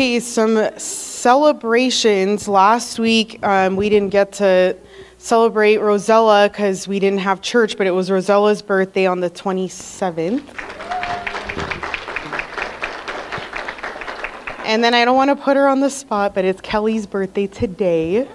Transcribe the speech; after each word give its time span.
Okay, 0.00 0.18
some 0.18 0.70
celebrations. 0.78 2.48
Last 2.48 2.98
week, 2.98 3.38
um, 3.46 3.76
we 3.76 3.90
didn't 3.90 4.08
get 4.08 4.32
to 4.32 4.74
celebrate 5.18 5.76
Rosella 5.76 6.48
because 6.48 6.88
we 6.88 6.98
didn't 6.98 7.18
have 7.18 7.42
church, 7.42 7.76
but 7.76 7.86
it 7.86 7.90
was 7.90 8.08
Rosella's 8.08 8.62
birthday 8.62 9.04
on 9.04 9.20
the 9.20 9.28
27th. 9.28 10.42
And 14.64 14.82
then 14.82 14.94
I 14.94 15.04
don't 15.04 15.16
want 15.16 15.28
to 15.28 15.36
put 15.36 15.58
her 15.58 15.68
on 15.68 15.80
the 15.80 15.90
spot, 15.90 16.34
but 16.34 16.46
it's 16.46 16.62
Kelly's 16.62 17.06
birthday 17.06 17.46
today. 17.46 18.26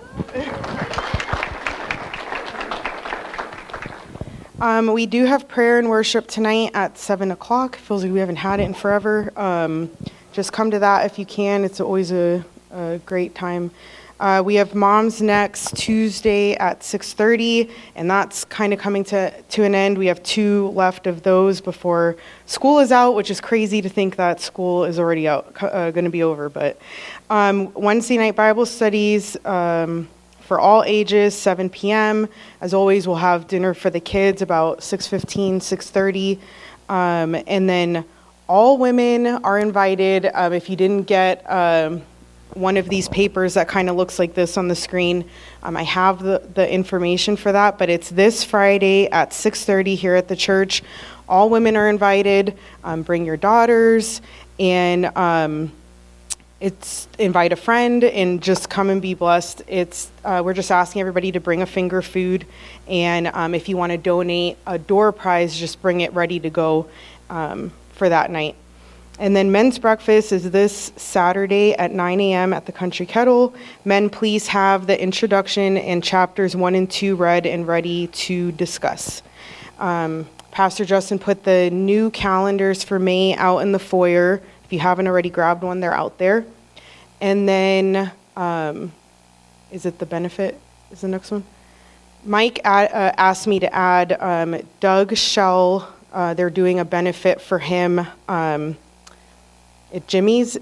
Um, 4.62 4.94
we 4.94 5.08
do 5.08 5.26
have 5.26 5.48
prayer 5.48 5.80
and 5.80 5.90
worship 5.90 6.27
tonight 6.27 6.70
at 6.76 7.00
7 7.00 7.32
o'clock. 7.32 7.77
Feels 7.77 8.04
like 8.04 8.13
we 8.13 8.20
haven't 8.20 8.36
had 8.36 8.60
it 8.60 8.66
in 8.66 8.76
forever. 8.76 9.34
Um, 9.36 9.90
just 10.36 10.52
come 10.52 10.70
to 10.70 10.80
that 10.80 11.06
if 11.06 11.18
you 11.18 11.26
can. 11.26 11.64
It's 11.64 11.80
always 11.80 12.12
a, 12.12 12.44
a 12.70 13.00
great 13.06 13.34
time. 13.34 13.72
Uh, 14.20 14.42
we 14.44 14.56
have 14.56 14.76
moms 14.76 15.22
next 15.22 15.76
Tuesday 15.78 16.56
at 16.56 16.82
6:30, 16.82 17.72
and 17.96 18.12
that's 18.12 18.44
kind 18.44 18.74
of 18.74 18.80
coming 18.80 19.06
to, 19.06 19.32
to 19.32 19.64
an 19.64 19.74
end. 19.74 19.98
We 19.98 20.08
have 20.08 20.22
two 20.24 20.70
left 20.70 21.08
of 21.08 21.24
those 21.24 21.62
before 21.62 22.18
school 22.48 22.80
is 22.80 22.92
out, 22.92 23.16
which 23.16 23.32
is 23.32 23.40
crazy 23.40 23.82
to 23.82 23.88
think 23.88 24.18
that 24.18 24.42
school 24.42 24.84
is 24.84 25.00
already 25.00 25.26
out, 25.26 25.56
uh, 25.62 25.92
going 25.92 26.06
to 26.06 26.12
be 26.12 26.24
over. 26.24 26.50
But 26.50 26.80
um, 27.30 27.74
Wednesday 27.74 28.18
night 28.18 28.36
Bible 28.36 28.66
studies 28.66 29.38
um, 29.46 30.10
for 30.42 30.60
all 30.60 30.84
ages, 30.86 31.34
7 31.34 31.70
p.m. 31.70 32.27
As 32.60 32.74
always, 32.74 33.08
we'll 33.08 33.18
have 33.18 33.48
dinner 33.48 33.74
for 33.74 33.90
the 33.90 34.02
kids 34.02 34.42
about 34.42 34.80
6:15, 34.80 35.62
6:30, 35.62 36.40
um, 36.90 37.42
and 37.48 37.70
then 37.70 38.05
all 38.48 38.77
women 38.77 39.27
are 39.27 39.57
invited. 39.57 40.29
Um, 40.34 40.54
if 40.54 40.70
you 40.70 40.76
didn't 40.76 41.04
get 41.04 41.49
um, 41.49 42.04
one 42.54 42.77
of 42.77 42.87
these 42.87 43.10
papers 43.10 43.55
that 43.55 43.68
kind 43.68 43.90
of 43.90 43.96
looks 43.96 44.18
like 44.18 44.34
this 44.34 44.57
on 44.57 44.68
the 44.68 44.76
screen. 44.76 45.29
Um, 45.63 45.76
I 45.76 45.84
have 45.84 46.21
the, 46.21 46.41
the 46.54 46.71
information 46.71 47.35
for 47.35 47.52
that, 47.52 47.77
but 47.77 47.90
it's 47.90 48.10
this 48.10 48.43
Friday 48.43 49.10
at 49.10 49.32
6:30 49.32 49.96
here 49.96 50.15
at 50.15 50.27
the 50.27 50.35
church. 50.35 50.84
All 51.27 51.49
women 51.49 51.76
are 51.76 51.90
invited. 51.90 52.57
Um, 52.84 53.02
bring 53.02 53.26
your 53.26 53.37
daughters, 53.37 54.21
and 54.59 55.05
um, 55.18 55.71
it's 56.62 57.07
invite 57.18 57.52
a 57.52 57.55
friend 57.55 58.04
and 58.04 58.41
just 58.41 58.70
come 58.70 58.90
and 58.90 59.02
be 59.02 59.15
blessed. 59.15 59.63
It's 59.68 60.12
uh, 60.24 60.41
we're 60.46 60.54
just 60.54 60.71
asking 60.71 61.02
everybody 61.02 61.32
to 61.32 61.40
bring 61.40 61.62
a 61.62 61.65
finger 61.65 62.02
food, 62.02 62.46
and 62.87 63.27
um, 63.27 63.55
if 63.55 63.68
you 63.68 63.76
want 63.76 63.91
to 63.91 63.98
donate 63.98 64.57
a 64.68 64.78
door 64.78 65.12
prize, 65.12 65.57
just 65.57 65.81
bring 65.81 66.02
it 66.02 66.13
ready 66.13 66.40
to 66.40 66.50
go 66.50 66.88
um, 67.30 67.72
for 67.96 68.09
that 68.09 68.29
night. 68.29 68.56
And 69.18 69.34
then 69.34 69.51
men's 69.51 69.79
breakfast 69.79 70.34
is 70.34 70.51
this 70.51 70.91
Saturday 70.97 71.74
at 71.75 71.91
9 71.91 72.19
a.m. 72.19 72.52
at 72.52 72.66
the 72.66 72.74
Country 72.74 73.06
Kettle. 73.06 73.56
Men, 73.85 74.09
please 74.09 74.47
have 74.47 74.88
the 74.88 75.02
introduction 75.02 75.78
and 75.78 76.03
chapters 76.03 76.56
one 76.56 76.75
and 76.75 76.91
two 76.91 77.16
read 77.16 77.46
and 77.46 77.66
ready 77.66 78.07
to 78.07 78.52
discuss. 78.52 79.22
Um, 79.79 80.28
Pastor 80.52 80.84
Justin 80.84 81.19
put 81.19 81.44
the 81.44 81.69
new 81.69 82.09
calendars 82.12 82.84
for 82.84 83.00
May 83.00 83.35
out 83.35 83.59
in 83.59 83.72
the 83.72 83.79
foyer. 83.79 84.41
If 84.66 84.74
you 84.74 84.80
haven't 84.80 85.07
already 85.07 85.30
grabbed 85.30 85.63
one, 85.63 85.80
they're 85.80 85.94
out 85.94 86.18
there. 86.18 86.46
And 87.22 87.47
then, 87.47 88.12
um, 88.35 88.91
is 89.72 89.85
it 89.85 90.00
the 90.00 90.06
benefit? 90.06 90.59
Is 90.91 91.02
the 91.02 91.07
next 91.07 91.31
one? 91.31 91.46
Mike 92.25 92.59
uh, 92.66 93.13
asked 93.18 93.47
me 93.47 93.59
to 93.59 93.74
add 93.74 94.18
um, 94.19 94.62
Doug 94.80 95.16
Shell. 95.16 95.95
Uh, 96.16 96.34
they're 96.34 96.50
doing 96.50 96.80
a 96.80 96.86
benefit 96.86 97.42
for 97.42 97.59
him 97.59 98.00
um, 98.30 98.78
at 99.94 100.08
Jimmy's 100.08 100.58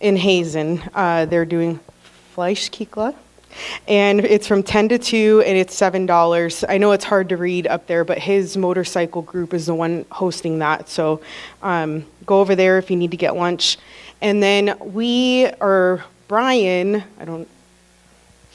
in 0.00 0.16
Hazen. 0.16 0.82
Uh, 0.94 1.26
they're 1.26 1.44
doing 1.44 1.78
Fleischkikla. 2.34 3.14
And 3.86 4.24
it's 4.24 4.46
from 4.46 4.62
10 4.62 4.88
to 4.88 4.98
2, 4.98 5.44
and 5.46 5.58
it's 5.58 5.78
$7. 5.78 6.64
I 6.70 6.78
know 6.78 6.92
it's 6.92 7.04
hard 7.04 7.28
to 7.28 7.36
read 7.36 7.66
up 7.66 7.86
there, 7.86 8.02
but 8.02 8.18
his 8.18 8.56
motorcycle 8.56 9.20
group 9.20 9.52
is 9.52 9.66
the 9.66 9.74
one 9.74 10.06
hosting 10.10 10.60
that. 10.60 10.88
So 10.88 11.20
um, 11.62 12.06
go 12.24 12.40
over 12.40 12.54
there 12.54 12.78
if 12.78 12.90
you 12.90 12.96
need 12.96 13.10
to 13.10 13.18
get 13.18 13.36
lunch. 13.36 13.76
And 14.22 14.42
then 14.42 14.74
we, 14.80 15.50
or 15.60 16.02
Brian, 16.28 17.04
I 17.20 17.26
don't 17.26 17.46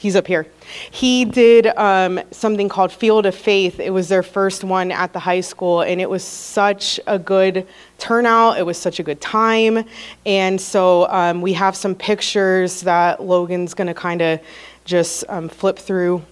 he's 0.00 0.16
up 0.16 0.26
here. 0.26 0.46
He 0.90 1.26
did 1.26 1.66
um, 1.76 2.20
something 2.30 2.70
called 2.70 2.90
Field 2.90 3.26
of 3.26 3.34
Faith. 3.34 3.78
It 3.78 3.90
was 3.90 4.08
their 4.08 4.22
first 4.22 4.64
one 4.64 4.90
at 4.90 5.12
the 5.12 5.18
high 5.18 5.42
school, 5.42 5.82
and 5.82 6.00
it 6.00 6.08
was 6.08 6.24
such 6.24 6.98
a 7.06 7.18
good 7.18 7.66
turnout. 7.98 8.58
It 8.58 8.64
was 8.64 8.78
such 8.78 8.98
a 8.98 9.02
good 9.02 9.20
time. 9.20 9.84
And 10.24 10.58
so 10.58 11.06
um, 11.10 11.42
we 11.42 11.52
have 11.52 11.76
some 11.76 11.94
pictures 11.94 12.80
that 12.80 13.22
Logan's 13.22 13.74
going 13.74 13.88
to 13.88 13.94
kind 13.94 14.22
of 14.22 14.40
just 14.86 15.22
um, 15.28 15.50
flip 15.50 15.78
through 15.78 16.22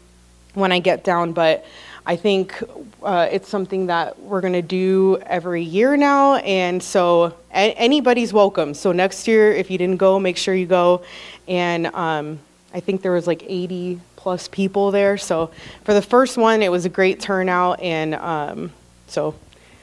when 0.55 0.73
I 0.73 0.79
get 0.79 1.05
down. 1.05 1.35
But 1.35 1.67
I 2.07 2.17
think 2.17 2.63
uh, 3.03 3.29
it's 3.31 3.51
something 3.51 3.89
that 3.89 4.19
we're 4.19 4.41
going 4.41 4.55
to 4.55 4.63
do 4.63 5.19
every 5.27 5.63
year 5.63 5.95
now. 5.99 6.37
And 6.37 6.83
so 6.83 7.35
a- 7.51 7.75
anybody's 7.75 8.33
welcome. 8.33 8.73
So 8.73 8.93
next 8.93 9.29
year, 9.29 9.53
if 9.53 9.71
you 9.71 9.77
didn't 9.77 9.99
go, 9.99 10.19
make 10.19 10.39
sure 10.39 10.55
you 10.55 10.65
go. 10.65 11.03
And 11.47 11.89
um, 11.89 12.39
I 12.73 12.81
think 12.81 13.03
there 13.03 13.13
was 13.13 13.27
like 13.27 13.43
80 13.47 14.01
plus 14.17 14.49
people 14.49 14.91
there. 14.91 15.17
So 15.17 15.51
for 15.85 15.95
the 15.95 16.03
first 16.03 16.37
one, 16.37 16.63
it 16.63 16.71
was 16.71 16.85
a 16.85 16.91
great 16.91 17.21
turnout, 17.21 17.81
and 17.81 18.15
um, 18.15 18.73
so 19.07 19.35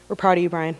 we're 0.07 0.15
proud 0.15 0.37
of 0.37 0.43
you, 0.43 0.49
Brian. 0.49 0.75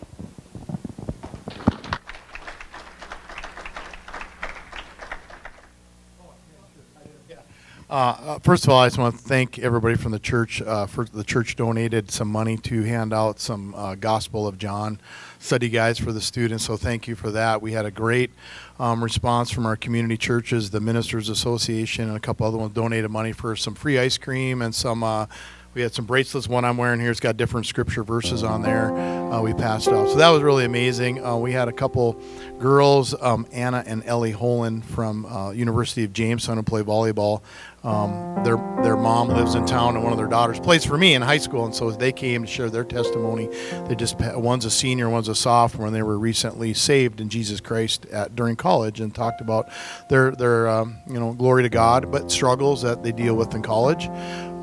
Uh, 7.95 8.17
uh, 8.25 8.39
first 8.39 8.65
of 8.65 8.71
all, 8.71 8.79
I 8.79 8.87
just 8.87 8.97
want 8.97 9.15
to 9.15 9.23
thank 9.23 9.57
everybody 9.57 9.95
from 9.95 10.11
the 10.11 10.19
church. 10.19 10.61
Uh, 10.61 10.85
for 10.85 11.05
the 11.05 11.23
church 11.23 11.55
donated 11.55 12.11
some 12.11 12.27
money 12.27 12.57
to 12.57 12.83
hand 12.83 13.13
out 13.13 13.39
some 13.39 13.73
uh, 13.73 13.95
Gospel 13.95 14.49
of 14.49 14.57
John 14.57 14.99
study 15.39 15.69
guides 15.69 15.97
for 15.97 16.11
the 16.11 16.19
students. 16.19 16.65
So 16.65 16.75
thank 16.75 17.07
you 17.07 17.15
for 17.15 17.31
that. 17.31 17.61
We 17.61 17.71
had 17.71 17.85
a 17.85 17.91
great 17.91 18.31
um, 18.81 19.01
response 19.01 19.49
from 19.49 19.65
our 19.65 19.77
community 19.77 20.17
churches, 20.17 20.71
the 20.71 20.81
Ministers 20.81 21.29
Association, 21.29 22.09
and 22.09 22.17
a 22.17 22.19
couple 22.19 22.45
other 22.45 22.57
ones 22.57 22.73
donated 22.73 23.09
money 23.11 23.31
for 23.31 23.55
some 23.55 23.75
free 23.75 23.97
ice 23.97 24.17
cream 24.17 24.61
and 24.61 24.75
some. 24.75 25.01
Uh, 25.01 25.27
we 25.73 25.81
had 25.81 25.93
some 25.93 26.05
bracelets. 26.05 26.47
One 26.47 26.63
I'm 26.63 26.77
wearing 26.77 27.01
here 27.01 27.09
has 27.09 27.19
got 27.19 27.35
different 27.35 27.65
scripture 27.65 28.01
verses 28.01 28.43
on 28.43 28.61
there. 28.61 28.95
Uh, 28.95 29.41
we 29.41 29.53
passed 29.53 29.89
out, 29.89 30.07
so 30.07 30.15
that 30.15 30.29
was 30.29 30.41
really 30.41 30.63
amazing. 30.63 31.21
We 31.41 31.51
had 31.51 31.67
a 31.67 31.73
couple 31.73 32.17
girls, 32.59 33.13
um, 33.21 33.45
Anna 33.51 33.83
and 33.85 34.01
Ellie 34.05 34.31
Holen 34.31 34.85
from 34.85 35.27
University 35.53 36.05
of 36.05 36.13
Jamestown, 36.13 36.55
who 36.55 36.63
play 36.63 36.81
volleyball. 36.81 37.41
Um, 37.85 38.43
their 38.43 38.57
their 38.83 38.95
mom 38.95 39.29
lives 39.29 39.55
in 39.55 39.65
town, 39.65 39.95
and 39.95 40.03
one 40.03 40.11
of 40.11 40.17
their 40.17 40.27
daughters 40.27 40.59
plays 40.59 40.83
for 40.83 40.97
me 40.97 41.13
in 41.13 41.21
high 41.21 41.37
school, 41.37 41.65
and 41.65 41.73
so 41.73 41.91
they 41.91 42.11
came 42.11 42.43
to 42.43 42.47
share 42.47 42.69
their 42.69 42.83
testimony. 42.83 43.47
They 43.87 43.95
just 43.95 44.19
one's 44.19 44.65
a 44.65 44.71
senior, 44.71 45.09
one's 45.09 45.27
a 45.27 45.35
sophomore, 45.35 45.87
and 45.87 45.95
they 45.95 46.03
were 46.03 46.17
recently 46.17 46.73
saved 46.73 47.21
in 47.21 47.29
Jesus 47.29 47.59
Christ 47.59 48.05
at, 48.07 48.35
during 48.35 48.55
college, 48.55 48.99
and 48.99 49.13
talked 49.13 49.41
about 49.41 49.69
their 50.09 50.31
their 50.31 50.67
um, 50.67 50.97
you 51.07 51.19
know 51.19 51.33
glory 51.33 51.63
to 51.63 51.69
God, 51.69 52.11
but 52.11 52.31
struggles 52.31 52.81
that 52.81 53.03
they 53.03 53.11
deal 53.11 53.35
with 53.35 53.53
in 53.53 53.61
college. 53.61 54.07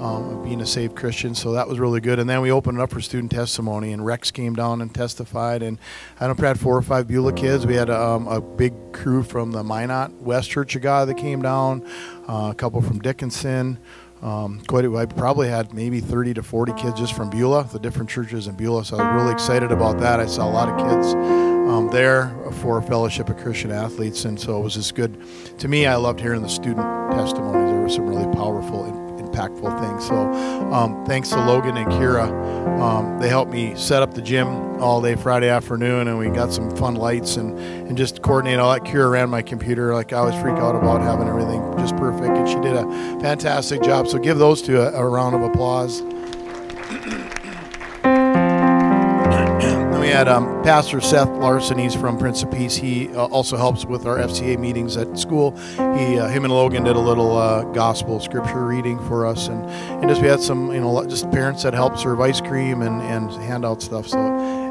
Um, 0.02 0.42
being 0.42 0.60
a 0.60 0.66
saved 0.66 0.96
Christian, 0.96 1.32
so 1.32 1.52
that 1.52 1.68
was 1.68 1.78
really 1.78 2.00
good. 2.00 2.18
And 2.18 2.28
then 2.28 2.40
we 2.40 2.50
opened 2.50 2.78
it 2.78 2.82
up 2.82 2.90
for 2.90 3.00
student 3.00 3.30
testimony, 3.30 3.92
and 3.92 4.04
Rex 4.04 4.32
came 4.32 4.52
down 4.52 4.80
and 4.80 4.92
testified. 4.92 5.62
And 5.62 5.78
I 6.18 6.26
don't 6.26 6.36
know, 6.40 6.48
had 6.48 6.58
four 6.58 6.76
or 6.76 6.82
five 6.82 7.06
Beulah 7.06 7.34
kids. 7.34 7.66
We 7.66 7.76
had 7.76 7.88
um, 7.88 8.26
a 8.26 8.40
big 8.40 8.74
crew 8.92 9.22
from 9.22 9.52
the 9.52 9.62
Minot 9.62 10.14
West 10.14 10.50
Church 10.50 10.74
of 10.74 10.82
God 10.82 11.06
that 11.06 11.18
came 11.18 11.40
down 11.40 11.88
uh, 12.28 12.48
a 12.50 12.54
couple 12.54 12.80
from 12.82 12.98
Dickinson. 12.98 13.78
Um, 14.22 14.60
quite, 14.68 14.84
I 14.84 15.06
probably 15.06 15.48
had 15.48 15.74
maybe 15.74 15.98
30 15.98 16.34
to 16.34 16.42
40 16.42 16.74
kids 16.74 16.98
just 16.98 17.14
from 17.14 17.28
Beulah, 17.28 17.68
the 17.72 17.80
different 17.80 18.08
churches 18.08 18.46
in 18.46 18.54
Beulah. 18.54 18.84
So 18.84 18.96
I 18.96 19.12
was 19.12 19.22
really 19.22 19.34
excited 19.34 19.72
about 19.72 19.98
that. 19.98 20.20
I 20.20 20.26
saw 20.26 20.48
a 20.48 20.52
lot 20.52 20.68
of 20.68 20.76
kids 20.78 21.14
um, 21.14 21.88
there 21.90 22.28
for 22.60 22.80
fellowship 22.82 23.28
of 23.28 23.36
Christian 23.38 23.72
athletes, 23.72 24.24
and 24.24 24.38
so 24.38 24.60
it 24.60 24.62
was 24.62 24.74
just 24.74 24.94
good. 24.94 25.20
To 25.58 25.66
me, 25.66 25.86
I 25.86 25.96
loved 25.96 26.20
hearing 26.20 26.42
the 26.42 26.48
student 26.48 26.86
testimonies. 27.12 27.72
There 27.72 27.80
were 27.80 27.88
some 27.88 28.06
really 28.06 28.32
powerful 28.34 28.84
impactful 29.32 29.80
things. 29.80 30.06
So 30.06 30.14
um, 30.72 31.04
thanks 31.06 31.30
to 31.30 31.44
Logan 31.44 31.76
and 31.76 31.90
Kira. 31.92 32.28
Um, 32.80 33.18
they 33.18 33.28
helped 33.28 33.50
me 33.50 33.74
set 33.76 34.02
up 34.02 34.14
the 34.14 34.22
gym 34.22 34.48
all 34.80 35.00
day 35.00 35.14
Friday 35.14 35.48
afternoon, 35.48 36.08
and 36.08 36.18
we 36.18 36.28
got 36.28 36.52
some 36.52 36.74
fun 36.76 36.94
lights 36.94 37.36
and, 37.36 37.58
and 37.58 37.96
just 37.96 38.22
coordinate 38.22 38.58
all 38.58 38.72
that. 38.72 38.82
Kira 38.82 39.10
ran 39.10 39.30
my 39.30 39.42
computer. 39.42 39.94
Like 39.94 40.12
I 40.12 40.18
always 40.18 40.40
freak 40.40 40.56
out 40.56 40.74
about 40.74 41.00
having 41.00 41.28
everything 41.28 41.62
just 41.78 41.96
perfect, 41.96 42.36
and 42.36 42.48
she 42.48 42.56
did 42.56 42.74
a 42.74 42.84
fantastic 43.20 43.82
job. 43.82 44.08
So 44.08 44.18
give 44.18 44.38
those 44.38 44.62
two 44.62 44.80
a, 44.80 44.92
a 44.92 45.06
round 45.06 45.34
of 45.34 45.42
applause. 45.42 46.02
Had 50.12 50.28
um, 50.28 50.62
Pastor 50.62 51.00
Seth 51.00 51.30
Larson. 51.30 51.78
He's 51.78 51.94
from 51.94 52.18
Prince 52.18 52.42
of 52.42 52.50
Peace. 52.50 52.76
He 52.76 53.08
uh, 53.14 53.24
also 53.26 53.56
helps 53.56 53.86
with 53.86 54.06
our 54.06 54.18
FCA 54.18 54.58
meetings 54.58 54.96
at 54.98 55.18
school. 55.18 55.56
He, 55.96 56.18
uh, 56.18 56.28
him 56.28 56.44
and 56.44 56.52
Logan 56.52 56.84
did 56.84 56.96
a 56.96 57.00
little 57.00 57.36
uh, 57.36 57.64
gospel 57.72 58.20
scripture 58.20 58.66
reading 58.66 58.98
for 59.08 59.26
us, 59.26 59.48
and, 59.48 59.64
and 59.64 60.08
just 60.08 60.20
we 60.20 60.28
had 60.28 60.40
some, 60.40 60.70
you 60.70 60.80
know, 60.80 61.04
just 61.06 61.30
parents 61.30 61.62
that 61.62 61.72
helped 61.72 61.98
serve 61.98 62.20
ice 62.20 62.40
cream 62.42 62.82
and, 62.82 63.00
and 63.02 63.30
hand 63.42 63.64
out 63.64 63.80
stuff. 63.80 64.06
So 64.06 64.18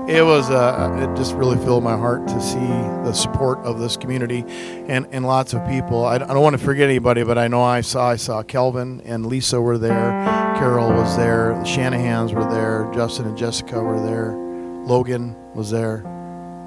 it 0.08 0.22
was, 0.22 0.50
uh, 0.52 1.10
it 1.10 1.18
just 1.18 1.34
really 1.34 1.58
filled 1.58 1.84
my 1.84 1.98
heart 1.98 2.28
to 2.28 2.40
see 2.40 2.60
the 2.60 3.14
support 3.14 3.58
of 3.60 3.80
this 3.80 3.98
community 3.98 4.46
and, 4.88 5.08
and 5.12 5.26
lots 5.26 5.54
of 5.54 5.68
people. 5.68 6.06
I, 6.06 6.16
I 6.16 6.20
don't 6.20 6.42
want 6.42 6.58
to 6.58 6.64
forget 6.64 6.88
anybody, 6.88 7.24
but 7.24 7.40
I 7.40 7.48
know 7.48 7.64
I 7.64 7.82
saw, 7.82 8.10
I 8.10 8.16
saw 8.16 8.44
Kelvin 8.44 9.02
and 9.06 9.26
Lisa 9.26 9.60
were 9.60 9.80
there, 9.80 10.12
Carol 10.58 10.90
was 10.90 11.18
there, 11.18 11.56
the 11.56 11.64
Shanahans 11.64 12.32
were 12.32 12.50
there, 12.52 12.92
Justin 12.94 13.26
and 13.26 13.38
Jessica 13.38 13.82
were 13.82 14.00
there. 14.00 14.51
Logan 14.86 15.36
was 15.54 15.72
there. 15.72 16.04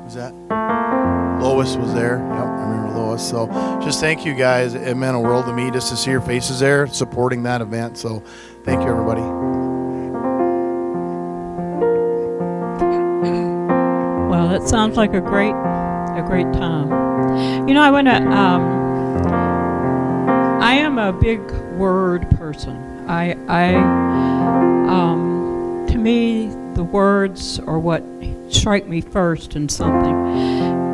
Was 0.05 0.15
that? 0.15 0.33
Lois 1.41 1.77
was 1.77 1.93
there. 1.95 2.19
Yep, 2.19 2.47
I 2.47 2.63
remember 2.69 2.99
Lois. 2.99 3.29
So 3.29 3.47
just 3.83 4.01
thank 4.01 4.25
you 4.25 4.35
guys. 4.35 4.75
It 4.75 4.97
meant 4.97 5.17
a 5.17 5.21
world 5.21 5.47
to 5.47 5.53
me 5.53 5.71
just 5.71 5.91
to 5.91 5.97
see 5.97 6.11
your 6.11 6.21
faces 6.21 6.61
there 6.61 6.87
supporting 6.87 7.43
that 7.43 7.61
event. 7.61 7.99
So 7.99 8.23
thank 8.65 8.83
you, 8.83 8.89
everybody. 8.89 9.23
Well, 14.31 14.49
that 14.49 14.69
sounds 14.69 14.97
like 14.97 15.15
a 15.15 15.21
great, 15.21 15.55
a 15.55 16.25
great 16.27 16.53
time. 16.53 17.69
You 17.69 17.75
know, 17.75 17.83
I 17.83 17.91
want 17.91 18.07
to. 18.07 18.17
Um, 18.17 18.85
I 20.63 20.75
am 20.75 20.99
a 20.99 21.13
big 21.13 21.41
word 21.77 22.29
person. 22.39 23.07
I, 23.07 23.37
I, 23.49 23.75
um, 24.89 25.85
to 25.91 25.99
me, 25.99 26.55
the 26.75 26.85
words 26.85 27.59
are 27.61 27.79
what 27.79 28.03
strike 28.49 28.87
me 28.87 29.01
first 29.01 29.57
in 29.57 29.69
something. 29.69 30.15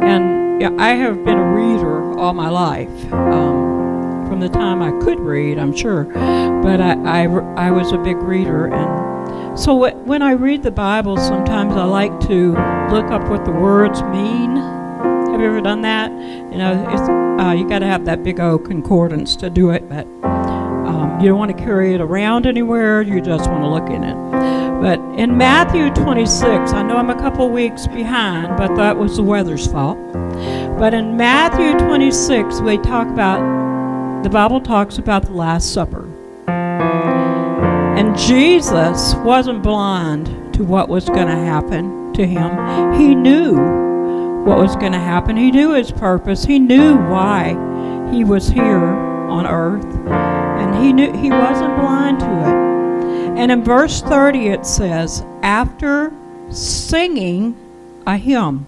And 0.02 0.60
yeah, 0.60 0.74
I 0.78 0.90
have 0.90 1.24
been 1.24 1.38
a 1.38 1.54
reader 1.54 2.18
all 2.18 2.32
my 2.34 2.48
life. 2.48 3.12
Um, 3.12 4.26
from 4.28 4.40
the 4.40 4.48
time 4.48 4.82
I 4.82 4.90
could 5.04 5.18
read, 5.18 5.58
I'm 5.58 5.74
sure. 5.74 6.04
But 6.04 6.80
I, 6.80 6.92
I, 6.92 7.24
I 7.56 7.70
was 7.70 7.92
a 7.92 7.98
big 7.98 8.16
reader. 8.18 8.66
And 8.66 9.58
so 9.58 9.74
when 9.74 10.22
I 10.22 10.32
read 10.32 10.62
the 10.62 10.70
Bible, 10.70 11.16
sometimes 11.16 11.74
I 11.74 11.84
like 11.84 12.18
to 12.28 12.52
look 12.90 13.06
up 13.10 13.28
what 13.28 13.44
the 13.44 13.52
words 13.52 14.02
mean. 14.04 14.56
Have 15.30 15.40
you 15.40 15.46
ever 15.46 15.60
done 15.60 15.82
that? 15.82 16.10
You 16.10 16.58
know, 16.58 17.38
uh, 17.40 17.52
you 17.52 17.68
got 17.68 17.80
to 17.80 17.86
have 17.86 18.04
that 18.04 18.22
big 18.22 18.38
old 18.38 18.66
concordance 18.66 19.34
to 19.36 19.50
do 19.50 19.70
it, 19.70 19.88
but 19.88 20.06
um, 20.24 21.18
you 21.20 21.28
don't 21.28 21.38
want 21.38 21.56
to 21.56 21.64
carry 21.64 21.94
it 21.94 22.00
around 22.00 22.46
anywhere. 22.46 23.02
You 23.02 23.20
just 23.20 23.50
want 23.50 23.62
to 23.62 23.68
look 23.68 23.88
in 23.88 24.04
it. 24.04 24.59
But 24.80 24.98
in 25.18 25.36
Matthew 25.36 25.90
26, 25.90 26.72
I 26.72 26.82
know 26.82 26.96
I'm 26.96 27.10
a 27.10 27.14
couple 27.14 27.50
weeks 27.50 27.86
behind, 27.86 28.56
but 28.56 28.74
that 28.76 28.96
was 28.96 29.16
the 29.16 29.22
weather's 29.22 29.66
fault. 29.66 29.98
But 30.78 30.94
in 30.94 31.18
Matthew 31.18 31.78
26, 31.78 32.62
we 32.62 32.78
talk 32.78 33.06
about, 33.08 34.22
the 34.22 34.30
Bible 34.30 34.60
talks 34.60 34.96
about 34.96 35.26
the 35.26 35.32
Last 35.32 35.74
Supper. 35.74 36.08
And 36.48 38.16
Jesus 38.16 39.14
wasn't 39.16 39.62
blind 39.62 40.54
to 40.54 40.64
what 40.64 40.88
was 40.88 41.04
going 41.04 41.28
to 41.28 41.36
happen 41.36 42.14
to 42.14 42.26
him. 42.26 42.94
He 42.98 43.14
knew 43.14 43.52
what 44.46 44.56
was 44.56 44.76
going 44.76 44.92
to 44.92 44.98
happen. 44.98 45.36
He 45.36 45.50
knew 45.50 45.74
his 45.74 45.92
purpose. 45.92 46.44
He 46.44 46.58
knew 46.58 46.96
why 46.96 47.50
he 48.10 48.24
was 48.24 48.48
here 48.48 48.78
on 48.78 49.46
earth. 49.46 49.84
And 50.08 50.82
he 50.82 50.94
knew 50.94 51.12
he 51.12 51.28
wasn't 51.28 51.76
blind 51.76 52.20
to 52.20 52.26
it. 52.26 52.59
And 53.36 53.50
in 53.50 53.64
verse 53.64 54.02
30 54.02 54.48
it 54.48 54.66
says, 54.66 55.24
after 55.42 56.12
singing 56.50 57.56
a 58.06 58.16
hymn, 58.16 58.66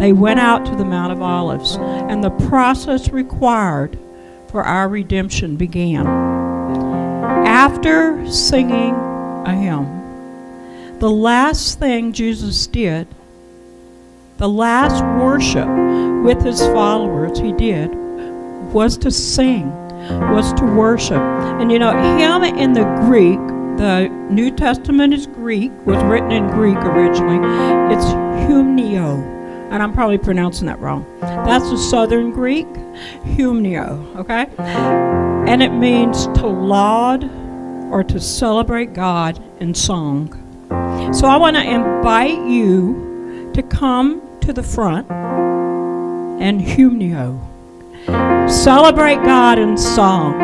they 0.00 0.12
went 0.12 0.40
out 0.40 0.66
to 0.66 0.74
the 0.74 0.84
Mount 0.84 1.12
of 1.12 1.22
Olives, 1.22 1.76
and 1.76 2.24
the 2.24 2.30
process 2.48 3.10
required 3.10 3.98
for 4.48 4.64
our 4.64 4.88
redemption 4.88 5.56
began. 5.56 6.06
After 7.46 8.28
singing 8.28 8.94
a 8.94 9.54
hymn, 9.54 10.98
the 10.98 11.10
last 11.10 11.78
thing 11.78 12.12
Jesus 12.12 12.66
did, 12.66 13.06
the 14.38 14.48
last 14.48 15.02
worship 15.22 15.68
with 16.24 16.42
his 16.42 16.60
followers 16.60 17.38
he 17.38 17.52
did, 17.52 17.94
was 18.72 18.96
to 18.98 19.10
sing, 19.10 19.70
was 20.32 20.52
to 20.54 20.64
worship. 20.64 21.22
And 21.60 21.70
you 21.70 21.78
know, 21.78 21.92
hymn 21.92 22.44
in 22.44 22.72
the 22.72 22.84
Greek, 23.06 23.38
the 23.78 24.08
New 24.30 24.50
Testament 24.50 25.14
is 25.14 25.26
Greek, 25.26 25.72
was 25.86 26.02
written 26.04 26.32
in 26.32 26.48
Greek 26.48 26.76
originally. 26.78 27.38
It's 27.94 28.04
humnio 28.46 29.32
and 29.72 29.82
I'm 29.82 29.94
probably 29.94 30.18
pronouncing 30.18 30.66
that 30.66 30.78
wrong. 30.80 31.06
That's 31.20 31.70
the 31.70 31.78
Southern 31.78 32.30
Greek, 32.30 32.66
humnio, 33.24 34.16
okay? 34.16 34.46
And 34.58 35.62
it 35.62 35.70
means 35.70 36.26
to 36.26 36.46
laud 36.46 37.24
or 37.90 38.04
to 38.04 38.20
celebrate 38.20 38.92
God 38.92 39.42
in 39.60 39.74
song. 39.74 40.30
So 41.14 41.26
I 41.26 41.38
want 41.38 41.56
to 41.56 41.62
invite 41.62 42.38
you 42.46 43.50
to 43.54 43.62
come 43.62 44.20
to 44.42 44.52
the 44.52 44.62
front 44.62 45.10
and 45.10 46.60
humnio. 46.60 47.40
Celebrate 48.52 49.16
God 49.16 49.58
in 49.58 49.78
song. 49.78 50.34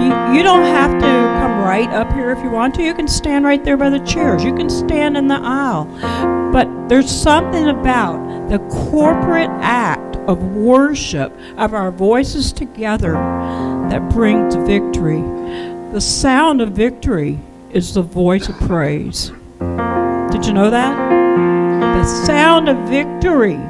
You, 0.00 0.38
you 0.38 0.42
don't 0.42 0.62
have 0.62 0.92
to 0.92 1.06
come 1.06 1.58
right 1.62 1.88
up 1.88 2.12
here 2.12 2.30
if 2.30 2.38
you 2.42 2.48
want 2.48 2.74
to. 2.76 2.82
You 2.82 2.94
can 2.94 3.08
stand 3.08 3.44
right 3.44 3.62
there 3.62 3.76
by 3.76 3.90
the 3.90 3.98
chairs. 3.98 4.44
You 4.44 4.54
can 4.54 4.70
stand 4.70 5.16
in 5.16 5.26
the 5.26 5.40
aisle. 5.42 5.84
But 6.52 6.88
there's 6.88 7.10
something 7.10 7.68
about 7.68 8.48
the 8.48 8.60
corporate 8.70 9.50
act 9.60 10.16
of 10.28 10.42
worship, 10.54 11.36
of 11.56 11.74
our 11.74 11.90
voices 11.90 12.52
together, 12.52 13.12
that 13.12 14.08
brings 14.10 14.54
victory. 14.54 15.20
The 15.92 16.00
sound 16.00 16.62
of 16.62 16.70
victory 16.70 17.38
is 17.72 17.94
the 17.94 18.02
voice 18.02 18.48
of 18.48 18.56
praise. 18.60 19.32
Did 20.30 20.46
you 20.46 20.52
know 20.52 20.70
that? 20.70 20.96
The 21.98 22.04
sound 22.26 22.68
of 22.68 22.76
victory 22.88 23.60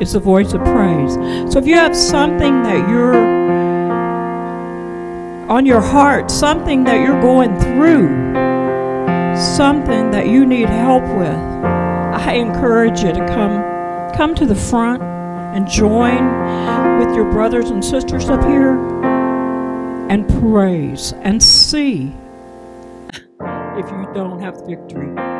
is 0.00 0.12
the 0.12 0.20
voice 0.20 0.52
of 0.52 0.60
praise. 0.62 1.14
So 1.52 1.58
if 1.58 1.66
you 1.66 1.74
have 1.74 1.96
something 1.96 2.62
that 2.64 2.88
you're 2.88 3.35
on 5.48 5.64
your 5.64 5.80
heart, 5.80 6.30
something 6.30 6.82
that 6.84 7.00
you're 7.00 7.20
going 7.20 7.58
through, 7.60 8.08
something 9.56 10.10
that 10.10 10.26
you 10.26 10.44
need 10.44 10.68
help 10.68 11.04
with, 11.16 11.36
I 11.36 12.32
encourage 12.32 13.02
you 13.02 13.12
to 13.12 13.26
come 13.28 13.62
come 14.14 14.34
to 14.34 14.46
the 14.46 14.54
front 14.54 15.02
and 15.02 15.68
join 15.68 16.26
with 16.98 17.14
your 17.14 17.30
brothers 17.30 17.70
and 17.70 17.84
sisters 17.84 18.28
up 18.28 18.42
here 18.44 18.76
and 20.08 20.28
praise 20.40 21.12
and 21.20 21.42
see 21.42 22.14
if 23.76 23.90
you 23.90 24.10
don't 24.14 24.40
have 24.40 24.66
victory. 24.66 25.35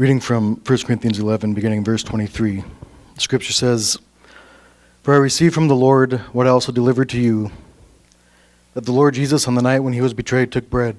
Reading 0.00 0.18
from 0.18 0.56
1 0.66 0.78
Corinthians 0.78 1.18
11, 1.18 1.52
beginning 1.52 1.84
verse 1.84 2.02
23. 2.02 2.64
The 3.16 3.20
scripture 3.20 3.52
says, 3.52 3.98
For 5.02 5.12
I 5.12 5.18
received 5.18 5.52
from 5.52 5.68
the 5.68 5.76
Lord 5.76 6.14
what 6.32 6.46
I 6.46 6.48
also 6.48 6.72
delivered 6.72 7.10
to 7.10 7.20
you 7.20 7.52
that 8.72 8.86
the 8.86 8.92
Lord 8.92 9.12
Jesus, 9.12 9.46
on 9.46 9.56
the 9.56 9.60
night 9.60 9.80
when 9.80 9.92
he 9.92 10.00
was 10.00 10.14
betrayed, 10.14 10.52
took 10.52 10.70
bread. 10.70 10.96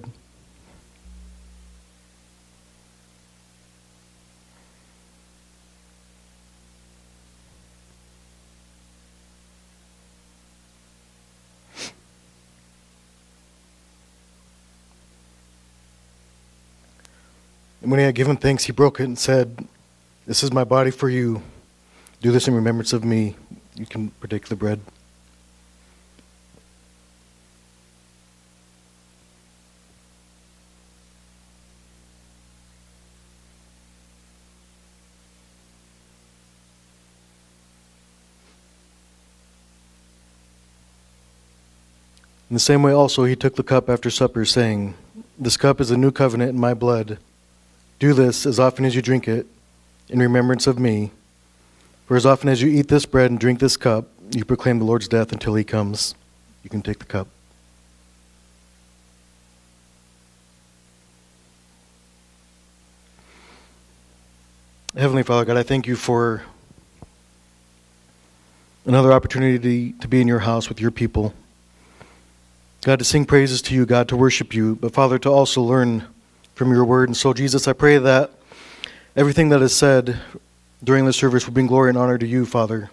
When 17.92 18.00
he 18.00 18.06
had 18.06 18.16
given 18.16 18.38
thanks, 18.38 18.64
he 18.64 18.72
broke 18.72 19.02
it 19.02 19.04
and 19.04 19.20
said, 19.20 19.68
This 20.26 20.44
is 20.44 20.54
my 20.54 20.64
body 20.64 20.92
for 20.92 21.10
you. 21.10 21.44
Do 22.22 22.32
this 22.32 22.48
in 22.48 22.56
remembrance 22.56 22.94
of 22.94 23.04
me. 23.04 23.36
You 23.76 23.86
can 23.86 24.12
partake 24.12 24.48
the 24.48 24.56
bread. 24.56 24.80
In 42.50 42.54
the 42.54 42.60
same 42.60 42.84
way, 42.84 42.94
also, 42.94 43.26
he 43.26 43.36
took 43.36 43.58
the 43.58 43.64
cup 43.64 43.90
after 43.90 44.10
supper, 44.10 44.46
saying, 44.46 44.94
This 45.38 45.58
cup 45.58 45.82
is 45.82 45.92
a 45.92 45.98
new 45.98 46.12
covenant 46.12 46.52
in 46.52 46.60
my 46.60 46.74
blood. 46.74 47.18
Do 48.02 48.16
this 48.16 48.48
as 48.48 48.60
often 48.60 48.84
as 48.84 48.96
you 48.96 49.04
drink 49.04 49.28
it, 49.28 49.46
in 50.10 50.18
remembrance 50.18 50.66
of 50.66 50.80
me. 50.80 51.12
For 52.08 52.18
as 52.18 52.26
often 52.26 52.50
as 52.50 52.60
you 52.60 52.68
eat 52.68 52.88
this 52.88 53.06
bread 53.06 53.30
and 53.30 53.40
drink 53.40 53.60
this 53.60 53.78
cup, 53.78 54.08
you 54.32 54.44
proclaim 54.44 54.80
the 54.80 54.86
Lord's 54.86 55.08
death 55.08 55.32
until 55.32 55.54
he 55.54 55.64
comes. 55.64 56.16
You 56.64 56.72
can 56.72 56.82
take 56.82 56.98
the 56.98 57.06
cup. 57.06 57.28
Heavenly 64.98 65.22
Father, 65.22 65.46
God, 65.46 65.58
I 65.58 65.64
thank 65.64 65.86
you 65.86 65.96
for 65.96 66.42
another 68.88 69.14
opportunity 69.14 69.92
to 69.92 70.08
be 70.08 70.22
in 70.22 70.28
your 70.28 70.40
house 70.40 70.70
with 70.70 70.82
your 70.82 70.90
people. 70.90 71.36
God, 72.82 72.98
to 72.98 73.06
sing 73.06 73.26
praises 73.26 73.62
to 73.62 73.76
you, 73.76 73.86
God, 73.86 74.08
to 74.08 74.18
worship 74.18 74.56
you, 74.56 74.76
but 74.76 74.92
Father, 74.92 75.20
to 75.20 75.30
also 75.30 75.62
learn 75.62 76.08
from 76.56 76.72
your 76.72 76.86
word. 76.86 77.10
And 77.10 77.18
so, 77.18 77.34
Jesus, 77.34 77.68
I 77.68 77.74
pray 77.74 77.98
that 77.98 78.32
everything 79.16 79.50
that 79.50 79.62
is 79.62 79.76
said 79.76 80.20
during 80.84 81.06
this 81.06 81.18
service 81.18 81.46
will 81.46 81.54
bring 81.54 81.68
glory 81.68 81.90
and 81.90 81.98
honor 81.98 82.18
to 82.18 82.26
you, 82.26 82.46
Father. 82.46 82.90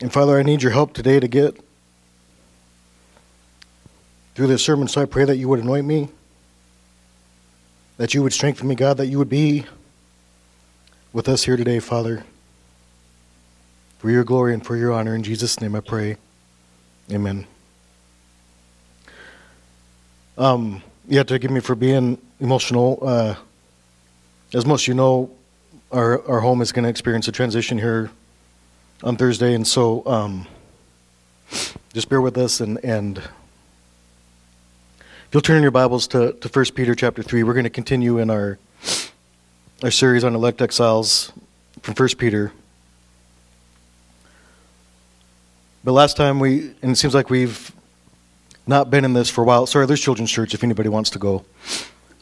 And 0.00 0.12
Father, 0.12 0.38
I 0.38 0.42
need 0.42 0.62
your 0.62 0.72
help 0.72 0.92
today 0.92 1.18
to 1.20 1.26
get 1.26 1.58
through 4.34 4.46
this 4.46 4.62
sermon, 4.62 4.86
so 4.86 5.00
I 5.00 5.06
pray 5.06 5.24
that 5.24 5.36
you 5.36 5.48
would 5.48 5.60
anoint 5.60 5.86
me, 5.86 6.10
that 7.96 8.12
you 8.12 8.22
would 8.22 8.34
strengthen 8.34 8.68
me, 8.68 8.74
God, 8.74 8.98
that 8.98 9.06
you 9.06 9.16
would 9.16 9.30
be 9.30 9.64
with 11.14 11.28
us 11.30 11.44
here 11.44 11.56
today, 11.56 11.80
Father, 11.80 12.24
for 13.98 14.10
your 14.10 14.22
glory 14.22 14.52
and 14.52 14.64
for 14.64 14.76
your 14.76 14.92
honor. 14.92 15.14
In 15.14 15.22
Jesus' 15.22 15.58
name 15.62 15.74
I 15.74 15.80
pray. 15.80 16.18
Amen. 17.12 17.46
Um, 20.36 20.82
you 21.08 21.18
have 21.18 21.28
to 21.28 21.34
forgive 21.34 21.52
me 21.52 21.60
for 21.60 21.76
being 21.76 22.18
emotional. 22.40 22.98
Uh, 23.00 23.36
as 24.52 24.66
most 24.66 24.82
of 24.82 24.88
you 24.88 24.94
know, 24.94 25.30
our, 25.92 26.26
our 26.28 26.40
home 26.40 26.60
is 26.60 26.72
going 26.72 26.82
to 26.82 26.88
experience 26.88 27.28
a 27.28 27.32
transition 27.32 27.78
here 27.78 28.10
on 29.04 29.16
Thursday, 29.16 29.54
and 29.54 29.66
so 29.66 30.04
um, 30.06 30.46
just 31.94 32.08
bear 32.08 32.20
with 32.20 32.36
us. 32.38 32.60
And, 32.60 32.84
and 32.84 33.18
if 33.18 33.28
you'll 35.32 35.42
turn 35.42 35.56
in 35.56 35.62
your 35.62 35.70
Bibles 35.70 36.08
to, 36.08 36.32
to 36.32 36.48
1 36.48 36.64
Peter 36.74 36.94
chapter 36.94 37.22
3, 37.22 37.44
we're 37.44 37.54
going 37.54 37.64
to 37.64 37.70
continue 37.70 38.18
in 38.18 38.28
our, 38.30 38.58
our 39.84 39.92
series 39.92 40.24
on 40.24 40.34
elect 40.34 40.60
exiles 40.60 41.32
from 41.82 41.94
1 41.94 42.08
Peter. 42.18 42.52
But 45.86 45.92
last 45.92 46.16
time 46.16 46.40
we, 46.40 46.74
and 46.82 46.90
it 46.90 46.96
seems 46.96 47.14
like 47.14 47.30
we've 47.30 47.70
not 48.66 48.90
been 48.90 49.04
in 49.04 49.12
this 49.12 49.30
for 49.30 49.42
a 49.42 49.44
while. 49.44 49.66
Sorry, 49.66 49.86
there's 49.86 50.00
Children's 50.00 50.32
Church 50.32 50.52
if 50.52 50.64
anybody 50.64 50.88
wants 50.88 51.10
to 51.10 51.20
go. 51.20 51.44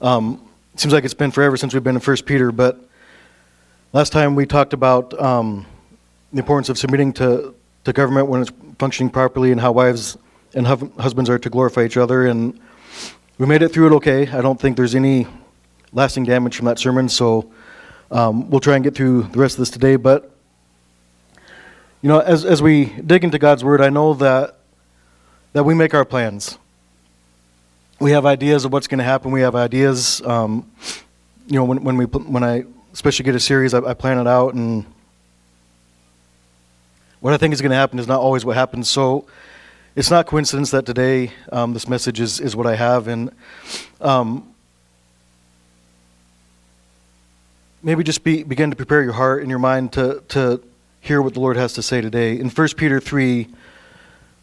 Um, 0.02 0.47
seems 0.76 0.92
like 0.92 1.02
it's 1.02 1.14
been 1.14 1.30
forever 1.30 1.56
since 1.56 1.73
we've 1.73 1.83
been 1.83 1.94
in 1.94 2.00
First 2.02 2.26
Peter, 2.26 2.52
but 2.52 2.78
last 3.94 4.12
time 4.12 4.35
we 4.35 4.44
talked 4.44 4.75
about 4.75 5.18
um, 5.18 5.64
the 6.30 6.40
importance 6.40 6.68
of 6.68 6.76
submitting 6.76 7.14
to, 7.14 7.54
to 7.85 7.92
government 7.94 8.28
when 8.28 8.42
it's 8.42 8.52
functioning 8.78 9.09
properly 9.11 9.50
and 9.50 9.59
how 9.59 9.73
wives 9.73 10.18
and 10.52 10.66
hu- 10.66 10.92
husbands 10.99 11.30
are 11.30 11.38
to 11.38 11.49
glorify 11.49 11.85
each 11.85 11.97
other. 11.97 12.26
And 12.26 12.61
we 13.38 13.47
made 13.47 13.62
it 13.62 13.71
through 13.71 13.87
it 13.87 13.92
okay. 13.94 14.28
I 14.28 14.42
don't 14.42 14.61
think 14.61 14.76
there's 14.76 14.94
any 14.94 15.26
lasting 15.90 16.25
damage 16.25 16.54
from 16.54 16.66
that 16.66 16.78
sermon, 16.78 17.09
so 17.09 17.50
um, 18.11 18.50
we'll 18.50 18.61
try 18.61 18.75
and 18.75 18.85
get 18.85 18.94
through 18.94 19.23
the 19.23 19.38
rest 19.38 19.54
of 19.54 19.61
this 19.61 19.71
today. 19.71 19.97
But, 19.97 20.34
you 22.04 22.08
know, 22.08 22.18
as, 22.18 22.44
as 22.44 22.61
we 22.61 22.84
dig 22.84 23.25
into 23.25 23.38
God's 23.38 23.64
Word, 23.64 23.80
I 23.80 23.88
know 23.88 24.12
that, 24.12 24.58
that 25.54 25.64
we 25.64 25.73
make 25.73 25.94
our 25.94 26.04
plans. 26.04 26.58
We 27.99 28.11
have 28.11 28.26
ideas 28.26 28.66
of 28.66 28.75
what's 28.75 28.88
going 28.88 28.99
to 28.99 29.04
happen. 29.04 29.30
We 29.30 29.40
have 29.40 29.54
ideas, 29.54 30.20
um, 30.20 30.70
you 31.46 31.54
know, 31.54 31.64
when, 31.64 31.82
when, 31.82 31.96
we, 31.96 32.04
when 32.04 32.44
I 32.44 32.64
especially 32.92 33.25
get 33.25 33.34
a 33.34 33.40
series, 33.40 33.73
I, 33.73 33.78
I 33.78 33.94
plan 33.94 34.18
it 34.18 34.26
out 34.26 34.52
and 34.52 34.84
what 37.20 37.32
I 37.32 37.38
think 37.38 37.54
is 37.54 37.62
going 37.62 37.70
to 37.70 37.76
happen 37.76 37.99
is 37.99 38.06
not 38.06 38.20
always 38.20 38.44
what 38.44 38.54
happens. 38.54 38.90
So 38.90 39.26
it's 39.96 40.11
not 40.11 40.26
coincidence 40.26 40.73
that 40.73 40.84
today 40.84 41.32
um, 41.52 41.73
this 41.73 41.88
message 41.88 42.20
is, 42.20 42.38
is 42.38 42.54
what 42.54 42.66
I 42.66 42.76
have. 42.76 43.08
And 43.08 43.30
um, 44.02 44.54
maybe 47.82 48.04
just 48.04 48.23
be, 48.23 48.42
begin 48.42 48.68
to 48.68 48.76
prepare 48.76 49.02
your 49.02 49.14
heart 49.14 49.40
and 49.40 49.49
your 49.49 49.58
mind 49.58 49.94
to, 49.94 50.23
to 50.28 50.62
hear 51.04 51.20
what 51.20 51.34
the 51.34 51.40
Lord 51.40 51.58
has 51.58 51.75
to 51.75 51.82
say 51.82 52.00
today. 52.00 52.38
In 52.38 52.49
1 52.49 52.68
Peter 52.78 52.99
3, 52.99 53.46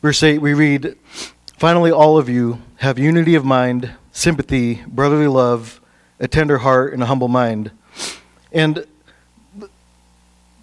verse 0.04 0.22
8, 0.22 0.38
we 0.38 0.54
read, 0.54 0.96
Finally, 1.58 1.90
all 1.90 2.20
of 2.20 2.30
you 2.30 2.62
have 2.78 3.00
unity 3.00 3.34
of 3.34 3.44
mind, 3.44 3.92
sympathy, 4.12 4.84
brotherly 4.86 5.28
love, 5.28 5.82
a 6.20 6.28
tender 6.28 6.60
heart, 6.60 6.94
and 6.94 7.02
a 7.02 7.08
humble 7.08 7.28
mind. 7.28 7.72
And 8.52 8.86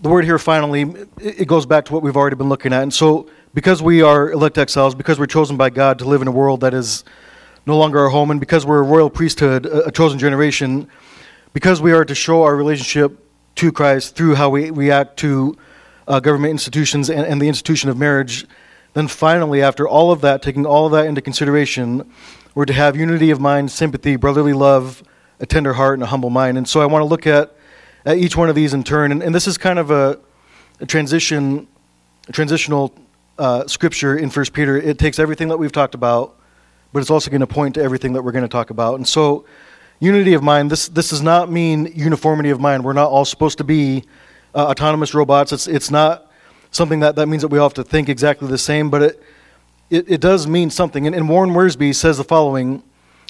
the 0.01 0.09
word 0.09 0.25
here 0.25 0.39
finally 0.39 0.83
it 1.21 1.49
goes 1.49 1.67
back 1.67 1.85
to 1.87 1.93
what 1.93 2.05
we've 2.05 2.17
already 2.17 2.37
been 2.37 2.49
looking 2.49 2.73
at 2.73 2.85
and 2.85 2.95
so 2.95 3.29
because 3.53 3.83
we 3.83 4.01
are 4.01 4.31
elect 4.31 4.57
exiles 4.57 4.95
because 4.95 5.19
we're 5.19 5.27
chosen 5.27 5.57
by 5.57 5.69
god 5.69 5.99
to 5.99 6.05
live 6.05 6.23
in 6.23 6.29
a 6.29 6.31
world 6.31 6.61
that 6.61 6.73
is 6.73 7.03
no 7.67 7.77
longer 7.77 7.99
our 7.99 8.09
home 8.09 8.31
and 8.31 8.39
because 8.39 8.65
we're 8.65 8.79
a 8.79 8.83
royal 8.83 9.11
priesthood 9.11 9.67
a 9.67 9.91
chosen 9.91 10.17
generation 10.17 10.89
because 11.53 11.83
we 11.83 11.91
are 11.91 12.05
to 12.05 12.15
show 12.15 12.45
our 12.45 12.55
relationship 12.55 13.19
to 13.57 13.73
christ 13.73 14.15
through 14.15 14.37
how 14.37 14.49
we 14.49 14.71
react 14.71 15.17
to 15.17 15.57
uh, 16.09 16.19
government 16.19 16.51
institutions 16.51 17.09
and, 17.09 17.25
and 17.25 17.41
the 17.41 17.49
institution 17.49 17.89
of 17.89 17.97
marriage 17.97 18.47
then 18.95 19.07
finally 19.07 19.63
after 19.63 19.87
all 19.87 20.11
of 20.11 20.21
that 20.23 20.43
taking 20.43 20.67
all 20.67 20.87
of 20.87 20.93
that 20.93 21.07
into 21.07 21.21
consideration 21.21 22.11
we're 22.55 22.65
to 22.65 22.73
have 22.73 22.97
unity 22.97 23.31
of 23.31 23.41
mind 23.41 23.71
sympathy 23.71 24.17
brotherly 24.17 24.53
love 24.53 25.05
a 25.39 25.47
tender 25.47 25.75
heart 25.75 25.95
and 25.95 26.03
a 26.03 26.07
humble 26.07 26.31
mind 26.31 26.59
and 26.59 26.69
so 26.69 26.81
i 26.81 26.87
want 26.87 27.01
to 27.01 27.07
look 27.07 27.27
at 27.27 27.55
at 28.09 28.17
each 28.17 28.37
one 28.37 28.49
of 28.49 28.55
these 28.55 28.73
in 28.75 28.83
turn. 28.83 29.13
And, 29.13 29.23
and 29.23 29.35
this 29.35 29.47
is 29.47 29.59
kind 29.59 29.79
of 29.79 29.91
a, 29.91 30.19
a 30.81 30.87
transition, 30.87 31.69
a 32.27 32.33
transitional 32.33 32.95
uh, 33.39 33.67
scripture 33.67 34.17
in 34.17 34.31
First 34.31 34.55
Peter. 34.55 34.79
It 34.79 34.99
takes 34.99 35.19
everything 35.19 35.49
that 35.49 35.59
we've 35.59 35.73
talked 35.73 35.95
about, 35.95 36.35
but 36.93 37.01
it's 37.01 37.11
also 37.11 37.31
going 37.31 37.41
to 37.41 37.47
point 37.47 37.75
to 37.75 37.83
everything 37.83 38.15
that 38.15 38.23
we're 38.23 38.33
going 38.33 38.45
to 38.45 38.49
talk 38.49 38.71
about. 38.71 38.95
And 38.95 39.07
so, 39.07 39.45
unity 40.01 40.33
of 40.33 40.43
mind. 40.43 40.71
This 40.71 40.89
this 40.89 41.11
does 41.11 41.23
not 41.23 41.51
mean 41.51 41.93
uniformity 41.95 42.51
of 42.51 42.61
mind. 42.61 42.85
We're 42.85 42.95
not 42.95 43.11
all 43.11 43.25
supposed 43.25 43.59
to 43.59 43.65
be 43.65 44.05
uh, 44.55 44.67
autonomous 44.67 45.15
robots. 45.15 45.53
It's 45.53 45.67
it's 45.67 45.91
not 45.91 46.31
something 46.71 47.01
that 47.01 47.17
that 47.17 47.27
means 47.27 47.43
that 47.43 47.49
we 47.49 47.59
all 47.59 47.69
have 47.69 47.75
to 47.75 47.85
think 47.85 48.09
exactly 48.09 48.49
the 48.49 48.59
same. 48.59 48.91
But 48.91 49.03
it 49.03 49.23
it, 49.91 50.11
it 50.11 50.21
does 50.21 50.47
mean 50.47 50.71
something. 50.71 51.07
And, 51.07 51.15
and 51.15 51.29
Warren 51.29 51.51
Wiersbe 51.51 51.95
says 51.95 52.19
the 52.19 52.25
following, 52.25 52.83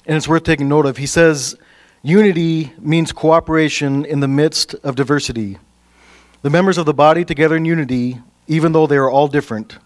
and 0.05 0.17
it's 0.17 0.27
worth 0.27 0.43
taking 0.43 0.67
note 0.67 0.85
of. 0.85 0.97
He 0.97 1.05
says 1.05 1.55
Unity 2.01 2.71
means 2.79 3.11
cooperation 3.11 4.05
in 4.05 4.21
the 4.21 4.27
midst 4.27 4.73
of 4.75 4.95
diversity. 4.95 5.57
The 6.43 6.49
members 6.49 6.77
of 6.77 6.85
the 6.85 6.93
body 6.93 7.25
together 7.25 7.57
in 7.57 7.65
unity, 7.65 8.19
even 8.47 8.71
though 8.71 8.87
they 8.87 8.95
are 8.95 9.09
all 9.09 9.27
different. 9.27 9.77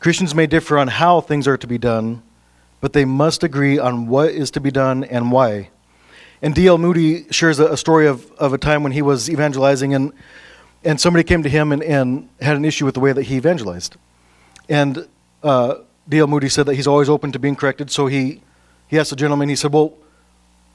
Christians 0.00 0.34
may 0.34 0.48
differ 0.48 0.76
on 0.76 0.88
how 0.88 1.20
things 1.20 1.46
are 1.46 1.56
to 1.56 1.66
be 1.68 1.78
done, 1.78 2.22
but 2.80 2.92
they 2.92 3.04
must 3.04 3.44
agree 3.44 3.78
on 3.78 4.08
what 4.08 4.30
is 4.30 4.50
to 4.52 4.60
be 4.60 4.72
done 4.72 5.04
and 5.04 5.30
why. 5.30 5.70
And 6.42 6.52
D.L. 6.52 6.78
Moody 6.78 7.26
shares 7.30 7.60
a, 7.60 7.76
story 7.76 8.08
of, 8.08 8.30
of 8.32 8.52
a 8.52 8.58
time 8.58 8.82
when 8.82 8.92
he 8.92 9.00
was 9.00 9.30
evangelizing, 9.30 9.94
and, 9.94 10.12
and 10.86 11.00
somebody 11.00 11.24
came 11.24 11.42
to 11.42 11.48
him 11.48 11.72
and, 11.72 11.82
and 11.82 12.28
had 12.40 12.56
an 12.56 12.64
issue 12.64 12.84
with 12.84 12.94
the 12.94 13.00
way 13.00 13.12
that 13.12 13.24
he 13.24 13.36
evangelized. 13.36 13.96
And 14.68 15.08
uh, 15.42 15.78
D.L. 16.08 16.28
Moody 16.28 16.48
said 16.48 16.66
that 16.66 16.76
he's 16.76 16.86
always 16.86 17.08
open 17.08 17.32
to 17.32 17.40
being 17.40 17.56
corrected, 17.56 17.90
so 17.90 18.06
he, 18.06 18.40
he 18.86 18.96
asked 18.96 19.10
the 19.10 19.16
gentleman, 19.16 19.48
he 19.48 19.56
said, 19.56 19.72
Well, 19.72 19.92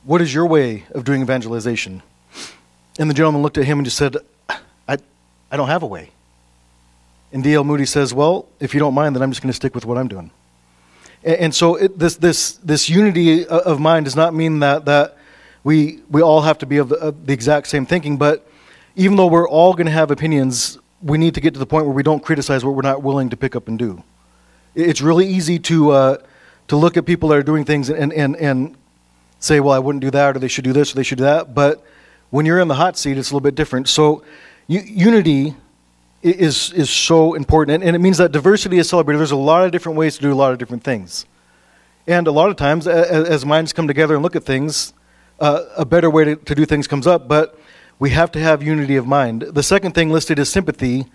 what 0.03 0.21
is 0.21 0.33
your 0.33 0.45
way 0.45 0.83
of 0.91 1.05
doing 1.05 1.21
evangelization? 1.21 2.03
And 2.99 3.09
the 3.09 3.13
gentleman 3.13 3.41
looked 3.41 3.57
at 3.57 3.63
him 3.63 3.79
and 3.79 3.85
just 3.85 3.97
said, 3.97 4.17
I, 4.49 4.97
I 5.49 5.57
don't 5.57 5.69
have 5.69 5.81
a 5.81 5.87
way. 5.87 6.11
And 7.31 7.41
D.L. 7.41 7.63
Moody 7.63 7.85
says, 7.85 8.13
Well, 8.13 8.47
if 8.59 8.73
you 8.73 8.81
don't 8.81 8.93
mind, 8.93 9.15
then 9.15 9.23
I'm 9.23 9.31
just 9.31 9.41
going 9.41 9.49
to 9.49 9.55
stick 9.55 9.73
with 9.73 9.85
what 9.85 9.97
I'm 9.97 10.09
doing. 10.09 10.29
And, 11.23 11.35
and 11.37 11.55
so 11.55 11.75
it, 11.75 11.97
this, 11.97 12.17
this, 12.17 12.53
this 12.57 12.89
unity 12.89 13.47
of 13.47 13.79
mind 13.79 14.05
does 14.05 14.17
not 14.17 14.33
mean 14.33 14.59
that, 14.59 14.83
that 14.85 15.17
we, 15.63 16.01
we 16.09 16.21
all 16.21 16.41
have 16.41 16.57
to 16.57 16.65
be 16.65 16.77
of 16.77 16.89
the, 16.89 16.97
of 16.97 17.25
the 17.25 17.31
exact 17.31 17.67
same 17.67 17.85
thinking, 17.85 18.17
but 18.17 18.45
even 19.01 19.17
though 19.17 19.25
we're 19.25 19.49
all 19.49 19.73
going 19.73 19.87
to 19.87 19.91
have 19.91 20.11
opinions, 20.11 20.77
we 21.01 21.17
need 21.17 21.33
to 21.33 21.41
get 21.41 21.55
to 21.55 21.59
the 21.59 21.65
point 21.65 21.85
where 21.87 21.95
we 21.95 22.03
don't 22.03 22.23
criticize 22.23 22.63
what 22.63 22.75
we're 22.75 22.83
not 22.83 23.01
willing 23.01 23.31
to 23.31 23.35
pick 23.35 23.55
up 23.55 23.67
and 23.67 23.79
do. 23.79 24.03
It's 24.75 25.01
really 25.01 25.27
easy 25.27 25.57
to, 25.57 25.89
uh, 25.89 26.17
to 26.67 26.75
look 26.75 26.97
at 26.97 27.05
people 27.07 27.29
that 27.29 27.39
are 27.39 27.43
doing 27.43 27.65
things 27.65 27.89
and, 27.89 28.13
and, 28.13 28.35
and 28.35 28.77
say, 29.39 29.59
well, 29.59 29.73
I 29.73 29.79
wouldn't 29.79 30.03
do 30.03 30.11
that, 30.11 30.35
or 30.35 30.39
they 30.39 30.47
should 30.47 30.63
do 30.63 30.71
this, 30.71 30.93
or 30.93 30.97
they 30.97 31.03
should 31.03 31.17
do 31.17 31.23
that. 31.23 31.55
But 31.55 31.83
when 32.29 32.45
you're 32.45 32.59
in 32.59 32.67
the 32.67 32.75
hot 32.75 32.95
seat, 32.95 33.17
it's 33.17 33.31
a 33.31 33.33
little 33.33 33.43
bit 33.43 33.55
different. 33.55 33.89
So 33.89 34.23
unity 34.67 35.55
is, 36.21 36.71
is 36.71 36.91
so 36.91 37.33
important. 37.33 37.73
And, 37.75 37.83
and, 37.83 37.95
it 37.95 37.99
means 37.99 38.19
that 38.19 38.31
diversity 38.31 38.77
is 38.77 38.87
celebrated. 38.87 39.17
There's 39.17 39.31
a 39.31 39.35
lot 39.35 39.65
of 39.65 39.71
different 39.71 39.97
ways 39.97 40.15
to 40.17 40.21
do 40.21 40.31
a 40.31 40.35
lot 40.35 40.53
of 40.53 40.59
different 40.59 40.83
things. 40.83 41.25
And 42.05 42.27
a 42.27 42.31
lot 42.31 42.51
of 42.51 42.55
times, 42.55 42.87
as, 42.87 43.27
as 43.27 43.45
minds 43.47 43.73
come 43.73 43.87
together 43.87 44.13
and 44.13 44.21
look 44.21 44.35
at 44.35 44.43
things, 44.43 44.93
uh, 45.39 45.63
a 45.75 45.85
better 45.85 46.11
way 46.11 46.23
to, 46.25 46.35
to 46.35 46.53
do 46.53 46.67
things 46.67 46.87
comes 46.87 47.07
up. 47.07 47.27
But 47.27 47.57
we 48.01 48.09
have 48.09 48.31
to 48.31 48.39
have 48.39 48.63
unity 48.63 48.95
of 48.95 49.05
mind. 49.05 49.43
The 49.43 49.61
second 49.61 49.91
thing 49.93 50.09
listed 50.09 50.39
is 50.39 50.49
sympathy. 50.49 51.05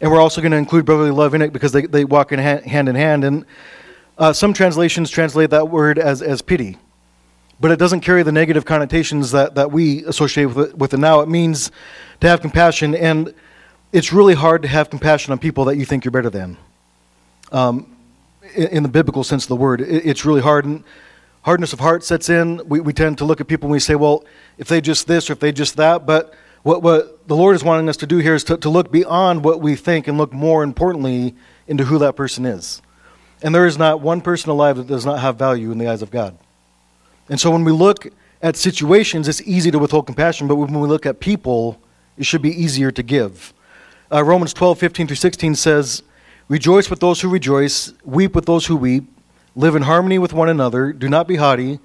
And 0.00 0.10
we're 0.10 0.20
also 0.20 0.40
going 0.40 0.50
to 0.50 0.58
include 0.58 0.84
brotherly 0.84 1.12
love 1.12 1.34
in 1.34 1.40
it 1.40 1.52
because 1.52 1.70
they, 1.70 1.82
they 1.82 2.04
walk 2.04 2.32
in 2.32 2.40
hand, 2.40 2.64
hand 2.64 2.88
in 2.88 2.96
hand. 2.96 3.22
And 3.22 3.46
uh, 4.18 4.32
some 4.32 4.52
translations 4.52 5.08
translate 5.08 5.50
that 5.50 5.68
word 5.68 6.00
as, 6.00 6.20
as 6.20 6.42
pity. 6.42 6.78
but 7.60 7.70
it 7.70 7.78
doesn't 7.78 8.00
carry 8.00 8.24
the 8.24 8.32
negative 8.32 8.64
connotations 8.64 9.30
that, 9.30 9.54
that 9.54 9.70
we 9.70 10.04
associate 10.06 10.46
with 10.46 10.70
it, 10.70 10.76
with 10.76 10.92
it 10.92 10.96
now. 10.98 11.20
It 11.20 11.28
means 11.28 11.70
to 12.18 12.28
have 12.28 12.40
compassion, 12.40 12.96
and 12.96 13.32
it's 13.92 14.12
really 14.12 14.34
hard 14.34 14.62
to 14.62 14.68
have 14.68 14.90
compassion 14.90 15.30
on 15.30 15.38
people 15.38 15.66
that 15.66 15.76
you 15.76 15.84
think 15.84 16.04
you're 16.04 16.10
better 16.10 16.30
than. 16.30 16.56
Um, 17.52 17.96
in, 18.56 18.82
the 18.82 18.88
biblical 18.88 19.22
sense 19.22 19.44
of 19.44 19.48
the 19.48 19.56
word, 19.56 19.80
it, 19.80 20.04
it's 20.04 20.24
really 20.24 20.40
hard. 20.40 20.64
And 20.64 20.82
hardness 21.42 21.72
of 21.72 21.80
heart 21.80 22.04
sets 22.04 22.28
in. 22.28 22.60
We, 22.68 22.80
we 22.80 22.92
tend 22.92 23.18
to 23.18 23.24
look 23.24 23.40
at 23.40 23.48
people 23.48 23.66
and 23.66 23.72
we 23.72 23.80
say, 23.80 23.94
well, 23.94 24.24
if 24.58 24.68
they 24.68 24.80
just 24.80 25.06
this 25.06 25.28
or 25.28 25.34
if 25.34 25.40
they 25.40 25.52
just 25.52 25.76
that. 25.76 26.06
But 26.06 26.34
what, 26.62 26.82
what 26.82 27.28
the 27.28 27.36
Lord 27.36 27.54
is 27.54 27.64
wanting 27.64 27.88
us 27.88 27.96
to 27.98 28.06
do 28.06 28.18
here 28.18 28.34
is 28.34 28.44
to, 28.44 28.56
to 28.56 28.68
look 28.68 28.90
beyond 28.90 29.44
what 29.44 29.60
we 29.60 29.74
think 29.74 30.08
and 30.08 30.16
look 30.16 30.32
more 30.32 30.62
importantly 30.62 31.34
into 31.66 31.84
who 31.84 31.98
that 31.98 32.16
person 32.16 32.46
is. 32.46 32.80
And 33.42 33.54
there 33.54 33.66
is 33.66 33.76
not 33.76 34.00
one 34.00 34.20
person 34.20 34.50
alive 34.50 34.76
that 34.76 34.86
does 34.86 35.04
not 35.04 35.18
have 35.18 35.36
value 35.36 35.72
in 35.72 35.78
the 35.78 35.88
eyes 35.88 36.02
of 36.02 36.10
God. 36.10 36.38
And 37.28 37.40
so 37.40 37.50
when 37.50 37.64
we 37.64 37.72
look 37.72 38.06
at 38.40 38.56
situations, 38.56 39.28
it's 39.28 39.42
easy 39.42 39.70
to 39.70 39.78
withhold 39.78 40.06
compassion, 40.06 40.46
but 40.46 40.56
when 40.56 40.78
we 40.78 40.88
look 40.88 41.06
at 41.06 41.18
people, 41.18 41.80
it 42.16 42.24
should 42.24 42.42
be 42.42 42.50
easier 42.50 42.90
to 42.92 43.02
give. 43.02 43.52
Uh, 44.12 44.22
Romans 44.22 44.52
12, 44.52 44.78
15 44.78 45.06
through 45.08 45.16
16 45.16 45.54
says, 45.54 46.02
Rejoice 46.48 46.90
with 46.90 47.00
those 47.00 47.20
who 47.20 47.28
rejoice, 47.28 47.94
weep 48.04 48.34
with 48.34 48.46
those 48.46 48.66
who 48.66 48.76
weep, 48.76 49.04
live 49.54 49.74
in 49.74 49.82
harmony 49.82 50.18
with 50.18 50.32
one 50.32 50.48
another, 50.48 50.92
do 50.92 51.08
not 51.08 51.28
be 51.28 51.36
haughty, 51.36 51.78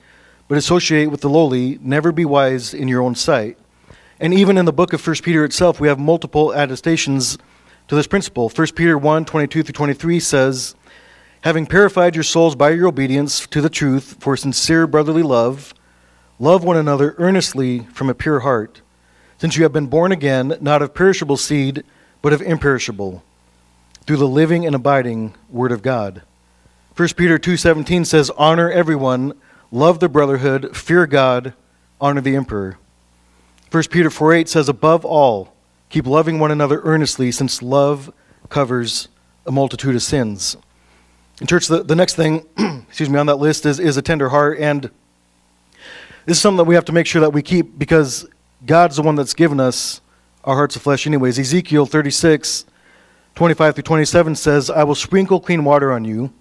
but 0.48 0.58
associate 0.58 1.12
with 1.12 1.22
the 1.22 1.30
lowly, 1.30 1.78
never 1.82 2.12
be 2.12 2.26
wise 2.26 2.74
in 2.74 2.88
your 2.88 3.02
own 3.02 3.16
sight. 3.16 3.58
And 4.20 4.34
even 4.34 4.58
in 4.58 4.66
the 4.66 4.74
book 4.74 4.94
of 4.94 5.06
1 5.06 5.18
Peter 5.18 5.44
itself, 5.44 5.80
we 5.80 5.88
have 5.88 6.00
multiple 6.00 6.52
attestations 6.52 7.38
to 7.88 7.96
this 7.96 8.08
principle. 8.08 8.50
1 8.50 8.68
Peter 8.76 8.98
1, 8.98 9.26
22 9.26 9.64
through 9.64 9.74
23 9.74 10.20
says, 10.20 10.76
Having 11.42 11.68
purified 11.68 12.16
your 12.16 12.24
souls 12.24 12.56
by 12.56 12.72
your 12.72 12.88
obedience 12.88 13.46
to 13.48 13.62
the 13.62 13.70
truth 13.70 14.18
for 14.20 14.36
sincere 14.36 14.88
brotherly 14.88 15.22
love, 15.22 15.74
love 16.40 16.64
one 16.64 16.78
another 16.78 17.16
earnestly 17.18 17.82
from 17.94 18.10
a 18.10 18.16
pure 18.16 18.40
heart, 18.40 18.82
since 19.38 19.56
you 19.56 19.64
have 19.64 19.74
been 19.74 19.88
born 19.88 20.12
again, 20.12 20.58
not 20.62 20.82
of 20.82 20.94
perishable 20.94 21.38
seed, 21.38 21.84
but 22.22 22.34
of 22.34 22.42
imperishable, 22.42 23.24
through 24.06 24.18
the 24.18 24.28
living 24.28 24.66
and 24.66 24.76
abiding 24.76 25.36
word 25.50 25.72
of 25.72 25.82
God. 25.82 26.24
1 26.98 27.10
Peter 27.16 27.38
2:17 27.38 28.06
says, 28.06 28.32
"Honor 28.40 28.72
everyone, 28.72 29.34
love 29.72 30.00
the 30.00 30.10
brotherhood, 30.10 30.76
fear 30.76 31.06
God, 31.06 31.54
honor 32.02 32.22
the 32.22 32.36
emperor." 32.36 32.80
1 33.70 33.92
Peter 33.92 34.10
4:8 34.10 34.50
says, 34.50 34.68
"Above 34.68 35.06
all, 35.06 35.54
keep 35.92 36.08
loving 36.08 36.40
one 36.40 36.50
another 36.50 36.82
earnestly, 36.84 37.32
since 37.32 37.62
love 37.62 38.12
covers 38.50 39.10
a 39.46 39.52
multitude 39.52 39.94
of 39.94 40.02
sins." 40.02 40.58
In 41.40 41.46
church, 41.46 41.68
the, 41.68 41.84
the 41.84 41.96
next 41.96 42.16
thing, 42.16 42.44
excuse 42.88 43.12
me, 43.12 43.20
on 43.20 43.28
that 43.28 43.36
list 43.36 43.68
is, 43.68 43.80
is 43.80 43.96
a 43.98 44.02
tender 44.02 44.30
heart. 44.30 44.58
And 44.60 44.90
this 46.26 46.38
is 46.38 46.42
something 46.42 46.58
that 46.58 46.64
we 46.64 46.74
have 46.74 46.86
to 46.86 46.94
make 46.94 47.06
sure 47.06 47.22
that 47.22 47.30
we 47.30 47.44
keep 47.44 47.78
because 47.78 48.26
God's 48.66 48.96
the 48.96 49.04
one 49.04 49.14
that's 49.14 49.36
given 49.36 49.60
us 49.60 50.02
our 50.44 50.56
hearts 50.56 50.76
of 50.76 50.82
flesh, 50.82 51.06
anyways. 51.06 51.38
Ezekiel 51.38 51.86
36, 51.86 52.66
25 53.36 53.76
through 53.76 53.84
27 53.84 54.34
says, 54.34 54.72
I 54.72 54.84
will 54.84 54.96
sprinkle 54.96 55.40
clean 55.40 55.64
water 55.64 55.92
on 55.92 56.04
you, 56.04 56.34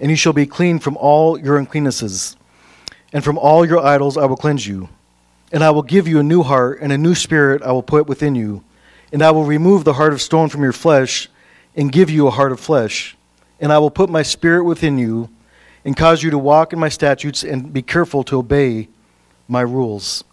and 0.00 0.10
you 0.10 0.16
shall 0.16 0.32
be 0.32 0.46
clean 0.46 0.78
from 0.78 0.96
all 0.96 1.38
your 1.38 1.58
uncleannesses. 1.58 2.36
And 3.12 3.24
from 3.24 3.38
all 3.38 3.64
your 3.64 3.84
idols 3.84 4.16
I 4.16 4.26
will 4.26 4.36
cleanse 4.36 4.66
you. 4.66 4.88
And 5.50 5.64
I 5.64 5.70
will 5.70 5.82
give 5.82 6.06
you 6.06 6.18
a 6.18 6.22
new 6.22 6.42
heart, 6.42 6.80
and 6.80 6.92
a 6.92 6.98
new 6.98 7.14
spirit 7.14 7.62
I 7.62 7.72
will 7.72 7.82
put 7.82 8.06
within 8.06 8.34
you. 8.34 8.62
And 9.12 9.22
I 9.22 9.30
will 9.30 9.44
remove 9.44 9.84
the 9.84 9.94
heart 9.94 10.12
of 10.12 10.20
stone 10.20 10.50
from 10.50 10.62
your 10.62 10.72
flesh, 10.72 11.28
and 11.74 11.90
give 11.90 12.10
you 12.10 12.26
a 12.26 12.30
heart 12.30 12.52
of 12.52 12.60
flesh 12.60 13.16
and 13.60 13.72
I 13.72 13.78
will 13.78 13.90
put 13.90 14.10
my 14.10 14.22
spirit 14.22 14.64
within 14.64 14.98
you 14.98 15.28
and 15.84 15.96
cause 15.96 16.22
you 16.22 16.30
to 16.30 16.38
walk 16.38 16.72
in 16.72 16.78
my 16.78 16.88
statutes 16.88 17.42
and 17.42 17.72
be 17.72 17.82
careful 17.82 18.22
to 18.24 18.38
obey 18.38 18.88
my 19.46 19.60
rules. 19.60 20.24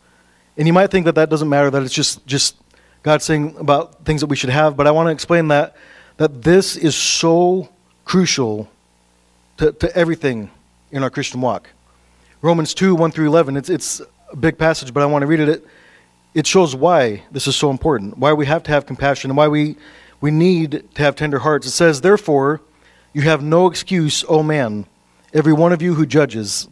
And 0.58 0.68
you 0.68 0.74
might 0.74 0.92
think 0.92 1.06
that 1.06 1.16
that 1.16 1.30
doesn't 1.30 1.50
matter, 1.50 1.70
that 1.70 1.84
it's 1.84 1.94
just, 1.94 2.26
just 2.26 2.58
God 3.04 3.22
saying 3.22 3.56
about 3.58 4.06
things 4.06 4.22
that 4.22 4.28
we 4.28 4.36
should 4.36 4.50
have, 4.50 4.78
but 4.78 4.88
I 4.88 4.92
want 4.92 5.08
to 5.08 5.12
explain 5.12 5.48
that, 5.50 5.76
that 6.18 6.42
this 6.42 6.76
is 6.76 6.96
so 6.96 7.70
crucial 8.04 8.70
to, 9.58 9.72
to 9.72 9.96
everything 9.96 10.52
in 10.92 11.04
our 11.04 11.10
Christian 11.10 11.42
walk. 11.42 11.70
Romans 12.42 12.74
2 12.74 12.96
1 12.96 13.12
through 13.12 13.28
11, 13.28 13.58
it's, 13.58 13.70
it's 13.70 14.02
a 14.32 14.36
big 14.36 14.58
passage, 14.58 14.94
but 14.94 15.02
I 15.02 15.06
want 15.06 15.24
to 15.24 15.28
read 15.28 15.40
it. 15.40 15.66
it. 16.34 16.48
Shows 16.48 16.76
why 16.76 17.24
this 17.32 17.48
is 17.48 17.56
so 17.56 17.70
important, 17.70 18.18
why 18.18 18.34
we 18.34 18.46
have 18.46 18.64
to 18.64 18.72
have 18.72 18.86
compassion, 18.86 19.32
and 19.32 19.38
why 19.38 19.48
we, 19.48 19.78
we 20.22 20.32
need 20.32 20.84
to 20.96 21.02
have 21.02 21.16
tender 21.16 21.40
hearts. 21.40 21.66
It 21.68 21.72
says, 21.72 22.02
Therefore, 22.02 22.62
you 23.14 23.22
have 23.24 23.42
no 23.42 23.68
excuse, 23.68 24.24
O 24.28 24.44
man, 24.44 24.86
every 25.34 25.54
one 25.54 25.72
of 25.72 25.82
you 25.82 25.96
who 25.96 26.06
judges. 26.06 26.68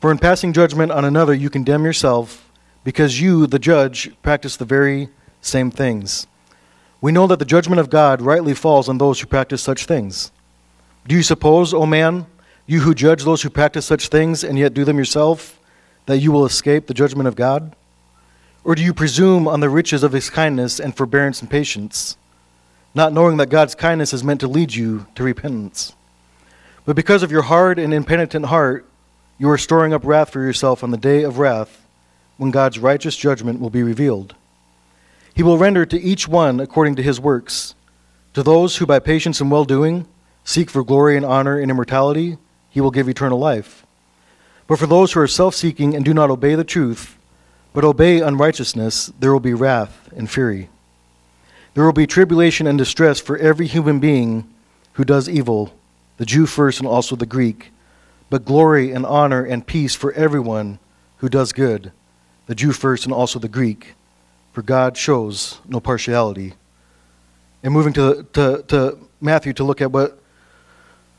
For 0.00 0.10
in 0.10 0.18
passing 0.18 0.52
judgment 0.52 0.92
on 0.92 1.04
another, 1.04 1.32
you 1.32 1.48
condemn 1.48 1.84
yourself, 1.84 2.50
because 2.84 3.20
you, 3.20 3.46
the 3.46 3.58
judge, 3.58 4.10
practice 4.22 4.56
the 4.56 4.64
very 4.64 5.08
same 5.40 5.70
things. 5.70 6.26
We 7.00 7.12
know 7.12 7.26
that 7.26 7.38
the 7.38 7.44
judgment 7.44 7.80
of 7.80 7.90
God 7.90 8.20
rightly 8.20 8.54
falls 8.54 8.88
on 8.88 8.98
those 8.98 9.20
who 9.20 9.26
practice 9.26 9.62
such 9.62 9.86
things. 9.86 10.32
Do 11.08 11.14
you 11.14 11.22
suppose, 11.22 11.72
O 11.72 11.86
man, 11.86 12.26
you 12.66 12.80
who 12.80 12.94
judge 12.94 13.24
those 13.24 13.42
who 13.42 13.50
practice 13.50 13.86
such 13.86 14.08
things 14.08 14.42
and 14.42 14.58
yet 14.58 14.74
do 14.74 14.84
them 14.84 14.98
yourself, 14.98 15.60
that 16.06 16.18
you 16.18 16.32
will 16.32 16.46
escape 16.46 16.86
the 16.86 16.94
judgment 16.94 17.28
of 17.28 17.36
God? 17.36 17.74
Or 18.64 18.74
do 18.74 18.82
you 18.82 18.92
presume 18.92 19.46
on 19.46 19.60
the 19.60 19.68
riches 19.68 20.02
of 20.02 20.12
his 20.12 20.30
kindness 20.30 20.80
and 20.80 20.96
forbearance 20.96 21.40
and 21.40 21.50
patience? 21.50 22.16
not 22.96 23.12
knowing 23.12 23.36
that 23.36 23.50
God's 23.50 23.74
kindness 23.74 24.14
is 24.14 24.24
meant 24.24 24.40
to 24.40 24.48
lead 24.48 24.74
you 24.74 25.06
to 25.16 25.22
repentance. 25.22 25.94
But 26.86 26.96
because 26.96 27.22
of 27.22 27.30
your 27.30 27.42
hard 27.42 27.78
and 27.78 27.92
impenitent 27.92 28.46
heart, 28.46 28.86
you 29.36 29.50
are 29.50 29.58
storing 29.58 29.92
up 29.92 30.02
wrath 30.02 30.30
for 30.30 30.40
yourself 30.40 30.82
on 30.82 30.92
the 30.92 30.96
day 30.96 31.22
of 31.22 31.38
wrath 31.38 31.86
when 32.38 32.50
God's 32.50 32.78
righteous 32.78 33.14
judgment 33.14 33.60
will 33.60 33.68
be 33.68 33.82
revealed. 33.82 34.34
He 35.34 35.42
will 35.42 35.58
render 35.58 35.84
to 35.84 36.00
each 36.00 36.26
one 36.26 36.58
according 36.58 36.96
to 36.96 37.02
his 37.02 37.20
works. 37.20 37.74
To 38.32 38.42
those 38.42 38.78
who 38.78 38.86
by 38.86 38.98
patience 38.98 39.42
and 39.42 39.50
well 39.50 39.66
doing 39.66 40.08
seek 40.46 40.70
for 40.70 40.84
glory 40.84 41.16
and 41.16 41.26
honor 41.26 41.58
and 41.58 41.70
immortality, 41.70 42.38
he 42.70 42.80
will 42.80 42.92
give 42.92 43.08
eternal 43.08 43.38
life. 43.38 43.84
But 44.66 44.78
for 44.78 44.86
those 44.86 45.12
who 45.12 45.20
are 45.20 45.26
self 45.26 45.54
seeking 45.54 45.94
and 45.94 46.04
do 46.04 46.14
not 46.14 46.30
obey 46.30 46.54
the 46.54 46.64
truth, 46.64 47.18
but 47.74 47.84
obey 47.84 48.20
unrighteousness, 48.20 49.12
there 49.18 49.32
will 49.32 49.40
be 49.40 49.52
wrath 49.52 50.08
and 50.16 50.30
fury. 50.30 50.70
There 51.74 51.84
will 51.84 51.92
be 51.92 52.06
tribulation 52.06 52.66
and 52.66 52.78
distress 52.78 53.20
for 53.20 53.36
every 53.36 53.66
human 53.66 53.98
being 53.98 54.48
who 54.94 55.04
does 55.04 55.28
evil, 55.28 55.74
the 56.16 56.24
Jew 56.24 56.46
first 56.46 56.78
and 56.78 56.88
also 56.88 57.16
the 57.16 57.26
Greek, 57.26 57.72
but 58.30 58.46
glory 58.46 58.92
and 58.92 59.04
honor 59.04 59.44
and 59.44 59.66
peace 59.66 59.94
for 59.94 60.12
everyone 60.12 60.78
who 61.18 61.28
does 61.28 61.52
good, 61.52 61.92
the 62.46 62.54
Jew 62.54 62.72
first 62.72 63.04
and 63.04 63.12
also 63.12 63.38
the 63.38 63.48
Greek, 63.48 63.94
for 64.52 64.62
God 64.62 64.96
shows 64.96 65.58
no 65.66 65.80
partiality. 65.80 66.54
And 67.62 67.74
moving 67.74 67.92
to, 67.94 68.26
to, 68.32 68.64
to 68.68 68.98
Matthew 69.20 69.52
to 69.54 69.64
look 69.64 69.82
at 69.82 69.92
what, 69.92 70.18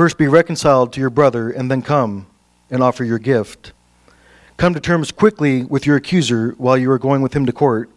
First 0.00 0.16
be 0.16 0.28
reconciled 0.28 0.94
to 0.94 1.00
your 1.00 1.10
brother, 1.10 1.50
and 1.50 1.70
then 1.70 1.82
come 1.82 2.26
and 2.70 2.82
offer 2.82 3.04
your 3.04 3.18
gift. 3.18 3.74
Come 4.56 4.72
to 4.72 4.80
terms 4.80 5.12
quickly 5.12 5.62
with 5.64 5.84
your 5.84 5.96
accuser 5.96 6.54
while 6.56 6.78
you 6.78 6.90
are 6.90 6.98
going 6.98 7.20
with 7.20 7.34
him 7.36 7.44
to 7.44 7.52
court, 7.52 7.90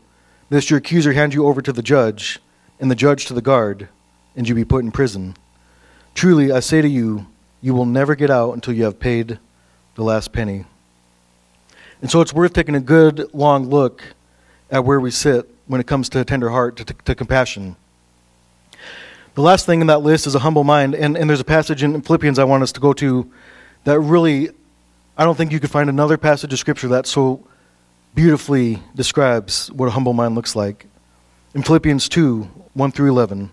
lest 0.50 0.70
your 0.70 0.80
accuser 0.80 1.14
hand 1.14 1.34
you 1.34 1.48
over 1.48 1.62
to 1.62 1.72
the 1.72 1.82
judge 1.82 2.42
and 2.78 2.92
the 2.92 2.96
judge 2.96 3.26
to 3.28 3.34
the 3.34 3.42
guard, 3.42 3.88
and 4.36 4.50
you 4.50 4.54
be 4.54 4.66
put 4.66 4.84
in 4.84 4.92
prison. 4.92 5.38
Truly, 6.14 6.52
I 6.52 6.60
say 6.60 6.82
to 6.82 6.90
you, 6.90 7.26
you 7.62 7.74
will 7.74 7.86
never 7.86 8.16
get 8.16 8.30
out 8.30 8.52
until 8.52 8.74
you 8.74 8.84
have 8.84 9.00
paid 9.00 9.40
the 9.96 10.04
last 10.04 10.34
penny. 10.34 10.66
And 12.02 12.12
so 12.12 12.20
it's 12.20 12.34
worth 12.34 12.52
taking 12.52 12.76
a 12.76 12.82
good 12.82 13.34
long 13.34 13.70
look 13.70 14.04
at 14.70 14.84
where 14.84 15.00
we 15.00 15.10
sit 15.10 15.50
when 15.68 15.80
it 15.80 15.88
comes 15.88 16.10
to 16.10 16.20
a 16.20 16.26
tender 16.26 16.50
heart, 16.50 16.76
to, 16.76 16.84
to, 16.84 16.94
to 17.06 17.16
compassion. 17.16 17.78
The 19.36 19.42
last 19.42 19.66
thing 19.66 19.82
in 19.82 19.88
that 19.88 20.04
list 20.04 20.28
is 20.28 20.36
a 20.36 20.40
humble 20.40 20.64
mind, 20.64 20.94
and, 20.94 21.18
and 21.18 21.30
there's 21.30 21.40
a 21.40 21.46
passage 21.46 21.82
in 21.82 22.02
Philippians 22.02 22.38
I 22.38 22.44
want 22.44 22.62
us 22.62 22.72
to 22.74 22.80
go 22.80 22.94
to 22.94 23.32
that 23.84 24.00
really, 24.00 24.50
I 25.18 25.24
don't 25.24 25.36
think 25.36 25.52
you 25.52 25.60
could 25.60 25.72
find 25.72 25.90
another 25.90 26.18
passage 26.18 26.54
of 26.54 26.60
Scripture 26.60 26.88
that 26.90 27.08
so 27.08 27.46
beautifully 28.14 28.84
describes 28.94 29.72
what 29.72 29.88
a 29.88 29.92
humble 29.92 30.14
mind 30.14 30.36
looks 30.36 30.56
like. 30.56 30.86
In 31.56 31.64
Philippians 31.64 32.10
2, 32.10 32.44
1 32.74 32.92
through 32.92 33.10
11. 33.10 33.52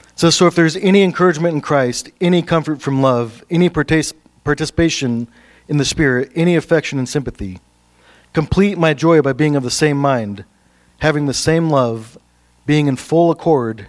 It 0.00 0.06
says, 0.16 0.34
So 0.34 0.46
if 0.46 0.54
there's 0.54 0.76
any 0.76 1.02
encouragement 1.02 1.54
in 1.54 1.60
Christ, 1.60 2.10
any 2.20 2.40
comfort 2.40 2.80
from 2.80 3.02
love, 3.02 3.44
any 3.50 3.68
participation 3.68 5.28
in 5.68 5.76
the 5.76 5.84
Spirit, 5.84 6.32
any 6.34 6.56
affection 6.56 6.98
and 6.98 7.08
sympathy, 7.08 7.60
Complete 8.32 8.78
my 8.78 8.94
joy 8.94 9.22
by 9.22 9.32
being 9.32 9.56
of 9.56 9.62
the 9.62 9.70
same 9.70 9.96
mind, 9.96 10.44
having 10.98 11.26
the 11.26 11.34
same 11.34 11.70
love, 11.70 12.18
being 12.66 12.86
in 12.86 12.96
full 12.96 13.30
accord 13.30 13.88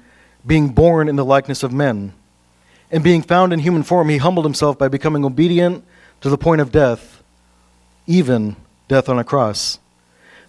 being 0.45 0.69
born 0.69 1.07
in 1.07 1.15
the 1.15 1.25
likeness 1.25 1.63
of 1.63 1.71
men. 1.71 2.13
And 2.89 3.03
being 3.03 3.21
found 3.21 3.53
in 3.53 3.59
human 3.59 3.83
form, 3.83 4.09
he 4.09 4.17
humbled 4.17 4.45
himself 4.45 4.77
by 4.77 4.87
becoming 4.87 5.23
obedient 5.23 5.85
to 6.21 6.29
the 6.29 6.37
point 6.37 6.61
of 6.61 6.71
death, 6.71 7.23
even 8.05 8.55
death 8.87 9.07
on 9.07 9.19
a 9.19 9.23
cross. 9.23 9.79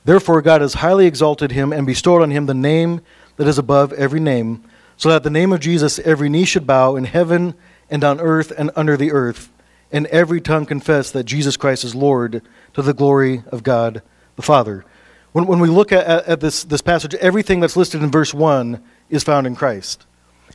Therefore, 0.05 0.42
God 0.42 0.61
has 0.61 0.74
highly 0.74 1.07
exalted 1.07 1.52
him 1.52 1.72
and 1.72 1.87
bestowed 1.87 2.22
on 2.22 2.31
him 2.31 2.46
the 2.46 2.55
name 2.55 3.00
that 3.37 3.46
is 3.46 3.59
above 3.59 3.92
every 3.92 4.20
name, 4.20 4.64
so 4.96 5.09
that 5.09 5.16
at 5.16 5.22
the 5.22 5.31
name 5.31 5.52
of 5.52 5.61
Jesus 5.61 5.98
every 6.00 6.28
knee 6.28 6.44
should 6.44 6.66
bow 6.66 6.96
in 6.96 7.05
heaven 7.05 7.55
and 7.88 8.02
on 8.02 8.20
earth 8.20 8.52
and 8.57 8.70
under 8.74 8.96
the 8.96 9.12
earth, 9.12 9.50
and 9.92 10.07
every 10.07 10.40
tongue 10.40 10.66
confess 10.66 11.11
that 11.11 11.24
Jesus 11.24 11.57
Christ 11.57 11.85
is 11.85 11.94
Lord 11.94 12.42
to 12.74 12.83
the 12.83 12.94
glory 12.94 13.44
of 13.52 13.62
God 13.62 14.02
the 14.37 14.42
Father. 14.42 14.85
When, 15.33 15.46
when 15.46 15.61
we 15.61 15.68
look 15.68 15.92
at, 15.92 16.07
at, 16.07 16.40
this, 16.40 16.64
this 16.64 16.83
passage, 16.83 17.14
everything 17.14 17.61
that's 17.61 17.76
listed 17.76 18.02
in 18.02 18.11
verse 18.11 18.35
1 18.35 18.83
is 19.12 19.22
found 19.22 19.46
in 19.46 19.55
Christ. 19.55 20.07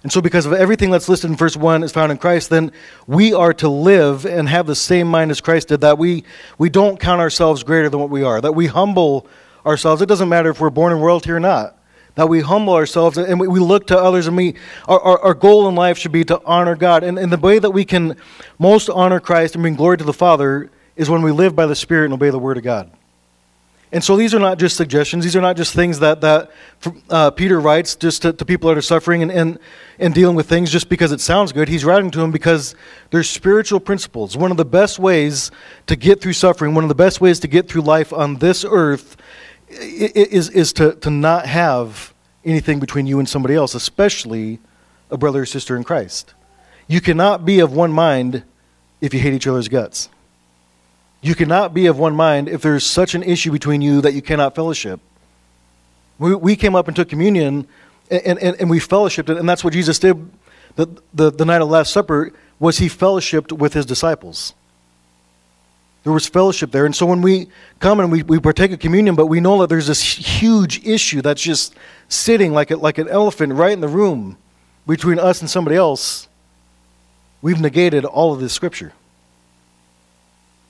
And 0.04 0.12
so, 0.12 0.22
because 0.22 0.46
of 0.46 0.54
everything 0.54 0.91
that's 0.91 1.10
listed 1.10 1.30
in 1.30 1.38
verse 1.38 1.56
1 1.56 1.84
is 1.84 1.91
found 1.91 2.12
in 2.12 2.17
Christ, 2.17 2.50
then 2.50 2.72
we 3.08 3.34
are 3.34 3.54
to 3.56 3.70
live 3.70 4.26
and 4.26 4.48
have 4.50 4.67
the 4.67 4.76
same 4.76 5.08
mind 5.08 5.32
as 5.32 5.41
Christ 5.41 5.70
did, 5.70 5.82
that 5.82 5.98
we, 5.98 6.24
we 6.58 6.70
don't 6.70 7.00
count 7.00 7.22
ourselves 7.22 7.63
greater 7.63 7.89
than 7.89 8.00
what 8.00 8.10
we 8.10 8.24
are, 8.24 8.41
that 8.41 8.54
we 8.54 8.67
humble 8.67 9.26
ourselves. 9.65 10.02
It 10.02 10.06
doesn't 10.08 10.30
matter 10.30 10.50
if 10.50 10.60
we're 10.60 10.70
born 10.70 10.93
in 10.93 11.00
royalty 11.00 11.32
or 11.32 11.39
not, 11.39 11.78
that 12.15 12.30
we 12.30 12.41
humble 12.41 12.74
ourselves 12.74 13.17
and 13.17 13.39
we, 13.39 13.48
we 13.48 13.60
look 13.60 13.88
to 13.88 13.98
others, 13.98 14.28
and 14.28 14.38
we, 14.38 14.56
our, 14.88 15.00
our, 15.00 15.20
our, 15.20 15.34
goal 15.34 15.67
in 15.67 15.76
life 15.76 15.98
should 15.98 16.12
be 16.12 16.24
to 16.26 16.41
honor 16.46 16.76
God. 16.76 17.04
And, 17.04 17.17
and 17.17 17.32
the 17.32 17.38
way 17.38 17.58
that 17.58 17.72
we 17.72 17.84
can 17.84 18.17
most 18.60 18.89
honor 18.89 19.20
Christ 19.20 19.56
and 19.56 19.63
bring 19.63 19.76
glory 19.76 19.98
to 19.98 20.04
the 20.04 20.13
Father 20.13 20.70
is 20.96 21.10
when 21.10 21.22
we 21.22 21.32
live 21.32 21.56
by 21.56 21.65
the 21.65 21.76
Spirit 21.76 22.06
and 22.06 22.13
obey 22.13 22.30
the 22.30 22.39
Word 22.39 22.58
of 22.58 22.63
God. 22.63 22.91
And 23.91 24.04
so 24.04 24.17
these 24.17 24.34
are 24.36 24.39
not 24.39 24.60
just 24.60 24.76
suggestions. 24.76 25.23
These 25.23 25.36
are 25.38 25.41
not 25.41 25.56
just 25.56 25.73
things 25.73 26.00
that, 26.00 26.19
that 26.19 26.52
uh, 27.10 27.32
Peter 27.32 27.60
writes 27.60 27.95
just 27.95 28.21
to, 28.23 28.34
to, 28.34 28.43
people 28.43 28.69
that 28.69 28.78
are 28.78 28.82
suffering 28.82 29.21
and, 29.21 29.32
and, 29.32 29.60
and 29.97 30.13
dealing 30.13 30.36
with 30.36 30.50
things 30.50 30.69
just 30.69 30.89
because 30.89 31.13
it 31.13 31.21
sounds 31.21 31.54
good. 31.54 31.69
He's 31.69 31.86
writing 31.86 32.12
to 32.12 32.19
them 32.19 32.32
because 32.32 32.76
there's 33.12 33.30
spiritual 33.30 33.80
principles. 33.80 34.36
One 34.36 34.52
of 34.52 34.58
the 34.58 34.65
best 34.65 35.00
ways 35.00 35.52
to 35.86 35.95
get 35.95 36.19
through 36.19 36.34
suffering, 36.34 36.76
one 36.76 36.84
of 36.84 36.89
the 36.89 36.95
best 36.95 37.21
ways 37.21 37.39
to 37.39 37.47
get 37.47 37.69
through 37.69 37.84
life 37.84 38.12
on 38.12 38.36
this 38.38 38.65
earth 38.69 39.15
is, 39.69 40.50
is 40.50 40.73
to, 40.73 40.95
to 40.95 41.10
not 41.10 41.45
have 41.45 42.13
anything 42.43 42.80
between 42.80 43.08
you 43.08 43.19
and 43.19 43.30
somebody 43.30 43.56
else, 43.56 43.73
especially 43.73 44.60
a 45.10 45.17
brother 45.17 45.43
or 45.43 45.45
sister 45.45 45.78
in 45.78 45.86
Christ. 45.86 46.34
You 46.88 47.00
cannot 47.00 47.45
be 47.45 47.60
of 47.60 47.71
one 47.71 47.91
mind 47.93 48.43
if 49.00 49.13
you 49.13 49.19
hate 49.21 49.34
each 49.34 49.47
other's 49.47 49.69
guts. 49.69 50.10
You 51.22 51.36
cannot 51.36 51.74
be 51.74 51.88
of 51.88 51.98
one 51.98 52.16
mind 52.16 52.48
if 52.48 52.62
there's 52.62 52.86
such 52.86 53.16
an 53.16 53.24
issue 53.24 53.52
between 53.52 53.82
you 53.82 54.02
that 54.02 54.14
you 54.14 54.22
cannot 54.22 54.56
fellowship. 54.56 55.00
We, 56.20 56.36
we 56.36 56.56
came 56.56 56.76
up 56.76 56.88
and 56.88 56.96
took 56.96 57.10
communion 57.10 57.68
and, 58.10 58.40
and, 58.40 58.56
and 58.60 58.70
we 58.70 58.80
fellowshipped 58.80 59.30
it, 59.30 59.38
and 59.38 59.48
that's 59.48 59.64
what 59.64 59.74
Jesus 59.74 60.00
did 60.00 60.30
the, 60.78 60.88
the, 61.14 61.32
the 61.32 61.44
night 61.44 61.62
of 61.62 61.68
the 61.68 61.74
Last 61.74 61.92
Supper 61.92 62.32
was 62.60 62.78
he 62.78 62.88
fellowshipped 62.88 63.52
with 63.52 63.74
his 63.74 63.86
disciples. 63.86 64.54
There 66.04 66.14
was 66.14 66.28
fellowship 66.28 66.72
there. 66.72 66.86
And 66.86 66.96
so 66.96 67.06
when 67.06 67.22
we 67.22 67.48
come 67.80 68.00
and 68.00 68.12
we, 68.12 68.24
we 68.24 68.40
partake 68.40 68.72
of 68.72 68.80
communion, 68.80 69.16
but 69.16 69.26
we 69.26 69.42
know 69.42 69.60
that 69.60 69.68
there's 69.68 69.88
this 69.88 70.02
huge 70.02 70.86
issue 70.86 71.22
that's 71.22 71.42
just 71.42 71.76
sitting 72.08 72.54
like, 72.54 72.72
a, 72.72 72.78
like 72.78 72.98
an 72.98 73.10
elephant 73.10 73.54
right 73.54 73.74
in 73.74 73.82
the 73.82 73.88
room 73.88 74.38
between 74.86 75.20
us 75.20 75.42
and 75.42 75.50
somebody 75.50 75.76
else, 75.76 76.30
we've 77.42 77.60
negated 77.60 78.06
all 78.06 78.34
of 78.34 78.40
this 78.40 78.54
scripture 78.54 78.94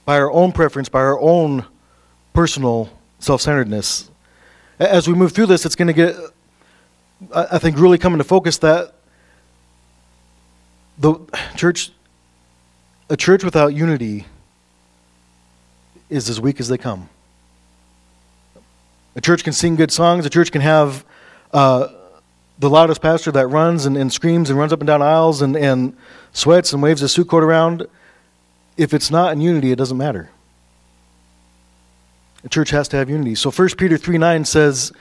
by 0.08 0.18
our 0.18 0.32
own 0.32 0.52
preference, 0.52 0.88
by 0.88 1.00
our 1.00 1.20
own 1.20 1.66
personal 2.32 2.88
self 3.18 3.42
centeredness. 3.42 4.10
As 4.78 5.06
we 5.06 5.12
move 5.12 5.32
through 5.32 5.44
this, 5.44 5.66
it's 5.66 5.74
going 5.74 5.88
to 5.88 5.92
get, 5.92 6.16
I 7.34 7.58
think, 7.58 7.78
really 7.78 7.98
come 7.98 8.14
into 8.14 8.24
focus 8.24 8.56
that 8.56 8.94
the 10.96 11.16
church, 11.56 11.90
a 13.10 13.18
church 13.18 13.44
without 13.44 13.74
unity, 13.74 14.24
is 16.08 16.30
as 16.30 16.40
weak 16.40 16.58
as 16.58 16.68
they 16.68 16.78
come. 16.78 17.10
A 19.14 19.20
church 19.20 19.44
can 19.44 19.52
sing 19.52 19.76
good 19.76 19.92
songs, 19.92 20.24
a 20.24 20.30
church 20.30 20.50
can 20.50 20.62
have 20.62 21.04
uh, 21.52 21.88
the 22.58 22.70
loudest 22.70 23.02
pastor 23.02 23.30
that 23.32 23.48
runs 23.48 23.84
and, 23.84 23.94
and, 23.94 24.10
screams 24.10 24.48
and 24.48 24.58
runs 24.58 24.72
up 24.72 24.80
and 24.80 24.86
down 24.86 25.02
aisles 25.02 25.42
and, 25.42 25.54
and 25.54 25.94
sweats 26.32 26.72
and 26.72 26.82
waves 26.82 27.02
a 27.02 27.10
suit 27.10 27.28
coat 27.28 27.42
around 27.42 27.86
if 28.78 28.94
it's 28.94 29.10
not 29.10 29.32
in 29.32 29.40
unity, 29.42 29.72
it 29.72 29.76
doesn't 29.76 29.98
matter. 29.98 30.30
A 32.44 32.48
church 32.48 32.70
has 32.70 32.88
to 32.88 32.96
have 32.96 33.10
unity. 33.10 33.34
So 33.34 33.50
1 33.50 33.70
Peter 33.76 33.98
3 33.98 34.16
9 34.16 34.44
says, 34.44 34.92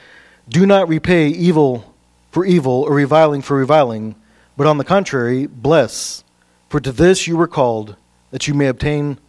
Do 0.49 0.65
not 0.65 0.89
repay 0.89 1.27
evil 1.29 1.93
for 2.31 2.43
evil 2.43 2.81
or 2.81 2.93
reviling 2.93 3.41
for 3.41 3.55
reviling, 3.55 4.15
but 4.57 4.67
on 4.67 4.79
the 4.79 4.83
contrary, 4.83 5.45
bless. 5.45 6.23
For 6.69 6.79
to 6.81 6.91
this 6.91 7.27
you 7.27 7.37
were 7.37 7.47
called, 7.47 7.95
that 8.31 8.47
you 8.47 8.53
may 8.53 8.67
obtain 8.67 9.19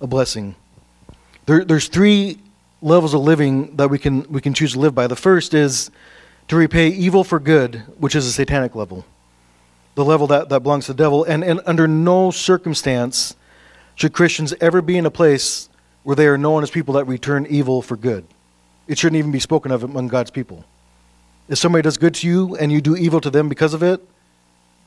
a 0.00 0.06
blessing. 0.06 0.54
There, 1.46 1.64
there's 1.64 1.88
three 1.88 2.38
levels 2.80 3.12
of 3.12 3.20
living 3.20 3.76
that 3.76 3.90
we 3.90 3.98
can, 3.98 4.22
we 4.30 4.40
can 4.40 4.54
choose 4.54 4.74
to 4.74 4.78
live 4.78 4.94
by. 4.94 5.08
The 5.08 5.16
first 5.16 5.52
is 5.52 5.90
to 6.46 6.56
repay 6.56 6.88
evil 6.88 7.24
for 7.24 7.40
good, 7.40 7.82
which 7.98 8.14
is 8.14 8.24
a 8.26 8.32
satanic 8.32 8.76
level, 8.76 9.04
the 9.96 10.04
level 10.04 10.28
that, 10.28 10.48
that 10.50 10.60
belongs 10.60 10.86
to 10.86 10.92
the 10.92 11.02
devil. 11.02 11.24
And, 11.24 11.42
and 11.42 11.60
under 11.66 11.88
no 11.88 12.30
circumstance 12.30 13.34
should 13.98 14.12
Christians 14.12 14.54
ever 14.60 14.80
be 14.80 14.96
in 14.96 15.06
a 15.06 15.10
place 15.10 15.68
where 16.04 16.14
they 16.14 16.28
are 16.28 16.38
known 16.38 16.62
as 16.62 16.70
people 16.70 16.94
that 16.94 17.04
return 17.06 17.46
evil 17.50 17.82
for 17.82 17.96
good? 17.96 18.24
It 18.86 18.96
shouldn't 18.96 19.18
even 19.18 19.32
be 19.32 19.40
spoken 19.40 19.72
of 19.72 19.82
among 19.82 20.06
God's 20.06 20.30
people. 20.30 20.64
If 21.48 21.58
somebody 21.58 21.82
does 21.82 21.96
good 21.96 22.14
to 22.14 22.26
you 22.28 22.54
and 22.54 22.70
you 22.70 22.80
do 22.80 22.96
evil 22.96 23.20
to 23.20 23.28
them 23.28 23.48
because 23.48 23.74
of 23.74 23.82
it, 23.82 24.00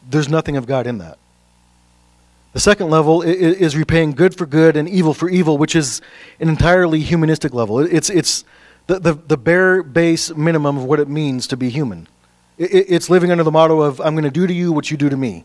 there's 0.09 0.29
nothing 0.29 0.55
of 0.55 0.65
God 0.65 0.87
in 0.87 0.99
that. 0.99 1.17
The 2.53 2.61
second 2.61 2.89
level 2.89 3.21
is 3.21 3.75
repaying 3.75 4.13
good 4.13 4.33
for 4.33 4.45
good 4.45 4.77
and 4.77 4.87
evil 4.87 5.13
for 5.13 5.29
evil, 5.29 5.57
which 5.57 5.75
is 5.75 6.01
an 6.39 6.47
entirely 6.47 7.01
humanistic 7.01 7.53
level. 7.53 7.79
It's, 7.79 8.09
it's 8.09 8.45
the, 8.87 8.97
the, 8.97 9.13
the 9.13 9.37
bare 9.37 9.83
base 9.83 10.33
minimum 10.33 10.77
of 10.77 10.85
what 10.85 11.01
it 11.01 11.09
means 11.09 11.47
to 11.47 11.57
be 11.57 11.69
human. 11.69 12.07
It's 12.57 13.09
living 13.09 13.29
under 13.29 13.43
the 13.43 13.51
motto 13.51 13.81
of, 13.81 13.99
I'm 13.99 14.13
going 14.13 14.23
to 14.23 14.31
do 14.31 14.47
to 14.47 14.53
you 14.53 14.71
what 14.71 14.89
you 14.89 14.95
do 14.95 15.09
to 15.09 15.17
me. 15.17 15.43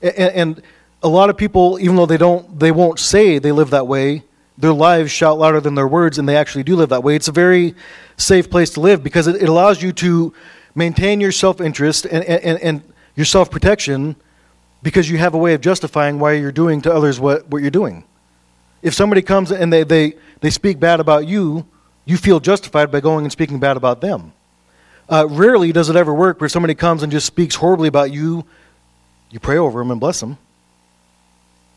And 0.00 0.62
a 1.02 1.08
lot 1.08 1.30
of 1.30 1.36
people, 1.36 1.78
even 1.80 1.96
though 1.96 2.06
they 2.06 2.16
don't, 2.16 2.58
they 2.58 2.72
won't 2.72 2.98
say 2.98 3.38
they 3.38 3.52
live 3.52 3.70
that 3.70 3.86
way, 3.86 4.22
their 4.58 4.72
lives 4.72 5.10
shout 5.10 5.38
louder 5.38 5.60
than 5.60 5.74
their 5.74 5.88
words, 5.88 6.18
and 6.18 6.28
they 6.28 6.36
actually 6.36 6.64
do 6.64 6.76
live 6.76 6.90
that 6.90 7.02
way. 7.02 7.16
It's 7.16 7.28
a 7.28 7.32
very 7.32 7.74
safe 8.16 8.50
place 8.50 8.70
to 8.70 8.80
live 8.80 9.02
because 9.02 9.26
it, 9.26 9.36
it 9.36 9.48
allows 9.48 9.82
you 9.82 9.92
to 9.92 10.34
maintain 10.74 11.20
your 11.20 11.32
self-interest 11.32 12.04
and, 12.04 12.22
and, 12.24 12.58
and 12.60 12.82
your 13.16 13.24
self-protection 13.24 14.16
because 14.82 15.08
you 15.08 15.18
have 15.18 15.34
a 15.34 15.38
way 15.38 15.54
of 15.54 15.60
justifying 15.60 16.18
why 16.18 16.32
you're 16.32 16.52
doing 16.52 16.82
to 16.82 16.92
others 16.92 17.18
what, 17.18 17.48
what 17.48 17.62
you're 17.62 17.70
doing. 17.70 18.04
If 18.82 18.94
somebody 18.94 19.22
comes 19.22 19.50
and 19.50 19.72
they, 19.72 19.84
they, 19.84 20.14
they 20.40 20.50
speak 20.50 20.78
bad 20.78 21.00
about 21.00 21.26
you, 21.26 21.66
you 22.04 22.16
feel 22.16 22.40
justified 22.40 22.90
by 22.90 23.00
going 23.00 23.24
and 23.24 23.32
speaking 23.32 23.58
bad 23.58 23.76
about 23.76 24.00
them. 24.00 24.32
Uh, 25.08 25.26
rarely 25.28 25.72
does 25.72 25.90
it 25.90 25.96
ever 25.96 26.14
work 26.14 26.40
where 26.40 26.48
somebody 26.48 26.74
comes 26.74 27.02
and 27.02 27.10
just 27.10 27.26
speaks 27.26 27.56
horribly 27.56 27.88
about 27.88 28.12
you. 28.12 28.44
You 29.30 29.40
pray 29.40 29.58
over 29.58 29.80
them 29.80 29.90
and 29.90 30.00
bless 30.00 30.20
them. 30.20 30.38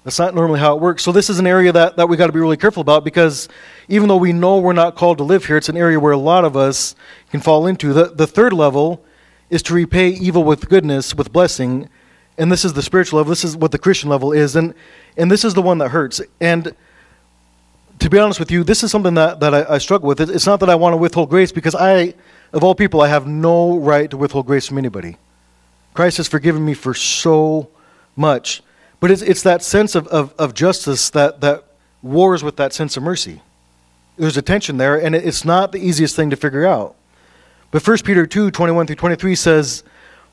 That's 0.04 0.20
not 0.20 0.36
normally 0.36 0.60
how 0.60 0.76
it 0.76 0.82
works. 0.82 1.04
So, 1.04 1.12
this 1.12 1.30
is 1.30 1.39
an 1.39 1.48
area 1.48 1.72
that, 1.72 1.96
that 1.96 2.10
we 2.10 2.18
got 2.18 2.28
to 2.28 2.34
be 2.34 2.39
really 2.39 2.58
careful 2.58 2.82
about 2.82 3.06
because 3.06 3.48
even 3.88 4.10
though 4.10 4.18
we 4.18 4.34
know 4.34 4.60
we're 4.60 4.74
not 4.74 4.96
called 4.96 5.18
to 5.20 5.24
live 5.24 5.46
here, 5.46 5.58
it's 5.58 5.70
an 5.70 5.78
area 5.78 6.00
where 6.00 6.12
a 6.12 6.18
lot 6.18 6.44
of 6.44 6.58
us 6.58 6.96
can 7.32 7.39
fall 7.39 7.68
into. 7.68 7.94
The, 7.94 8.06
the 8.06 8.28
third 8.28 8.52
level 8.52 9.04
is 9.50 9.62
to 9.63 9.74
repay 9.74 10.10
evil 10.10 10.44
with 10.44 10.68
goodness, 10.68 11.16
with 11.16 11.32
blessing. 11.32 11.89
And 12.38 12.52
this 12.52 12.66
is 12.66 12.74
the 12.74 12.82
spiritual 12.82 13.18
level. 13.18 13.30
This 13.30 13.44
is 13.44 13.56
what 13.56 13.72
the 13.72 13.78
Christian 13.78 14.10
level 14.10 14.34
is. 14.34 14.56
And, 14.56 14.74
and 15.16 15.30
this 15.30 15.46
is 15.46 15.54
the 15.54 15.62
one 15.62 15.78
that 15.78 15.89
hurts. 15.89 16.20
And 16.42 16.76
to 18.00 18.10
be 18.10 18.18
honest 18.18 18.39
with 18.39 18.52
you, 18.52 18.63
this 18.63 18.84
is 18.84 18.92
something 18.92 19.13
that, 19.13 19.39
that 19.39 19.54
I, 19.54 19.76
I 19.76 19.78
struggle 19.78 20.08
with. 20.08 20.20
It's 20.20 20.48
not 20.48 20.60
that 20.60 20.70
I 20.70 20.76
want 20.76 20.94
to 20.94 20.98
withhold 20.98 21.30
grace 21.30 21.52
because 21.52 21.76
I, 21.76 22.16
of 22.52 22.63
all 22.63 22.76
people, 22.76 23.02
I 23.02 23.08
have 23.08 23.28
no 23.28 23.78
right 23.78 24.10
to 24.10 24.18
withhold 24.18 24.48
grace 24.48 24.68
from 24.68 24.78
anybody. 24.78 25.18
Christ 25.94 26.18
has 26.18 26.28
forgiven 26.28 26.66
me 26.66 26.74
for 26.74 26.94
so 26.94 27.70
much. 28.16 28.63
But 29.04 29.12
it's, 29.12 29.22
it's 29.22 29.44
that 29.44 29.62
sense 29.62 29.96
of, 29.96 30.08
of, 30.08 30.34
of 30.39 30.54
justice 30.54 31.10
that, 31.10 31.42
that 31.42 31.66
wars 32.02 32.42
with 32.42 32.56
that 32.56 32.72
sense 32.72 32.96
of 32.96 33.04
mercy. 33.04 33.42
there's 34.16 34.38
a 34.38 34.42
tension 34.42 34.78
there, 34.78 34.96
and 34.96 35.13
it's 35.13 35.44
not 35.44 35.74
the 35.74 35.78
easiest 35.86 36.16
thing 36.16 36.30
to 36.30 36.38
figure 36.38 36.66
out. 36.66 36.96
But 37.70 37.86
1 37.86 37.98
Peter 38.06 38.26
2 38.26 38.50
21 38.50 38.88
through 38.88 38.96
23 38.96 39.36
says, 39.36 39.84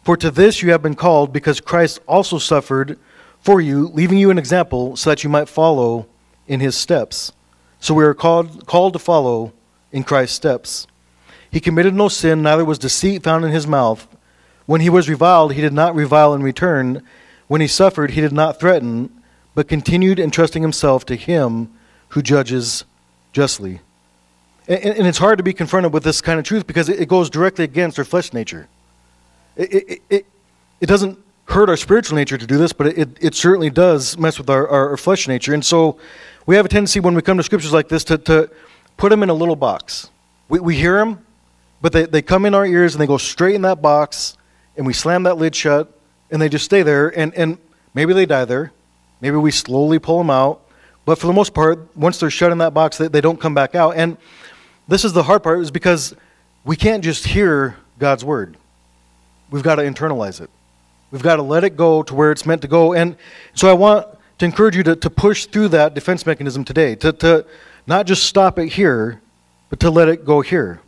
For 0.04 0.16
to 0.18 0.30
this 0.30 0.62
you 0.62 0.70
have 0.70 0.82
been 0.82 0.94
called, 0.94 1.32
because 1.32 1.60
Christ 1.60 1.98
also 2.06 2.38
suffered 2.38 2.96
for 3.40 3.60
you, 3.60 3.88
leaving 3.88 4.18
you 4.18 4.30
an 4.30 4.38
example 4.38 4.94
so 4.94 5.10
that 5.10 5.24
you 5.24 5.30
might 5.30 5.48
follow 5.48 6.06
in 6.46 6.60
his 6.60 6.76
steps. 6.76 7.32
So 7.80 7.92
we 7.92 8.04
are 8.04 8.14
called, 8.14 8.68
called 8.68 8.92
to 8.92 9.00
follow 9.00 9.52
in 9.90 10.04
Christ's 10.04 10.36
steps. 10.36 10.86
He 11.50 11.58
committed 11.58 11.92
no 11.92 12.06
sin, 12.06 12.40
neither 12.40 12.64
was 12.64 12.78
deceit 12.78 13.24
found 13.24 13.44
in 13.44 13.50
his 13.50 13.66
mouth. 13.66 14.06
When 14.66 14.80
he 14.80 14.90
was 14.90 15.08
reviled, 15.08 15.54
he 15.54 15.60
did 15.60 15.72
not 15.72 15.96
revile 15.96 16.34
in 16.34 16.44
return. 16.44 17.02
When 17.50 17.60
he 17.60 17.66
suffered, 17.66 18.12
he 18.12 18.20
did 18.20 18.30
not 18.30 18.60
threaten, 18.60 19.10
but 19.56 19.66
continued 19.66 20.20
entrusting 20.20 20.62
himself 20.62 21.04
to 21.06 21.16
him 21.16 21.68
who 22.10 22.22
judges 22.22 22.84
justly. 23.32 23.80
And, 24.68 24.84
and 24.84 25.06
it's 25.08 25.18
hard 25.18 25.38
to 25.38 25.42
be 25.42 25.52
confronted 25.52 25.92
with 25.92 26.04
this 26.04 26.20
kind 26.20 26.38
of 26.38 26.44
truth 26.44 26.64
because 26.64 26.88
it, 26.88 27.08
goes 27.08 27.28
directly 27.28 27.64
against 27.64 27.98
our 27.98 28.04
flesh 28.04 28.32
nature. 28.32 28.68
It, 29.56 29.72
it, 29.72 30.02
it, 30.08 30.26
it 30.80 30.86
doesn't 30.86 31.18
hurt 31.46 31.68
our 31.68 31.76
spiritual 31.76 32.14
nature 32.14 32.38
to 32.38 32.46
do 32.46 32.56
this, 32.56 32.72
but 32.72 32.86
it, 32.86 33.18
it 33.20 33.34
certainly 33.34 33.68
does 33.68 34.16
mess 34.16 34.38
with 34.38 34.48
our, 34.48 34.68
our, 34.68 34.90
our 34.90 34.96
flesh 34.96 35.26
nature. 35.26 35.52
And 35.52 35.64
so 35.64 35.98
we 36.46 36.54
have 36.54 36.66
a 36.66 36.68
tendency 36.68 37.00
when 37.00 37.16
we 37.16 37.22
come 37.22 37.36
to 37.36 37.42
scriptures 37.42 37.72
like 37.72 37.88
this 37.88 38.04
to, 38.04 38.18
to 38.18 38.48
put 38.96 39.08
them 39.08 39.24
in 39.24 39.28
a 39.28 39.34
little 39.34 39.56
box. 39.56 40.08
We, 40.48 40.60
we 40.60 40.76
hear 40.76 40.98
them, 40.98 41.26
but 41.82 41.92
they, 41.92 42.06
they 42.06 42.22
come 42.22 42.44
in 42.44 42.54
our 42.54 42.64
ears 42.64 42.94
and 42.94 43.02
they 43.02 43.08
go 43.08 43.18
straight 43.18 43.56
in 43.56 43.62
that 43.62 43.82
box, 43.82 44.36
and 44.76 44.86
we 44.86 44.92
slam 44.92 45.24
that 45.24 45.36
lid 45.36 45.56
shut, 45.56 45.96
and 46.30 46.40
they 46.40 46.48
just 46.48 46.64
stay 46.64 46.82
there, 46.82 47.08
and, 47.18 47.34
and 47.34 47.58
maybe 47.94 48.12
they 48.12 48.26
die 48.26 48.44
there. 48.44 48.72
Maybe 49.20 49.36
we 49.36 49.50
slowly 49.50 49.98
pull 49.98 50.18
them 50.18 50.30
out. 50.30 50.62
But 51.04 51.18
for 51.18 51.26
the 51.26 51.32
most 51.32 51.54
part, 51.54 51.96
once 51.96 52.18
they're 52.18 52.30
shut 52.30 52.52
in 52.52 52.58
that 52.58 52.74
box, 52.74 52.98
they, 52.98 53.08
they 53.08 53.20
don't 53.20 53.40
come 53.40 53.54
back 53.54 53.74
out. 53.74 53.96
And 53.96 54.16
this 54.86 55.04
is 55.04 55.12
the 55.12 55.22
hard 55.22 55.42
part, 55.42 55.60
is 55.60 55.70
because 55.70 56.14
we 56.64 56.76
can't 56.76 57.02
just 57.02 57.26
hear 57.26 57.76
God's 57.98 58.24
word. 58.24 58.56
We've 59.50 59.62
got 59.62 59.76
to 59.76 59.82
internalize 59.82 60.40
it. 60.40 60.50
We've 61.10 61.22
got 61.22 61.36
to 61.36 61.42
let 61.42 61.64
it 61.64 61.76
go 61.76 62.02
to 62.04 62.14
where 62.14 62.30
it's 62.30 62.46
meant 62.46 62.62
to 62.62 62.68
go. 62.68 62.92
And 62.92 63.16
so 63.54 63.68
I 63.68 63.72
want 63.72 64.06
to 64.38 64.44
encourage 64.44 64.76
you 64.76 64.82
to, 64.84 64.96
to 64.96 65.10
push 65.10 65.46
through 65.46 65.68
that 65.68 65.94
defense 65.94 66.24
mechanism 66.24 66.64
today, 66.64 66.94
to, 66.96 67.12
to 67.14 67.46
not 67.86 68.06
just 68.06 68.24
stop 68.24 68.58
it 68.58 68.68
here, 68.68 69.20
but 69.68 69.80
to 69.80 69.90
let 69.90 70.08
it 70.08 70.24
go 70.24 70.40
here. 70.40 70.80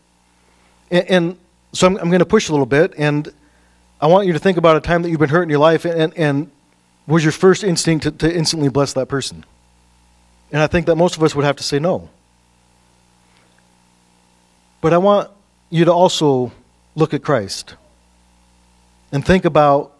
And, 0.90 1.10
and 1.10 1.38
so 1.72 1.86
I'm, 1.86 1.96
I'm 1.96 2.08
going 2.08 2.20
to 2.20 2.26
push 2.26 2.48
a 2.48 2.52
little 2.52 2.66
bit, 2.66 2.94
and 2.96 3.32
I 4.02 4.06
want 4.06 4.26
you 4.26 4.32
to 4.32 4.40
think 4.40 4.58
about 4.58 4.76
a 4.76 4.80
time 4.80 5.02
that 5.02 5.10
you've 5.10 5.20
been 5.20 5.28
hurt 5.28 5.44
in 5.44 5.48
your 5.48 5.60
life, 5.60 5.84
and, 5.84 6.12
and 6.18 6.50
was 7.06 7.22
your 7.22 7.30
first 7.30 7.62
instinct 7.62 8.02
to, 8.02 8.10
to 8.10 8.36
instantly 8.36 8.68
bless 8.68 8.92
that 8.94 9.06
person? 9.06 9.44
And 10.50 10.60
I 10.60 10.66
think 10.66 10.86
that 10.86 10.96
most 10.96 11.16
of 11.16 11.22
us 11.22 11.36
would 11.36 11.44
have 11.44 11.54
to 11.56 11.62
say 11.62 11.78
no. 11.78 12.10
But 14.80 14.92
I 14.92 14.98
want 14.98 15.30
you 15.70 15.84
to 15.84 15.92
also 15.92 16.50
look 16.96 17.14
at 17.14 17.22
Christ 17.22 17.76
and 19.12 19.24
think 19.24 19.44
about 19.44 19.92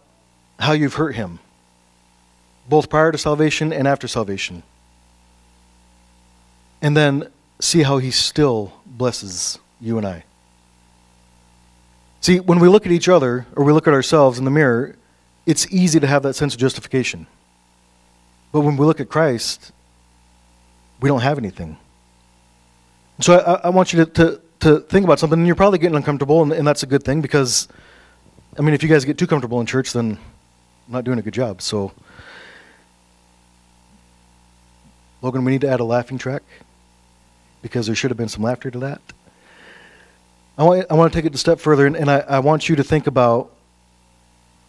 how 0.59 0.73
you've 0.73 0.95
hurt 0.95 1.15
him, 1.15 1.39
both 2.67 2.89
prior 2.89 3.13
to 3.13 3.17
salvation 3.17 3.71
and 3.71 3.87
after 3.87 4.09
salvation. 4.09 4.63
And 6.81 6.97
then 6.97 7.31
see 7.61 7.83
how 7.83 7.99
he 7.99 8.11
still 8.11 8.73
blesses 8.85 9.59
you 9.79 9.97
and 9.97 10.05
I. 10.05 10.25
See, 12.23 12.39
when 12.39 12.59
we 12.59 12.69
look 12.69 12.85
at 12.85 12.91
each 12.93 13.09
other 13.09 13.45
or 13.53 13.65
we 13.65 13.73
look 13.73 13.85
at 13.85 13.93
ourselves 13.93 14.39
in 14.39 14.45
the 14.45 14.49
mirror, 14.49 14.95
it's 15.45 15.69
easy 15.73 15.99
to 15.99 16.07
have 16.07 16.23
that 16.23 16.35
sense 16.35 16.53
of 16.53 16.59
justification. 16.61 17.27
But 18.53 18.61
when 18.61 18.77
we 18.77 18.85
look 18.85 19.01
at 19.01 19.09
Christ, 19.09 19.73
we 21.01 21.09
don't 21.09 21.19
have 21.19 21.37
anything. 21.37 21.75
So 23.19 23.39
I, 23.39 23.67
I 23.67 23.69
want 23.71 23.91
you 23.91 24.05
to, 24.05 24.11
to, 24.13 24.41
to, 24.61 24.79
think 24.79 25.03
about 25.03 25.19
something, 25.19 25.37
and 25.37 25.45
you're 25.45 25.57
probably 25.57 25.79
getting 25.79 25.97
uncomfortable, 25.97 26.41
and, 26.41 26.53
and, 26.53 26.65
that's 26.65 26.81
a 26.81 26.85
good 26.85 27.03
thing 27.03 27.19
because, 27.19 27.67
I 28.57 28.61
mean, 28.61 28.73
if 28.73 28.83
you 28.83 28.87
guys 28.87 29.03
get 29.03 29.17
too 29.17 29.27
comfortable 29.27 29.59
in 29.59 29.65
church, 29.65 29.91
then 29.91 30.17
I'm 30.87 30.93
not 30.93 31.03
doing 31.03 31.19
a 31.19 31.21
good 31.21 31.33
job. 31.33 31.61
So, 31.61 31.91
Logan, 35.21 35.43
we 35.43 35.51
need 35.51 35.61
to 35.61 35.69
add 35.69 35.81
a 35.81 35.83
laughing 35.83 36.17
track 36.17 36.43
because 37.61 37.87
there 37.87 37.95
should 37.97 38.11
have 38.11 38.17
been 38.17 38.29
some 38.29 38.43
laughter 38.43 38.71
to 38.71 38.79
that. 38.79 39.01
I 40.57 40.63
want, 40.63 40.85
I 40.89 40.93
want 40.93 41.11
to 41.11 41.17
take 41.17 41.25
it 41.25 41.33
a 41.33 41.37
step 41.37 41.59
further, 41.59 41.87
and, 41.87 41.95
and 41.95 42.11
I, 42.11 42.19
I 42.19 42.39
want 42.39 42.69
you 42.69 42.75
to 42.75 42.83
think 42.83 43.07
about, 43.07 43.51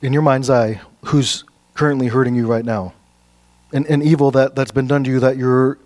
in 0.00 0.12
your 0.12 0.22
mind's 0.22 0.48
eye, 0.48 0.80
who's 1.06 1.44
currently 1.74 2.06
hurting 2.06 2.34
you 2.34 2.46
right 2.46 2.64
now. 2.64 2.94
An, 3.72 3.86
an 3.86 4.00
evil 4.00 4.30
that, 4.30 4.54
that's 4.54 4.70
been 4.70 4.86
done 4.86 5.04
to 5.04 5.10
you 5.10 5.20
that 5.20 5.36
you're, 5.36 5.78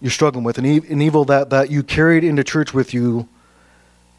you're 0.00 0.10
struggling 0.10 0.42
with, 0.42 0.58
an, 0.58 0.66
e- 0.66 0.82
an 0.88 1.00
evil 1.00 1.24
that, 1.26 1.50
that 1.50 1.70
you 1.70 1.82
carried 1.82 2.24
into 2.24 2.42
church 2.42 2.74
with 2.74 2.92
you, 2.92 3.28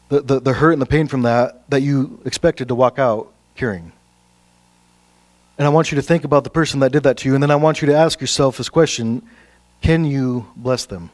the, 0.08 0.22
the, 0.22 0.40
the 0.40 0.52
hurt 0.54 0.72
and 0.72 0.80
the 0.80 0.86
pain 0.86 1.08
from 1.08 1.22
that, 1.22 1.68
that 1.70 1.82
you 1.82 2.20
expected 2.24 2.68
to 2.68 2.74
walk 2.74 2.98
out 2.98 3.30
carrying. 3.54 3.92
And 5.58 5.66
I 5.66 5.70
want 5.70 5.90
you 5.90 5.96
to 5.96 6.02
think 6.02 6.24
about 6.24 6.44
the 6.44 6.50
person 6.50 6.80
that 6.80 6.92
did 6.92 7.02
that 7.02 7.18
to 7.18 7.28
you, 7.28 7.34
and 7.34 7.42
then 7.42 7.50
I 7.50 7.56
want 7.56 7.82
you 7.82 7.86
to 7.86 7.94
ask 7.94 8.20
yourself 8.20 8.56
this 8.56 8.68
question 8.70 9.22
Can 9.82 10.04
you 10.04 10.46
bless 10.56 10.86
them? 10.86 11.10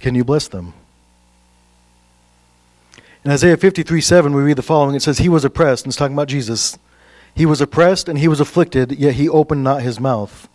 Can 0.00 0.14
you 0.14 0.24
bless 0.24 0.48
them? 0.48 0.74
In 3.24 3.30
Isaiah 3.30 3.56
53 3.56 4.00
7, 4.00 4.32
we 4.32 4.42
read 4.42 4.56
the 4.56 4.62
following 4.62 4.94
It 4.94 5.02
says, 5.02 5.18
He 5.18 5.28
was 5.28 5.44
oppressed, 5.44 5.84
and 5.84 5.90
it's 5.90 5.98
talking 5.98 6.16
about 6.16 6.28
Jesus. 6.28 6.78
He 7.34 7.46
was 7.46 7.60
oppressed 7.60 8.08
and 8.08 8.18
he 8.18 8.28
was 8.28 8.40
afflicted, 8.40 8.92
yet 8.92 9.14
he 9.14 9.28
opened 9.28 9.62
not 9.62 9.82
his 9.82 10.00
mouth. 10.00 10.48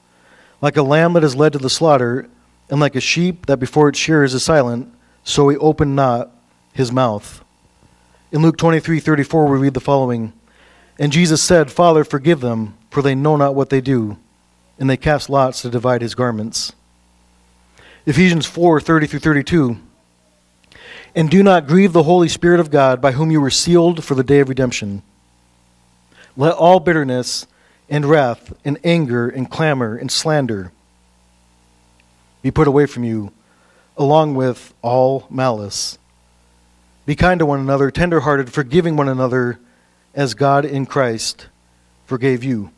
Like 0.61 0.77
a 0.77 0.83
lamb 0.83 1.13
that 1.13 1.23
is 1.23 1.35
led 1.35 1.53
to 1.53 1.59
the 1.59 1.69
slaughter, 1.69 2.29
and 2.69 2.79
like 2.79 2.95
a 2.95 3.01
sheep 3.01 3.45
that 3.45 3.57
before 3.57 3.89
its 3.89 3.99
shearers 3.99 4.33
is 4.33 4.43
silent, 4.43 4.91
so 5.23 5.47
he 5.49 5.57
opened 5.57 5.95
not 5.95 6.31
his 6.73 6.91
mouth. 6.91 7.43
In 8.31 8.41
Luke 8.41 8.57
23 8.57 8.99
34, 8.99 9.45
we 9.45 9.57
read 9.57 9.73
the 9.73 9.79
following 9.79 10.33
And 10.99 11.11
Jesus 11.11 11.41
said, 11.41 11.71
Father, 11.71 12.03
forgive 12.03 12.41
them, 12.41 12.75
for 12.89 13.01
they 13.01 13.15
know 13.15 13.35
not 13.35 13.55
what 13.55 13.69
they 13.69 13.81
do. 13.81 14.17
And 14.77 14.89
they 14.89 14.97
cast 14.97 15.29
lots 15.29 15.61
to 15.61 15.69
divide 15.69 16.01
his 16.01 16.15
garments. 16.15 16.73
Ephesians 18.07 18.45
4 18.45 18.79
30 18.81 19.07
through 19.07 19.19
32. 19.19 19.77
And 21.15 21.29
do 21.29 21.41
not 21.41 21.65
grieve 21.65 21.91
the 21.91 22.03
Holy 22.03 22.27
Spirit 22.27 22.59
of 22.59 22.69
God, 22.69 23.01
by 23.01 23.13
whom 23.13 23.31
you 23.31 23.41
were 23.41 23.49
sealed 23.49 24.03
for 24.03 24.15
the 24.15 24.23
day 24.23 24.39
of 24.41 24.49
redemption. 24.49 25.01
Let 26.37 26.53
all 26.53 26.79
bitterness 26.79 27.47
and 27.89 28.05
wrath 28.05 28.53
and 28.63 28.77
anger 28.83 29.29
and 29.29 29.49
clamor 29.49 29.95
and 29.95 30.11
slander 30.11 30.71
be 32.43 32.51
put 32.51 32.67
away 32.67 32.85
from 32.85 33.03
you, 33.03 33.31
along 33.97 34.35
with 34.35 34.73
all 34.83 35.25
malice. 35.31 35.97
Be 37.07 37.15
kind 37.15 37.39
to 37.39 37.45
one 37.45 37.59
another, 37.59 37.89
tenderhearted, 37.89 38.51
forgiving 38.53 38.97
one 38.97 39.07
another, 39.07 39.57
as 40.13 40.35
God 40.35 40.63
in 40.63 40.85
Christ 40.85 41.47
forgave 42.05 42.43
you. 42.43 42.69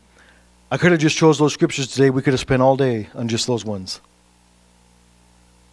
I 0.72 0.78
could 0.78 0.92
have 0.92 1.02
just 1.02 1.18
chose 1.18 1.38
those 1.38 1.54
scriptures 1.54 1.88
today. 1.88 2.10
We 2.10 2.22
could 2.22 2.34
have 2.34 2.40
spent 2.40 2.62
all 2.62 2.78
day 2.78 3.10
on 3.14 3.28
just 3.28 3.46
those 3.46 3.66
ones. 3.66 4.00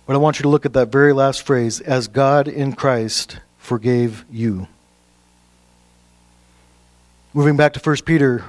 But 0.06 0.14
I 0.14 0.18
want 0.18 0.38
you 0.38 0.42
to 0.42 0.50
look 0.50 0.66
at 0.66 0.74
that 0.74 0.92
very 0.92 1.14
last 1.14 1.42
phrase, 1.42 1.80
as 1.80 2.08
God 2.08 2.46
in 2.46 2.74
Christ 2.74 3.38
forgave 3.56 4.26
you. 4.30 4.68
Moving 7.32 7.56
back 7.56 7.72
to 7.72 7.80
1 7.80 7.96
Peter 8.04 8.44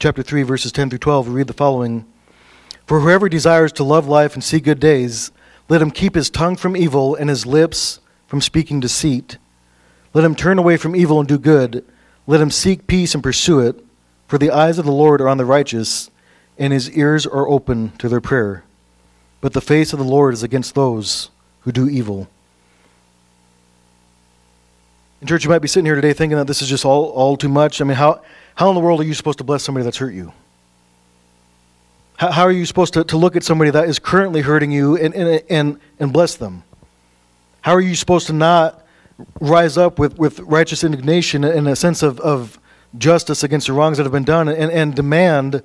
chapter 0.00 0.22
3 0.22 0.42
verses 0.42 0.72
10 0.72 0.90
through 0.90 0.98
12, 0.98 1.28
we 1.28 1.34
read 1.34 1.46
the 1.46 1.52
following: 1.52 2.04
For 2.86 3.00
whoever 3.00 3.28
desires 3.28 3.72
to 3.74 3.84
love 3.84 4.08
life 4.08 4.34
and 4.34 4.42
see 4.42 4.58
good 4.58 4.80
days, 4.80 5.30
let 5.68 5.80
him 5.80 5.92
keep 5.92 6.16
his 6.16 6.28
tongue 6.28 6.56
from 6.56 6.76
evil 6.76 7.14
and 7.14 7.30
his 7.30 7.46
lips 7.46 8.00
from 8.26 8.40
speaking 8.40 8.80
deceit. 8.80 9.38
Let 10.12 10.24
him 10.24 10.34
turn 10.34 10.58
away 10.58 10.76
from 10.76 10.96
evil 10.96 11.20
and 11.20 11.28
do 11.28 11.38
good. 11.38 11.84
Let 12.26 12.40
him 12.40 12.50
seek 12.50 12.88
peace 12.88 13.14
and 13.14 13.22
pursue 13.22 13.60
it, 13.60 13.82
for 14.26 14.38
the 14.38 14.50
eyes 14.50 14.78
of 14.78 14.84
the 14.84 14.92
Lord 14.92 15.20
are 15.20 15.28
on 15.28 15.38
the 15.38 15.44
righteous, 15.44 16.10
and 16.58 16.72
his 16.72 16.90
ears 16.90 17.26
are 17.26 17.48
open 17.48 17.92
to 17.98 18.08
their 18.08 18.20
prayer. 18.20 18.64
But 19.46 19.52
the 19.52 19.60
face 19.60 19.92
of 19.92 20.00
the 20.00 20.04
Lord 20.04 20.34
is 20.34 20.42
against 20.42 20.74
those 20.74 21.30
who 21.60 21.70
do 21.70 21.88
evil. 21.88 22.26
In 25.20 25.28
church, 25.28 25.44
you 25.44 25.50
might 25.50 25.60
be 25.60 25.68
sitting 25.68 25.86
here 25.86 25.94
today 25.94 26.12
thinking 26.12 26.36
that 26.36 26.48
this 26.48 26.62
is 26.62 26.68
just 26.68 26.84
all, 26.84 27.10
all 27.10 27.36
too 27.36 27.48
much. 27.48 27.80
I 27.80 27.84
mean, 27.84 27.96
how, 27.96 28.22
how 28.56 28.70
in 28.70 28.74
the 28.74 28.80
world 28.80 29.00
are 29.00 29.04
you 29.04 29.14
supposed 29.14 29.38
to 29.38 29.44
bless 29.44 29.62
somebody 29.62 29.84
that's 29.84 29.98
hurt 29.98 30.14
you? 30.14 30.32
How, 32.16 32.32
how 32.32 32.42
are 32.42 32.50
you 32.50 32.66
supposed 32.66 32.94
to, 32.94 33.04
to 33.04 33.16
look 33.16 33.36
at 33.36 33.44
somebody 33.44 33.70
that 33.70 33.88
is 33.88 34.00
currently 34.00 34.40
hurting 34.40 34.72
you 34.72 34.96
and, 34.96 35.14
and, 35.14 35.40
and, 35.48 35.78
and 36.00 36.12
bless 36.12 36.34
them? 36.34 36.64
How 37.60 37.70
are 37.70 37.80
you 37.80 37.94
supposed 37.94 38.26
to 38.26 38.32
not 38.32 38.84
rise 39.38 39.76
up 39.76 40.00
with, 40.00 40.18
with 40.18 40.40
righteous 40.40 40.82
indignation 40.82 41.44
and 41.44 41.68
a 41.68 41.76
sense 41.76 42.02
of, 42.02 42.18
of 42.18 42.58
justice 42.98 43.44
against 43.44 43.68
the 43.68 43.74
wrongs 43.74 43.98
that 43.98 44.02
have 44.02 44.12
been 44.12 44.24
done 44.24 44.48
and, 44.48 44.72
and 44.72 44.96
demand 44.96 45.62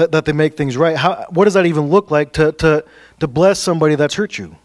that, 0.00 0.12
that 0.12 0.24
they 0.24 0.32
make 0.32 0.56
things 0.56 0.76
right? 0.76 0.96
How, 0.96 1.26
what 1.30 1.44
does 1.44 1.54
that 1.54 1.66
even 1.66 1.88
look 1.88 2.10
like 2.10 2.32
to, 2.34 2.52
to, 2.52 2.84
to 3.20 3.28
bless 3.28 3.58
somebody 3.58 3.94
that's 3.94 4.14
hurt 4.14 4.38
you? 4.38 4.56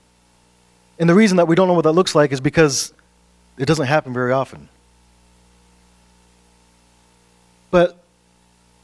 And 0.98 1.10
the 1.10 1.14
reason 1.14 1.38
that 1.38 1.48
we 1.48 1.56
don't 1.56 1.68
know 1.68 1.74
what 1.74 1.84
that 1.84 1.92
looks 1.92 2.16
like 2.16 2.32
is 2.32 2.40
because 2.40 2.94
it 3.58 3.66
doesn't 3.66 3.86
happen 3.86 4.14
very 4.14 4.32
often. 4.32 4.70
But 7.70 8.02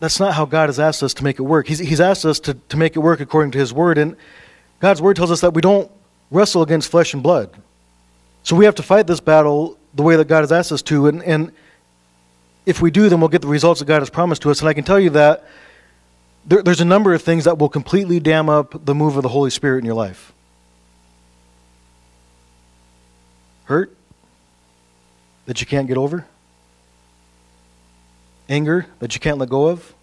that's 0.02 0.20
not 0.20 0.34
how 0.34 0.46
God 0.46 0.68
has 0.68 0.80
asked 0.80 1.04
us 1.04 1.14
to 1.16 1.24
make 1.24 1.40
it 1.40 1.44
work. 1.44 1.68
He's, 1.68 1.80
he's 1.80 2.02
asked 2.02 2.26
us 2.26 2.40
to, 2.42 2.54
to 2.54 2.76
make 2.76 2.96
it 2.98 3.00
work 3.00 3.22
according 3.22 3.52
to 3.52 3.58
His 3.58 3.72
Word. 3.72 3.98
And 3.98 4.18
God's 4.82 5.02
Word 5.02 5.16
tells 5.16 5.32
us 5.32 5.40
that 5.42 5.54
we 5.54 5.62
don't 5.62 5.90
wrestle 6.32 6.64
against 6.64 6.92
flesh 6.92 7.14
and 7.14 7.24
blood. 7.24 7.50
So 8.44 8.56
we 8.58 8.66
have 8.66 8.76
to 8.76 8.84
fight 8.84 9.08
this 9.08 9.22
battle 9.22 9.78
the 9.94 10.04
way 10.04 10.18
that 10.18 10.28
God 10.28 10.42
has 10.42 10.52
asked 10.52 10.74
us 10.74 10.82
to. 10.84 11.08
And, 11.08 11.24
and 11.24 11.52
if 12.66 12.82
we 12.82 12.92
do, 12.92 13.08
then 13.08 13.22
we'll 13.22 13.30
get 13.30 13.42
the 13.42 13.48
results 13.48 13.80
that 13.80 13.86
God 13.86 14.00
has 14.00 14.10
promised 14.10 14.42
to 14.42 14.52
us. 14.52 14.60
And 14.60 14.68
I 14.68 14.74
can 14.74 14.84
tell 14.84 15.00
you 15.00 15.12
that 15.12 15.46
there, 16.46 16.62
there's 16.64 16.82
a 16.82 16.86
number 16.86 17.14
of 17.14 17.22
things 17.22 17.46
that 17.46 17.58
will 17.58 17.70
completely 17.70 18.20
dam 18.20 18.50
up 18.50 18.86
the 18.86 18.96
move 18.96 19.18
of 19.18 19.24
the 19.24 19.30
Holy 19.30 19.50
Spirit 19.50 19.80
in 19.80 19.86
your 19.86 19.96
life. 19.96 20.34
Hurt 23.66 23.96
that 25.46 25.62
you 25.62 25.68
can't 25.68 25.88
get 25.88 25.98
over, 25.98 26.26
anger 28.50 28.86
that 29.00 29.14
you 29.14 29.20
can't 29.20 29.38
let 29.38 29.50
go 29.50 29.68
of, 29.68 29.94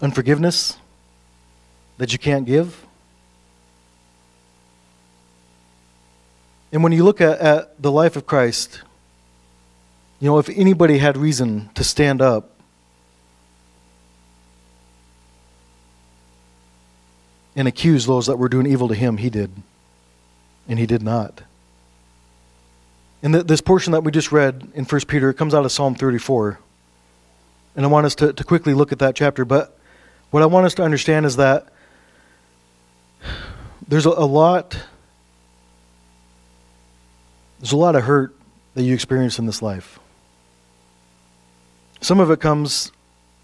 unforgiveness 0.00 0.76
that 1.98 2.12
you 2.12 2.18
can't 2.18 2.46
give. 2.46 2.84
And 6.72 6.82
when 6.82 6.92
you 6.92 7.04
look 7.04 7.20
at, 7.20 7.38
at 7.38 7.80
the 7.80 7.90
life 7.90 8.16
of 8.16 8.26
Christ, 8.26 8.82
you 10.20 10.28
know, 10.30 10.38
if 10.38 10.48
anybody 10.48 10.98
had 10.98 11.16
reason 11.16 11.70
to 11.74 11.84
stand 11.84 12.22
up, 12.22 12.56
and 17.56 17.66
accuse 17.66 18.04
those 18.04 18.26
that 18.26 18.36
were 18.36 18.50
doing 18.50 18.66
evil 18.66 18.86
to 18.86 18.94
him, 18.94 19.16
he 19.16 19.30
did. 19.30 19.50
And 20.68 20.78
he 20.78 20.86
did 20.86 21.02
not. 21.02 21.42
And 23.22 23.32
th- 23.32 23.46
this 23.46 23.62
portion 23.62 23.92
that 23.92 24.02
we 24.02 24.12
just 24.12 24.30
read 24.30 24.68
in 24.74 24.84
1 24.84 25.00
Peter 25.08 25.30
it 25.30 25.34
comes 25.34 25.54
out 25.54 25.64
of 25.64 25.72
Psalm 25.72 25.94
34. 25.94 26.58
And 27.74 27.84
I 27.84 27.88
want 27.88 28.04
us 28.06 28.14
to, 28.16 28.32
to 28.34 28.44
quickly 28.44 28.74
look 28.74 28.92
at 28.92 28.98
that 28.98 29.16
chapter. 29.16 29.44
But 29.44 29.76
what 30.30 30.42
I 30.42 30.46
want 30.46 30.66
us 30.66 30.74
to 30.74 30.82
understand 30.82 31.24
is 31.24 31.36
that 31.36 31.68
there's 33.88 34.06
a, 34.06 34.10
a 34.10 34.26
lot 34.26 34.78
there's 37.58 37.72
a 37.72 37.76
lot 37.76 37.96
of 37.96 38.04
hurt 38.04 38.36
that 38.74 38.82
you 38.82 38.92
experience 38.92 39.38
in 39.38 39.46
this 39.46 39.62
life. 39.62 39.98
Some 42.06 42.20
of 42.20 42.30
it 42.30 42.38
comes 42.38 42.92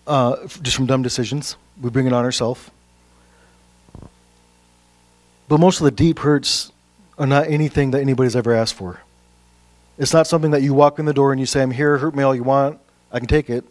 uh, 0.07 0.37
just 0.63 0.77
from 0.77 0.87
dumb 0.87 1.03
decisions. 1.03 1.57
We 1.81 1.91
bring 1.91 2.07
it 2.07 2.13
on 2.13 2.25
ourselves. 2.25 2.71
But 5.49 5.59
most 5.59 5.81
of 5.81 5.85
the 5.85 5.91
deep 5.91 6.21
hurts 6.21 6.71
are 7.19 7.27
not 7.27 7.49
anything 7.49 7.91
that 7.91 8.01
anybody's 8.01 8.37
ever 8.37 8.55
asked 8.55 8.75
for. 8.75 9.01
It's 9.99 10.13
not 10.13 10.29
something 10.29 10.53
that 10.53 10.63
you 10.63 10.75
walk 10.75 11.01
in 11.01 11.07
the 11.07 11.13
door 11.13 11.33
and 11.33 11.41
you 11.41 11.47
say, 11.47 11.61
I'm 11.61 11.73
here, 11.73 11.99
hurt 11.99 12.15
me 12.15 12.23
all 12.23 12.37
you 12.37 12.45
want, 12.45 12.79
I 13.11 13.19
can 13.19 13.27
take 13.27 13.51
it. 13.51 13.65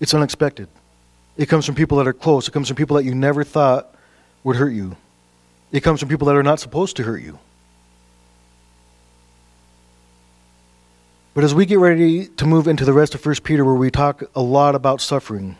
It's 0.00 0.12
unexpected. 0.12 0.66
It 1.36 1.46
comes 1.46 1.64
from 1.64 1.76
people 1.76 1.98
that 1.98 2.08
are 2.08 2.12
close, 2.12 2.48
it 2.48 2.50
comes 2.50 2.66
from 2.66 2.76
people 2.76 2.96
that 2.96 3.04
you 3.04 3.14
never 3.14 3.44
thought 3.44 3.94
would 4.42 4.56
hurt 4.56 4.72
you. 4.72 4.96
It 5.70 5.84
comes 5.84 6.00
from 6.00 6.08
people 6.08 6.26
that 6.26 6.34
are 6.34 6.42
not 6.42 6.58
supposed 6.58 6.96
to 6.96 7.04
hurt 7.04 7.22
you. 7.22 7.38
But 11.34 11.44
as 11.44 11.54
we 11.54 11.64
get 11.64 11.78
ready 11.78 12.26
to 12.26 12.46
move 12.46 12.68
into 12.68 12.84
the 12.84 12.92
rest 12.92 13.14
of 13.14 13.24
1 13.24 13.36
Peter, 13.42 13.64
where 13.64 13.74
we 13.74 13.90
talk 13.90 14.22
a 14.34 14.42
lot 14.42 14.74
about 14.74 15.00
suffering 15.00 15.56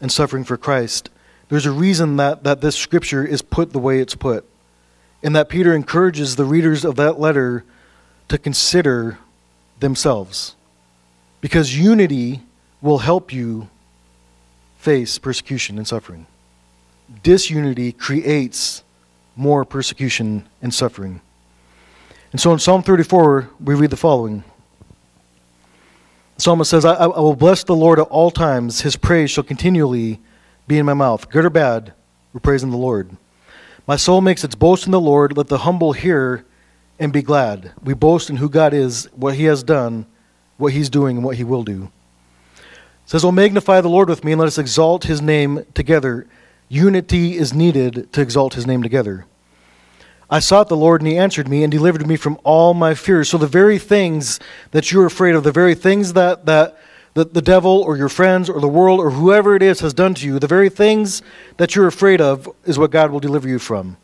and 0.00 0.12
suffering 0.12 0.44
for 0.44 0.56
Christ, 0.56 1.10
there's 1.48 1.66
a 1.66 1.72
reason 1.72 2.16
that, 2.16 2.44
that 2.44 2.60
this 2.60 2.76
scripture 2.76 3.24
is 3.24 3.42
put 3.42 3.72
the 3.72 3.78
way 3.80 4.00
it's 4.00 4.14
put. 4.14 4.44
And 5.22 5.34
that 5.34 5.48
Peter 5.48 5.74
encourages 5.74 6.36
the 6.36 6.44
readers 6.44 6.84
of 6.84 6.96
that 6.96 7.18
letter 7.18 7.64
to 8.28 8.38
consider 8.38 9.18
themselves. 9.80 10.54
Because 11.40 11.76
unity 11.76 12.42
will 12.80 12.98
help 12.98 13.32
you 13.32 13.68
face 14.78 15.18
persecution 15.18 15.78
and 15.78 15.88
suffering. 15.88 16.26
Disunity 17.24 17.90
creates 17.90 18.84
more 19.34 19.64
persecution 19.64 20.46
and 20.62 20.72
suffering. 20.72 21.20
And 22.30 22.40
so 22.40 22.52
in 22.52 22.60
Psalm 22.60 22.82
34, 22.82 23.50
we 23.60 23.74
read 23.74 23.90
the 23.90 23.96
following. 23.96 24.44
Psalmist 26.38 26.70
says, 26.70 26.84
I, 26.84 26.94
I 26.94 27.06
will 27.06 27.34
bless 27.34 27.64
the 27.64 27.74
Lord 27.74 27.98
at 27.98 28.08
all 28.08 28.30
times. 28.30 28.82
His 28.82 28.96
praise 28.96 29.30
shall 29.30 29.44
continually 29.44 30.20
be 30.68 30.78
in 30.78 30.84
my 30.86 30.94
mouth. 30.94 31.30
Good 31.30 31.44
or 31.44 31.50
bad, 31.50 31.94
we're 32.32 32.40
praising 32.40 32.70
the 32.70 32.76
Lord. 32.76 33.16
My 33.86 33.96
soul 33.96 34.20
makes 34.20 34.44
its 34.44 34.54
boast 34.54 34.84
in 34.84 34.92
the 34.92 35.00
Lord. 35.00 35.36
Let 35.36 35.46
the 35.46 35.58
humble 35.58 35.92
hear 35.92 36.44
and 36.98 37.12
be 37.12 37.22
glad. 37.22 37.72
We 37.82 37.94
boast 37.94 38.28
in 38.28 38.36
who 38.36 38.50
God 38.50 38.74
is, 38.74 39.08
what 39.14 39.36
He 39.36 39.44
has 39.44 39.62
done, 39.62 40.06
what 40.58 40.72
He's 40.72 40.90
doing, 40.90 41.16
and 41.16 41.24
what 41.24 41.36
He 41.36 41.44
will 41.44 41.62
do. 41.62 41.90
It 42.56 43.10
says, 43.10 43.24
Oh, 43.24 43.32
magnify 43.32 43.80
the 43.80 43.88
Lord 43.88 44.08
with 44.08 44.24
me, 44.24 44.32
and 44.32 44.40
let 44.40 44.48
us 44.48 44.58
exalt 44.58 45.04
His 45.04 45.22
name 45.22 45.64
together. 45.74 46.26
Unity 46.68 47.36
is 47.36 47.54
needed 47.54 48.12
to 48.12 48.20
exalt 48.20 48.54
His 48.54 48.66
name 48.66 48.82
together. 48.82 49.24
I 50.28 50.40
sought 50.40 50.68
the 50.68 50.76
Lord, 50.76 51.00
and 51.00 51.10
He 51.10 51.16
answered 51.16 51.48
me 51.48 51.62
and 51.62 51.70
delivered 51.70 52.06
me 52.06 52.16
from 52.16 52.38
all 52.42 52.74
my 52.74 52.94
fears. 52.94 53.28
So, 53.28 53.38
the 53.38 53.46
very 53.46 53.78
things 53.78 54.40
that 54.72 54.90
you're 54.90 55.06
afraid 55.06 55.34
of, 55.34 55.44
the 55.44 55.52
very 55.52 55.74
things 55.74 56.14
that, 56.14 56.46
that 56.46 56.76
the, 57.14 57.24
the 57.24 57.42
devil 57.42 57.82
or 57.82 57.96
your 57.96 58.08
friends 58.08 58.50
or 58.50 58.60
the 58.60 58.68
world 58.68 59.00
or 59.00 59.10
whoever 59.10 59.54
it 59.54 59.62
is 59.62 59.80
has 59.80 59.94
done 59.94 60.14
to 60.14 60.26
you, 60.26 60.38
the 60.38 60.46
very 60.46 60.68
things 60.68 61.22
that 61.56 61.74
you're 61.74 61.86
afraid 61.86 62.20
of 62.20 62.48
is 62.64 62.78
what 62.78 62.90
God 62.90 63.10
will 63.10 63.20
deliver 63.20 63.48
you 63.48 63.58
from. 63.58 63.96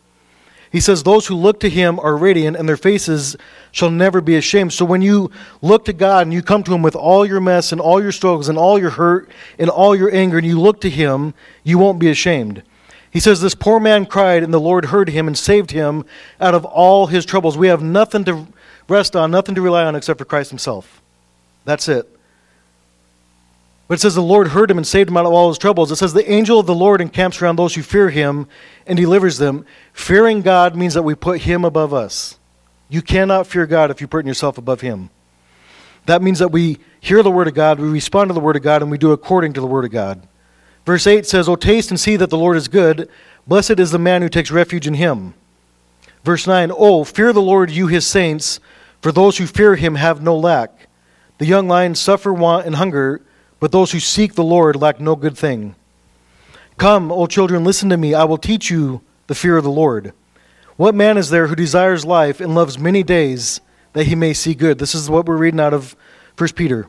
He 0.73 0.81
says, 0.81 1.03
Those 1.03 1.27
who 1.27 1.35
look 1.35 1.61
to 1.61 1.69
him 1.69 2.01
are 2.01 2.17
radiant, 2.17 2.57
and 2.57 2.67
their 2.67 2.79
faces 2.79 3.37
shall 3.71 3.91
never 3.91 4.23
be 4.23 4.37
ashamed. 4.37 4.73
So 4.73 4.87
when 4.87 5.03
you 5.03 5.31
look 5.61 5.85
to 5.85 5.93
God 5.93 6.27
and 6.27 6.33
you 6.33 6.41
come 6.41 6.63
to 6.63 6.73
him 6.73 6.83
with 6.83 6.97
all 6.97 7.27
your 7.27 7.41
mess 7.41 7.73
and 7.73 7.81
all 7.81 8.03
your 8.03 8.13
struggles 8.13 8.49
and 8.49 8.57
all 8.57 8.79
your 8.79 8.91
hurt 8.91 9.29
and 9.59 9.69
all 9.69 9.95
your 9.95 10.13
anger, 10.15 10.39
and 10.39 10.47
you 10.47 10.59
look 10.59 10.81
to 10.81 10.91
him, 10.91 11.35
you 11.63 11.77
won't 11.77 11.99
be 11.99 12.09
ashamed. 12.09 12.63
He 13.13 13.21
says, 13.21 13.41
This 13.41 13.55
poor 13.55 13.79
man 13.79 14.07
cried, 14.07 14.43
and 14.43 14.53
the 14.53 14.61
Lord 14.61 14.87
heard 14.87 15.11
him 15.11 15.27
and 15.29 15.37
saved 15.37 15.71
him 15.71 16.05
out 16.41 16.55
of 16.55 16.65
all 16.65 17.07
his 17.07 17.27
troubles. 17.27 17.59
We 17.59 17.69
have 17.69 17.83
nothing 17.83 18.25
to 18.25 18.47
rest 18.89 19.15
on, 19.15 19.31
nothing 19.31 19.55
to 19.55 19.63
rely 19.63 19.85
on 19.85 19.95
except 19.95 20.19
for 20.19 20.25
Christ 20.25 20.51
himself. 20.51 21.03
That's 21.65 21.89
it. 21.89 22.09
But 23.87 23.99
it 23.99 24.01
says 24.01 24.15
the 24.15 24.23
Lord 24.23 24.49
heard 24.49 24.71
him 24.71 24.79
and 24.79 24.87
saved 24.87 25.11
him 25.11 25.19
out 25.19 25.27
of 25.27 25.33
all 25.35 25.49
his 25.49 25.59
troubles. 25.59 25.93
It 25.93 25.97
says 25.97 26.15
the 26.15 26.31
angel 26.31 26.59
of 26.59 26.65
the 26.65 26.75
Lord 26.75 27.03
encamps 27.03 27.43
around 27.43 27.57
those 27.57 27.75
who 27.75 27.83
fear 27.83 28.09
him 28.09 28.47
and 28.87 28.97
delivers 28.97 29.37
them. 29.37 29.67
Fearing 29.93 30.41
God 30.41 30.75
means 30.75 30.95
that 30.95 31.03
we 31.03 31.15
put 31.15 31.43
him 31.43 31.67
above 31.67 31.93
us. 31.93 32.39
You 32.89 33.03
cannot 33.03 33.47
fear 33.47 33.67
God 33.67 33.91
if 33.91 34.01
you 34.01 34.07
put 34.07 34.25
yourself 34.25 34.57
above 34.57 34.81
him. 34.81 35.11
That 36.07 36.23
means 36.23 36.39
that 36.39 36.49
we 36.49 36.79
hear 37.01 37.23
the 37.23 37.31
word 37.31 37.49
of 37.49 37.55
God, 37.55 37.79
we 37.79 37.89
respond 37.89 38.31
to 38.31 38.35
the 38.35 38.41
word 38.41 38.57
of 38.57 38.63
God, 38.63 38.81
and 38.81 38.91
we 38.91 38.97
do 38.97 39.13
according 39.13 39.53
to 39.53 39.61
the 39.61 39.67
word 39.67 39.85
of 39.85 39.91
God. 39.91 40.27
Verse 40.85 41.07
8 41.07 41.27
says, 41.27 41.49
O 41.49 41.57
taste 41.57 41.91
and 41.91 42.01
see 42.01 42.17
that 42.17 42.31
the 42.31 42.39
Lord 42.39 42.57
is 42.57 42.69
good. 42.69 43.09
Blessed 43.47 43.79
is 43.79 43.91
the 43.91 43.99
man 43.99 44.23
who 44.23 44.29
takes 44.29 44.51
refuge 44.51 44.87
in 44.87 44.95
him. 44.95 45.35
Verse 46.25 46.47
9, 46.47 46.73
Oh, 46.77 47.05
fear 47.05 47.33
the 47.33 47.43
Lord, 47.43 47.71
you 47.71 47.87
his 47.87 48.07
saints, 48.07 48.61
for 49.01 49.13
those 49.13 49.39
who 49.39 49.47
fear 49.47 49.77
him 49.77 49.97
have 49.97 50.23
no 50.23 50.37
lack. 50.37 50.89
The 51.39 51.47
young 51.47 51.69
lions 51.69 52.01
suffer 52.01 52.33
want 52.33 52.67
and 52.67 52.77
hunger 52.77 53.23
but 53.63 53.71
those 53.71 53.93
who 53.93 54.01
seek 54.01 54.35
the 54.35 54.43
Lord 54.43 54.75
lack 54.75 54.99
no 54.99 55.15
good 55.15 55.39
thing. 55.39 55.77
Come, 56.79 57.13
O 57.13 57.27
children, 57.27 57.63
listen 57.63 57.91
to 57.91 57.97
me. 57.97 58.13
I 58.13 58.25
will 58.25 58.37
teach 58.37 58.73
you 58.73 59.03
the 59.29 59.37
fear 59.37 59.57
of 59.57 59.63
the 59.63 59.71
Lord. 59.71 60.13
What 60.75 60.97
man 60.97 61.17
is 61.17 61.31
there 61.31 61.47
who 61.47 61.55
desires 61.55 62.05
life 62.05 62.41
and 62.41 62.57
loves 62.57 62.77
many 62.77 63.05
days 63.05 63.61
that 63.93 64.09
he 64.09 64.17
may 64.17 64.35
see 64.35 64.55
good? 64.55 64.81
This 64.81 64.97
is 64.97 65.09
what 65.09 65.27
we're 65.27 65.37
reading 65.37 65.61
out 65.61 65.73
of 65.73 65.95
1 66.37 66.49
Peter. 66.57 66.89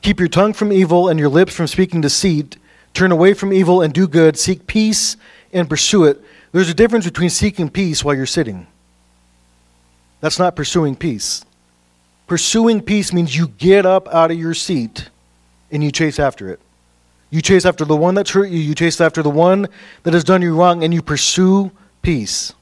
Keep 0.00 0.18
your 0.18 0.30
tongue 0.30 0.54
from 0.54 0.72
evil 0.72 1.06
and 1.06 1.20
your 1.20 1.28
lips 1.28 1.54
from 1.54 1.66
speaking 1.66 2.00
deceit. 2.00 2.56
Turn 2.96 3.12
away 3.12 3.34
from 3.34 3.52
evil 3.52 3.82
and 3.82 3.92
do 3.92 4.08
good. 4.08 4.38
Seek 4.38 4.66
peace 4.66 5.18
and 5.52 5.68
pursue 5.68 6.04
it. 6.04 6.18
There's 6.52 6.70
a 6.70 6.74
difference 6.74 7.04
between 7.04 7.28
seeking 7.28 7.68
peace 7.68 8.02
while 8.02 8.14
you're 8.14 8.24
sitting. 8.24 8.66
That's 10.22 10.38
not 10.38 10.56
pursuing 10.56 10.96
peace. 10.96 11.44
Pursuing 12.26 12.80
peace 12.80 13.12
means 13.12 13.36
you 13.36 13.48
get 13.48 13.84
up 13.84 14.08
out 14.08 14.30
of 14.30 14.38
your 14.38 14.54
seat 14.54 15.10
and 15.70 15.84
you 15.84 15.92
chase 15.92 16.18
after 16.18 16.48
it. 16.48 16.58
You 17.28 17.42
chase 17.42 17.66
after 17.66 17.84
the 17.84 17.94
one 17.94 18.14
that's 18.14 18.30
hurt 18.30 18.48
you, 18.48 18.58
you 18.58 18.74
chase 18.74 18.98
after 18.98 19.22
the 19.22 19.28
one 19.28 19.66
that 20.04 20.14
has 20.14 20.24
done 20.24 20.40
you 20.40 20.56
wrong, 20.56 20.82
and 20.82 20.94
you 20.94 21.02
pursue 21.02 21.72
peace. 22.00 22.54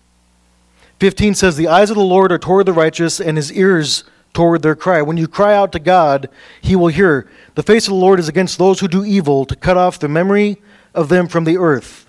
15 0.98 1.36
says, 1.36 1.54
The 1.54 1.68
eyes 1.68 1.90
of 1.90 1.96
the 1.96 2.02
Lord 2.02 2.32
are 2.32 2.38
toward 2.38 2.66
the 2.66 2.72
righteous, 2.72 3.20
and 3.20 3.36
his 3.36 3.52
ears 3.52 4.02
toward 4.34 4.62
their 4.62 4.76
cry. 4.76 5.00
When 5.00 5.16
you 5.16 5.26
cry 5.26 5.54
out 5.54 5.72
to 5.72 5.78
God, 5.78 6.28
he 6.60 6.76
will 6.76 6.88
hear. 6.88 7.30
The 7.54 7.62
face 7.62 7.86
of 7.86 7.92
the 7.92 7.98
Lord 7.98 8.18
is 8.18 8.28
against 8.28 8.58
those 8.58 8.80
who 8.80 8.88
do 8.88 9.04
evil, 9.04 9.46
to 9.46 9.56
cut 9.56 9.78
off 9.78 9.98
the 9.98 10.08
memory 10.08 10.58
of 10.94 11.08
them 11.08 11.28
from 11.28 11.44
the 11.44 11.56
earth. 11.56 12.06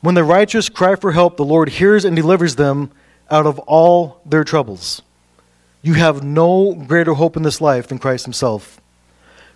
When 0.00 0.14
the 0.14 0.24
righteous 0.24 0.68
cry 0.68 0.96
for 0.96 1.12
help, 1.12 1.36
the 1.36 1.44
Lord 1.44 1.70
hears 1.70 2.04
and 2.04 2.14
delivers 2.14 2.56
them 2.56 2.90
out 3.30 3.46
of 3.46 3.58
all 3.60 4.20
their 4.26 4.44
troubles. 4.44 5.02
You 5.82 5.94
have 5.94 6.22
no 6.22 6.74
greater 6.74 7.14
hope 7.14 7.36
in 7.36 7.42
this 7.42 7.60
life 7.60 7.88
than 7.88 7.98
Christ 7.98 8.24
himself. 8.24 8.80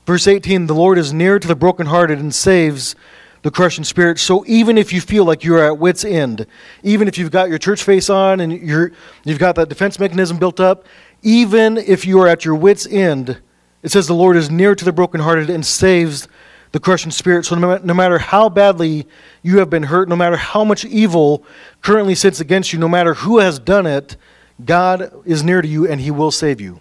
Verse 0.07 0.27
18 0.27 0.67
The 0.67 0.75
Lord 0.75 0.97
is 0.97 1.13
near 1.13 1.39
to 1.39 1.49
the 1.49 1.55
brokenhearted 1.55 2.19
and 2.19 2.35
saves 2.35 2.95
the 3.43 3.51
crushed 3.51 3.85
spirit. 3.87 4.19
So 4.19 4.45
even 4.47 4.77
if 4.77 4.93
you 4.93 5.01
feel 5.01 5.25
like 5.25 5.45
you're 5.45 5.65
at 5.65 5.79
wit's 5.79 6.05
end, 6.05 6.47
even 6.83 7.09
if 7.09 7.17
you've 7.17 7.31
got 7.31 7.49
your 7.49 7.59
church 7.59 7.83
face 7.83 8.11
on 8.11 8.41
and 8.41 8.53
you're, 8.53 8.93
you've 9.25 9.39
got 9.39 9.55
that 9.57 9.69
defense 9.69 9.99
mechanism 9.99 10.39
built 10.39 10.61
up, 10.61 10.85
even 11.23 11.77
if 11.77 12.07
you 12.07 12.21
are 12.21 12.29
at 12.29 12.45
your 12.45 12.55
wits' 12.55 12.87
end, 12.87 13.41
it 13.83 13.91
says 13.91 14.07
the 14.07 14.15
Lord 14.15 14.37
is 14.37 14.51
near 14.51 14.75
to 14.75 14.85
the 14.85 14.93
brokenhearted 14.93 15.51
and 15.51 15.65
saves 15.65 16.29
the 16.73 16.81
crushed 16.81 17.13
spirit. 17.13 17.45
So 17.45 17.57
no, 17.57 17.95
matter 17.95 18.19
how 18.19 18.49
badly 18.49 19.07
you 19.43 19.59
have 19.59 19.71
been 19.71 19.85
hurt, 19.85 20.09
no 20.09 20.17
matter 20.17 20.37
how 20.37 20.65
much 20.65 20.85
evil 20.85 21.45
currently 21.83 22.15
sits 22.15 22.41
against 22.41 22.73
you, 22.73 22.79
no 22.79 22.89
matter 22.89 23.15
who 23.15 23.39
has 23.39 23.59
done 23.59 23.87
it, 23.87 24.17
God 24.65 25.13
is 25.25 25.43
near 25.43 25.63
to 25.63 25.69
you 25.69 25.89
and 25.89 26.01
he 26.01 26.11
will 26.11 26.31
save 26.31 26.61
you. 26.61 26.81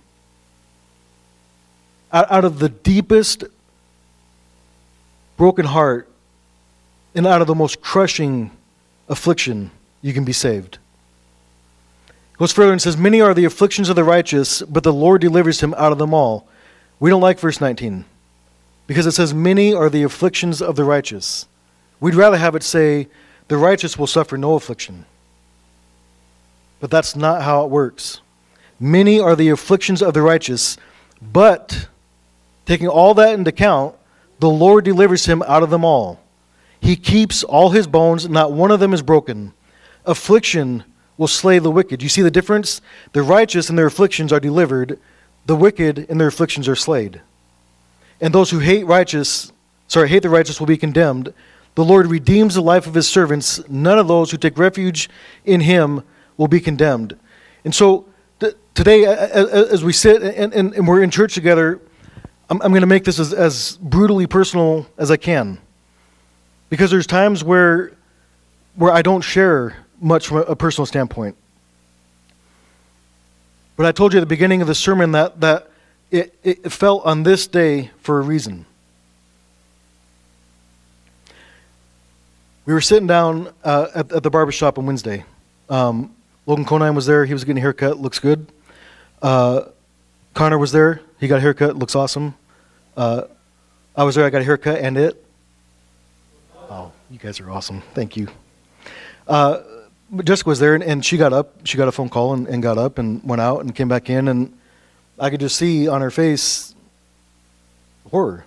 Out 2.12 2.44
of 2.44 2.60
the 2.60 2.70
deepest 2.70 3.44
broken 5.38 5.66
heart 5.66 6.10
and 7.16 7.26
out 7.26 7.42
of 7.42 7.48
the 7.48 7.56
most 7.56 7.82
crushing 7.82 8.52
affliction, 9.08 9.72
you 10.02 10.14
can 10.14 10.26
be 10.26 10.34
saved. 10.34 10.80
Goes 12.40 12.54
further 12.54 12.72
and 12.72 12.82
says, 12.82 12.96
Many 12.96 13.20
are 13.20 13.34
the 13.34 13.44
afflictions 13.44 13.90
of 13.90 13.98
the 13.98 14.04
righteous, 14.06 14.62
but 14.62 14.84
the 14.84 14.94
Lord 14.94 15.20
delivers 15.20 15.60
him 15.60 15.74
out 15.78 15.92
of 15.92 15.98
them 15.98 16.14
all. 16.14 16.48
We 16.98 17.10
don't 17.10 17.22
like 17.22 17.38
verse 17.38 17.60
19 17.60 18.06
because 18.88 19.06
it 19.06 19.12
says, 19.12 19.34
Many 19.34 19.74
are 19.74 19.90
the 19.90 20.04
afflictions 20.04 20.62
of 20.62 20.78
the 20.78 20.86
righteous. 20.86 21.48
We'd 22.00 22.16
rather 22.16 22.38
have 22.38 22.56
it 22.56 22.64
say, 22.64 23.10
The 23.50 23.58
righteous 23.58 23.98
will 23.98 24.08
suffer 24.08 24.38
no 24.38 24.56
affliction. 24.56 25.06
But 26.80 26.90
that's 26.90 27.14
not 27.14 27.42
how 27.42 27.66
it 27.66 27.70
works. 27.70 28.22
Many 28.80 29.20
are 29.20 29.36
the 29.36 29.50
afflictions 29.50 30.02
of 30.02 30.14
the 30.14 30.22
righteous, 30.22 30.78
but 31.22 31.90
taking 32.66 32.88
all 32.88 33.14
that 33.16 33.34
into 33.34 33.50
account, 33.50 33.96
the 34.40 34.50
Lord 34.50 34.86
delivers 34.86 35.26
him 35.26 35.44
out 35.46 35.64
of 35.64 35.70
them 35.70 35.84
all. 35.84 36.22
He 36.80 36.96
keeps 36.96 37.44
all 37.44 37.72
his 37.72 37.88
bones, 37.88 38.30
not 38.30 38.54
one 38.54 38.72
of 38.72 38.80
them 38.80 38.94
is 38.94 39.02
broken. 39.02 39.52
Affliction 40.06 40.86
will 41.20 41.28
slay 41.28 41.60
the 41.60 41.70
wicked. 41.70 42.02
You 42.02 42.08
see 42.08 42.22
the 42.22 42.32
difference? 42.32 42.82
The 43.12 43.22
righteous 43.22 43.70
in 43.70 43.76
their 43.76 43.86
afflictions 43.86 44.32
are 44.32 44.40
delivered, 44.40 44.98
the 45.46 45.56
wicked 45.56 46.00
in 46.00 46.18
their 46.18 46.30
afflictions 46.30 46.68
are 46.68 46.78
slayed. 46.78 47.22
And 48.22 48.34
those 48.34 48.50
who 48.50 48.60
hate 48.60 48.86
righteous, 48.86 49.52
sorry, 49.90 50.08
hate 50.08 50.24
the 50.24 50.30
righteous 50.30 50.60
will 50.60 50.68
be 50.68 50.78
condemned. 50.78 51.34
The 51.76 51.84
Lord 51.84 52.08
redeems 52.08 52.56
the 52.56 52.62
life 52.62 52.88
of 52.88 52.94
his 52.94 53.08
servants. 53.08 53.62
None 53.68 54.00
of 54.00 54.08
those 54.08 54.32
who 54.32 54.38
take 54.38 54.58
refuge 54.58 55.10
in 55.44 55.60
him 55.62 56.04
will 56.38 56.48
be 56.48 56.62
condemned. 56.62 57.18
And 57.66 57.76
so 57.76 58.06
th- 58.40 58.56
today, 58.74 59.06
as 59.06 59.84
we 59.84 59.92
sit 59.92 60.24
and, 60.24 60.54
and, 60.54 60.74
and, 60.74 60.88
we're 60.88 61.04
in 61.04 61.12
church 61.12 61.34
together, 61.34 61.82
I'm, 62.50 62.62
I'm 62.62 62.72
going 62.72 62.82
to 62.82 62.88
make 62.88 63.04
this 63.04 63.20
as, 63.20 63.34
as 63.34 63.78
brutally 63.82 64.26
personal 64.26 64.88
as 64.98 65.12
I 65.12 65.18
can. 65.18 65.60
Because 66.70 66.92
there's 66.92 67.08
times 67.08 67.44
where, 67.44 67.92
where 68.76 68.94
I 68.94 69.02
don't 69.02 69.22
share 69.22 69.76
much 70.00 70.28
from 70.28 70.38
a 70.38 70.56
personal 70.56 70.86
standpoint. 70.86 71.36
But 73.76 73.86
I 73.86 73.92
told 73.92 74.14
you 74.14 74.20
at 74.20 74.22
the 74.22 74.26
beginning 74.26 74.62
of 74.62 74.68
the 74.68 74.76
sermon 74.76 75.14
that, 75.14 75.40
that 75.40 75.70
it, 76.12 76.38
it 76.44 76.72
fell 76.72 77.00
on 77.00 77.24
this 77.24 77.48
day 77.48 77.92
for 78.00 78.20
a 78.20 78.22
reason. 78.22 78.66
We 82.66 82.74
were 82.74 82.82
sitting 82.82 83.08
down 83.08 83.54
uh, 83.64 83.88
at, 83.96 84.12
at 84.12 84.24
the 84.24 84.30
barber 84.30 84.52
shop 84.52 84.78
on 84.78 84.86
Wednesday. 84.86 85.24
Um, 85.70 86.16
Logan 86.46 86.66
Conine 86.66 86.94
was 86.94 87.06
there. 87.06 87.26
He 87.26 87.34
was 87.34 87.44
getting 87.44 87.58
a 87.58 87.62
haircut. 87.62 88.00
Looks 88.00 88.20
good. 88.20 88.48
Uh, 89.22 89.62
Connor 90.34 90.58
was 90.58 90.72
there. 90.72 91.02
He 91.20 91.28
got 91.28 91.38
a 91.38 91.42
haircut. 91.42 91.76
Looks 91.76 91.96
awesome. 91.96 92.36
Uh, 92.96 93.24
I 93.96 94.04
was 94.04 94.16
there. 94.16 94.26
I 94.26 94.30
got 94.30 94.42
a 94.42 94.46
haircut 94.46 94.80
and 94.80 94.98
it. 94.98 95.24
Oh, 96.70 96.92
you 97.10 97.18
guys 97.18 97.40
are 97.40 97.50
awesome. 97.50 97.82
Thank 97.94 98.18
you. 98.18 98.28
Uh, 99.28 99.62
Jessica 100.24 100.50
was 100.50 100.60
there, 100.60 100.74
and, 100.74 100.84
and, 100.84 101.06
she 101.06 101.18
got 101.18 101.34
up. 101.34 101.54
She 101.66 101.78
got 101.78 101.88
a 101.88 101.92
phone 101.92 102.10
call 102.10 102.34
and, 102.34 102.48
and, 102.48 102.64
got 102.64 102.78
up 102.78 102.98
and 102.98 103.24
went 103.24 103.42
out 103.42 103.62
and 103.62 103.76
came 103.76 103.88
back 103.88 104.10
in, 104.10 104.28
and 104.28 104.58
I 105.20 105.30
could 105.30 105.40
just 105.40 105.56
see 105.56 105.88
on 105.88 106.02
her 106.02 106.10
face 106.10 106.74
horror. 108.10 108.46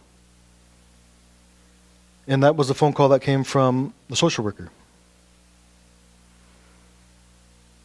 And 2.27 2.43
that 2.43 2.57
was 2.57 2.69
the 2.69 2.75
phone 2.75 2.93
call 2.93 3.11
that 3.11 3.21
came 3.21 3.45
from 3.45 3.95
the 4.09 4.17
social 4.17 4.45
worker. 4.45 4.71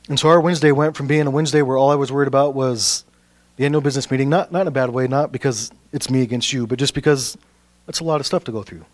And 0.09 0.19
so 0.19 0.29
our 0.29 0.39
Wednesday 0.39 0.71
went 0.71 0.95
from 0.95 1.07
being 1.07 1.27
a 1.27 1.31
Wednesday 1.31 1.61
where 1.61 1.77
all 1.77 1.91
I 1.91 1.95
was 1.95 2.11
worried 2.11 2.27
about 2.27 2.53
was 2.53 3.03
the 3.57 3.65
annual 3.65 3.81
business 3.81 4.09
meeting, 4.09 4.29
not, 4.29 4.51
not 4.51 4.61
in 4.61 4.67
a 4.67 4.71
bad 4.71 4.89
way, 4.89 5.07
not 5.07 5.31
because 5.31 5.71
it's 5.91 6.09
me 6.09 6.21
against 6.21 6.53
you, 6.53 6.65
but 6.65 6.79
just 6.79 6.93
because 6.93 7.37
that's 7.85 7.99
a 7.99 8.03
lot 8.03 8.19
of 8.19 8.25
stuff 8.25 8.43
to 8.45 8.51
go 8.51 8.63
through, 8.63 8.85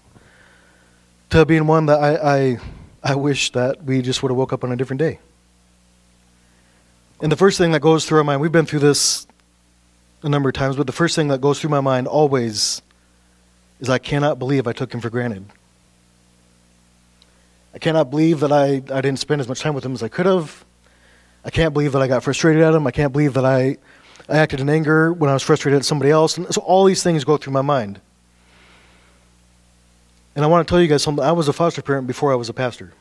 to 1.30 1.46
being 1.46 1.68
one 1.68 1.86
that 1.86 2.00
I, 2.00 2.38
I 2.38 2.60
I 3.04 3.16
wish 3.16 3.52
that 3.52 3.84
we 3.84 4.02
just 4.02 4.24
would 4.24 4.30
have 4.30 4.38
woke 4.38 4.54
up 4.54 4.64
on 4.64 4.72
a 4.72 4.78
different 4.78 5.00
day. 5.00 5.20
And 7.22 7.32
the 7.32 7.36
first 7.36 7.58
thing 7.58 7.72
that 7.72 7.82
goes 7.82 8.06
through 8.06 8.20
our 8.20 8.24
mind, 8.24 8.42
we've 8.42 8.52
been 8.52 8.66
through 8.66 8.80
this 8.80 9.28
a 10.24 10.30
number 10.30 10.50
of 10.50 10.56
times, 10.56 10.78
but 10.78 10.88
the 10.88 10.94
first 10.94 11.16
thing 11.16 11.28
that 11.28 11.42
goes 11.42 11.60
through 11.60 11.70
my 11.70 11.82
mind 11.82 12.08
always 12.08 12.82
is 13.82 13.90
I 13.90 13.98
cannot 13.98 14.40
believe 14.40 14.68
I 14.68 14.74
took 14.74 14.94
him 14.94 15.02
for 15.02 15.10
granted. 15.10 15.46
I 17.74 17.80
cannot 17.80 18.10
believe 18.10 18.40
that 18.40 18.52
I, 18.52 18.76
I 18.76 19.02
didn't 19.02 19.18
spend 19.20 19.42
as 19.42 19.50
much 19.50 19.60
time 19.60 19.74
with 19.74 19.86
him 19.86 19.94
as 19.94 20.04
I 20.04 20.08
could 20.08 20.26
have. 20.26 20.64
I 21.44 21.50
can't 21.50 21.74
believe 21.74 21.92
that 21.92 22.02
I 22.02 22.08
got 22.08 22.24
frustrated 22.24 22.62
at 22.62 22.74
him. 22.74 22.88
I 22.88 22.92
can't 22.92 23.12
believe 23.12 23.34
that 23.34 23.46
I, 23.46 23.78
I 24.30 24.38
acted 24.38 24.62
in 24.62 24.70
anger 24.70 25.12
when 25.12 25.30
I 25.30 25.34
was 25.34 25.44
frustrated 25.44 25.80
at 25.80 25.86
somebody 25.86 26.12
else. 26.12 26.38
And 26.38 26.54
so 26.54 26.62
all 26.62 26.86
these 26.86 27.04
things 27.04 27.26
go 27.26 27.36
through 27.36 27.54
my 27.54 27.62
mind. 27.62 28.00
And 30.36 30.44
I 30.44 30.48
want 30.48 30.68
to 30.68 30.72
tell 30.72 30.82
you 30.82 30.88
guys 30.88 31.04
something. 31.04 31.24
I 31.24 31.32
was 31.32 31.48
a 31.48 31.54
foster 31.54 31.82
parent 31.82 32.08
before 32.08 32.32
I 32.32 32.36
was 32.36 32.50
a 32.50 32.54
pastor. 32.54 32.92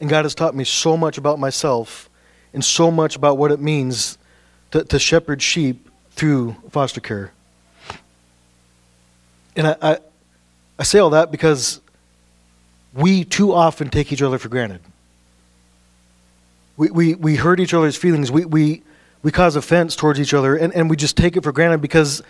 And 0.00 0.08
God 0.08 0.24
has 0.24 0.34
taught 0.34 0.54
me 0.54 0.64
so 0.64 0.96
much 0.96 1.18
about 1.18 1.38
myself 1.38 2.08
and 2.54 2.64
so 2.64 2.90
much 2.90 3.16
about 3.16 3.36
what 3.36 3.50
it 3.50 3.60
means 3.60 4.16
to, 4.70 4.84
to 4.84 4.98
shepherd 4.98 5.42
sheep 5.42 5.88
through 6.12 6.56
foster 6.70 7.00
care. 7.00 7.32
And 9.56 9.66
I, 9.66 9.76
I, 9.82 9.98
I 10.78 10.82
say 10.84 10.98
all 10.98 11.10
that 11.10 11.30
because 11.30 11.80
we 12.94 13.24
too 13.24 13.52
often 13.52 13.90
take 13.90 14.12
each 14.12 14.22
other 14.22 14.38
for 14.38 14.48
granted. 14.48 14.80
We, 16.76 16.90
we, 16.90 17.14
we 17.14 17.36
hurt 17.36 17.58
each 17.60 17.74
other's 17.74 17.96
feelings. 17.96 18.30
We, 18.30 18.44
we, 18.44 18.82
we 19.22 19.32
cause 19.32 19.56
offense 19.56 19.96
towards 19.96 20.20
each 20.20 20.32
other, 20.32 20.56
and, 20.56 20.72
and 20.74 20.88
we 20.88 20.96
just 20.96 21.16
take 21.16 21.36
it 21.36 21.42
for 21.42 21.50
granted 21.50 21.80
because 21.80 22.22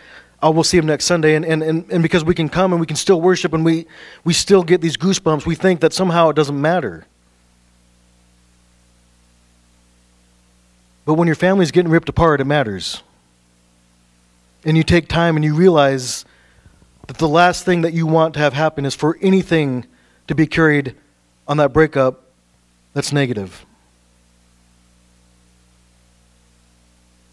oh, 0.42 0.50
we'll 0.50 0.64
see 0.64 0.78
him 0.78 0.86
next 0.86 1.04
Sunday. 1.04 1.34
And, 1.34 1.44
and, 1.44 1.62
and, 1.62 1.90
and 1.90 2.02
because 2.02 2.24
we 2.24 2.34
can 2.34 2.48
come 2.48 2.72
and 2.72 2.80
we 2.80 2.86
can 2.86 2.96
still 2.96 3.20
worship 3.20 3.52
and 3.52 3.64
we, 3.64 3.86
we 4.24 4.32
still 4.32 4.62
get 4.62 4.80
these 4.80 4.96
goosebumps, 4.96 5.46
we 5.46 5.54
think 5.54 5.80
that 5.80 5.92
somehow 5.92 6.28
it 6.28 6.36
doesn't 6.36 6.60
matter. 6.60 7.06
But 11.04 11.14
when 11.14 11.26
your 11.26 11.36
family's 11.36 11.70
getting 11.70 11.90
ripped 11.90 12.08
apart, 12.08 12.40
it 12.40 12.44
matters. 12.44 13.02
And 14.64 14.76
you 14.76 14.82
take 14.82 15.08
time 15.08 15.36
and 15.36 15.44
you 15.44 15.54
realize 15.54 16.24
that 17.06 17.16
the 17.16 17.28
last 17.28 17.64
thing 17.64 17.82
that 17.82 17.94
you 17.94 18.06
want 18.06 18.34
to 18.34 18.40
have 18.40 18.52
happen 18.52 18.84
is 18.84 18.94
for 18.94 19.16
anything 19.22 19.86
to 20.26 20.34
be 20.34 20.46
carried 20.46 20.94
on 21.46 21.56
that 21.56 21.72
breakup 21.72 22.24
that's 22.92 23.12
negative. 23.12 23.64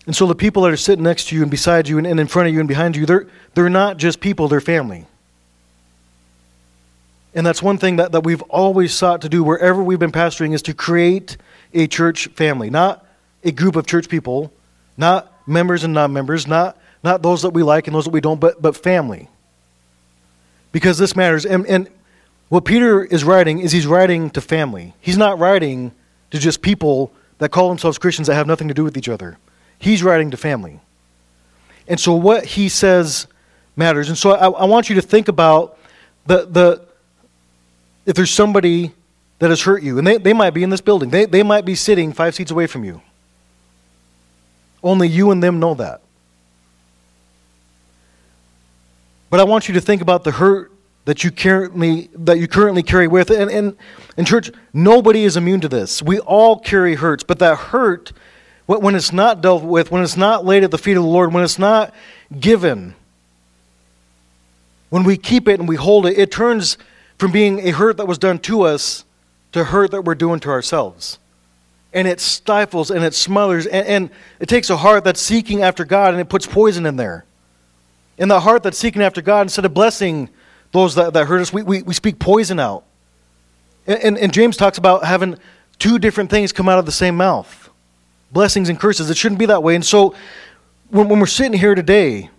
And 0.06 0.16
so 0.16 0.28
the 0.28 0.36
people 0.36 0.64
that 0.64 0.72
are 0.72 0.78
sitting 0.78 1.03
next 1.03 1.30
to 1.30 1.36
you 1.36 1.41
and 1.41 1.49
beside 1.49 1.88
you 1.88 1.97
and, 1.97 2.08
in 2.08 2.28
front 2.28 2.47
of 2.47 2.53
you 2.53 2.60
and 2.60 2.70
behind 2.70 2.95
you, 2.95 3.06
they're, 3.06 3.28
they're 3.56 3.70
not 3.70 3.97
just 3.97 4.20
people, 4.20 4.47
they're 4.47 4.62
family. 4.62 5.06
And 7.34 7.45
that's 7.45 7.62
one 7.62 7.78
thing 7.78 7.97
that, 7.97 8.12
that 8.14 8.24
we've 8.24 8.41
always 8.43 8.93
sought 8.93 9.22
to 9.22 9.30
do 9.30 9.43
wherever 9.43 9.84
we've 9.84 9.99
been 9.99 10.12
pastoring 10.12 10.53
is 10.53 10.62
to 10.64 10.74
create 10.74 11.38
a 11.74 11.88
church 11.88 12.28
family. 12.28 12.70
Not 12.70 13.06
a 13.43 13.51
group 13.51 13.76
of 13.76 13.88
church 13.88 14.08
people, 14.08 14.53
not 14.95 15.32
members 15.47 15.84
and 15.84 15.93
non 15.93 16.14
members, 16.14 16.47
not, 16.47 16.78
not 17.03 17.22
those 17.22 17.41
that 17.41 17.49
we 17.49 17.64
like 17.64 17.88
and 17.88 17.95
those 17.95 18.06
that 18.06 18.12
we 18.12 18.22
don't, 18.22 18.39
but, 18.39 18.62
but 18.62 18.78
family. 18.78 19.28
Because 20.72 20.97
this 20.97 21.16
matters. 21.16 21.45
And, 21.45 21.66
and 21.68 21.89
what 22.49 22.64
Peter 22.64 23.03
is 23.03 23.24
writing 23.24 23.60
is 23.60 23.72
he's 23.72 23.88
writing 23.88 24.30
to 24.32 24.41
family. 24.41 24.93
He's 25.01 25.18
not 25.18 25.39
writing 25.39 25.91
to 26.32 26.38
just 26.38 26.62
people 26.62 27.12
that 27.39 27.49
call 27.49 27.70
themselves 27.70 27.97
Christians 27.97 28.28
that 28.28 28.36
have 28.36 28.47
nothing 28.47 28.68
to 28.68 28.74
do 28.74 28.84
with 28.84 28.97
each 28.97 29.10
other. 29.10 29.38
He's 29.86 30.01
writing 30.01 30.31
to 30.31 30.38
family. 30.38 30.79
And 31.88 31.99
so 31.99 32.15
what 32.15 32.43
he 32.43 32.69
says 32.69 33.27
matters. 33.75 34.09
And 34.09 34.17
so 34.17 34.31
I, 34.31 34.49
I 34.49 34.65
want 34.65 34.89
you 34.89 34.95
to 34.95 35.01
think 35.03 35.27
about 35.27 35.77
the, 36.25 36.47
the 36.47 36.81
if 38.03 38.15
there's 38.15 38.31
somebody 38.31 38.93
that 39.38 39.51
has 39.51 39.61
hurt 39.61 39.83
you, 39.83 39.99
and 39.99 40.07
they, 40.07 40.17
they 40.17 40.33
might 40.33 40.55
be 40.55 40.63
in 40.63 40.71
this 40.71 40.81
building, 40.81 41.11
they, 41.11 41.25
they 41.25 41.43
might 41.43 41.65
be 41.65 41.75
sitting 41.75 42.13
five 42.13 42.33
seats 42.33 42.49
away 42.49 42.65
from 42.65 42.83
you. 42.83 42.99
Only 44.81 45.07
you 45.07 45.29
and 45.29 45.43
them 45.43 45.59
know 45.59 45.75
that. 45.75 46.01
But 49.29 49.39
I 49.39 49.43
want 49.43 49.67
you 49.67 49.75
to 49.75 49.81
think 49.81 50.01
about 50.01 50.23
the 50.23 50.31
hurt 50.31 50.71
that 51.05 51.23
you 51.23 51.29
currently 51.29 52.09
that 52.15 52.39
you 52.39 52.47
currently 52.47 52.81
carry 52.81 53.07
with 53.07 53.29
and, 53.29 53.51
and 53.51 53.77
in 54.17 54.25
church 54.25 54.49
nobody 54.73 55.25
is 55.25 55.38
immune 55.38 55.61
to 55.61 55.69
this 55.69 56.01
we 56.01 56.17
all 56.21 56.57
carry 56.57 56.95
hurts 56.95 57.23
but 57.23 57.38
that 57.38 57.55
hurt 57.55 58.11
when 58.68 58.95
it's 58.95 59.13
not 59.13 59.41
dealt 59.41 59.63
with, 59.63 59.91
when 59.91 60.03
it's 60.03 60.18
not 60.18 60.43
laid 60.43 60.63
at 60.63 60.72
the 60.72 60.78
feet 60.78 60.97
of 60.97 61.03
the 61.03 61.09
Lord, 61.09 61.34
when 61.34 61.43
it's 61.43 61.59
not 61.59 61.93
given, 62.39 62.95
when 64.89 65.03
we 65.03 65.18
keep 65.18 65.47
it 65.47 65.59
and 65.59 65.70
we 65.70 65.76
hold 65.76 66.05
it, 66.05 66.18
it 66.18 66.32
turns 66.32 66.78
from 67.18 67.32
being 67.32 67.59
a 67.68 67.72
hurt 67.72 67.97
that 67.97 68.07
was 68.07 68.18
done 68.18 68.39
to 68.39 68.63
us 68.63 69.03
to 69.51 69.66
hurt 69.66 69.91
that 69.91 70.01
we're 70.01 70.16
doing 70.16 70.39
to 70.41 70.49
ourselves. 70.49 71.20
and 71.95 72.09
it 72.09 72.20
stifles 72.20 72.91
and 72.91 73.03
it 73.05 73.13
smothers. 73.13 73.66
And, 73.66 73.88
and 73.88 74.09
it 74.41 74.49
takes 74.49 74.70
a 74.70 74.76
heart 74.76 75.05
that's 75.05 75.22
seeking 75.22 75.63
after 75.63 75.86
God 75.86 76.13
and 76.13 76.20
it 76.20 76.28
puts 76.28 76.45
poison 76.45 76.86
in 76.86 76.97
there. 76.97 77.24
In 78.18 78.28
the 78.28 78.41
heart 78.41 78.63
that's 78.63 78.78
seeking 78.78 79.01
after 79.01 79.22
God, 79.22 79.43
instead 79.43 79.63
of 79.63 79.74
blessing 79.74 80.30
those 80.74 80.95
that, 80.95 81.13
that 81.13 81.26
hurt 81.26 81.39
us, 81.39 81.53
we, 81.53 81.63
we, 81.63 81.82
we 81.84 81.93
speak 81.93 82.20
poison 82.20 82.59
out. 82.59 82.84
And, 83.88 83.99
and, 84.03 84.18
and 84.18 84.34
James 84.34 84.57
talks 84.57 84.78
about 84.78 85.05
having 85.05 85.38
two 85.80 85.97
different 85.97 86.30
things 86.30 86.51
come 86.51 86.68
out 86.68 86.80
of 86.80 86.86
the 86.86 86.91
same 86.91 87.16
mouth 87.16 87.64
blessings 88.32 88.69
and 88.69 88.80
curses. 88.80 89.09
It 89.09 89.17
shouldn't 89.17 89.39
be 89.39 89.45
that 89.47 89.63
way. 89.63 89.76
And 89.76 89.86
so 89.86 90.15
when, 90.89 91.09
when 91.09 91.19
we're 91.19 91.26
sitting 91.26 91.57
here 91.57 91.76
today, 91.76 92.30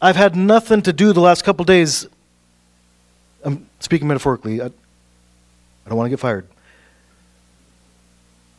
I've 0.00 0.16
had 0.16 0.34
nothing 0.34 0.82
to 0.82 0.92
do 0.92 1.12
the 1.12 1.20
last 1.20 1.42
couple 1.44 1.64
days. 1.64 2.06
I'm 3.44 3.68
speaking 3.80 4.08
metaphorically. 4.08 4.60
I, 4.60 4.66
I 4.66 5.88
don't 5.88 5.96
want 5.96 6.06
to 6.06 6.10
get 6.10 6.20
fired. 6.20 6.46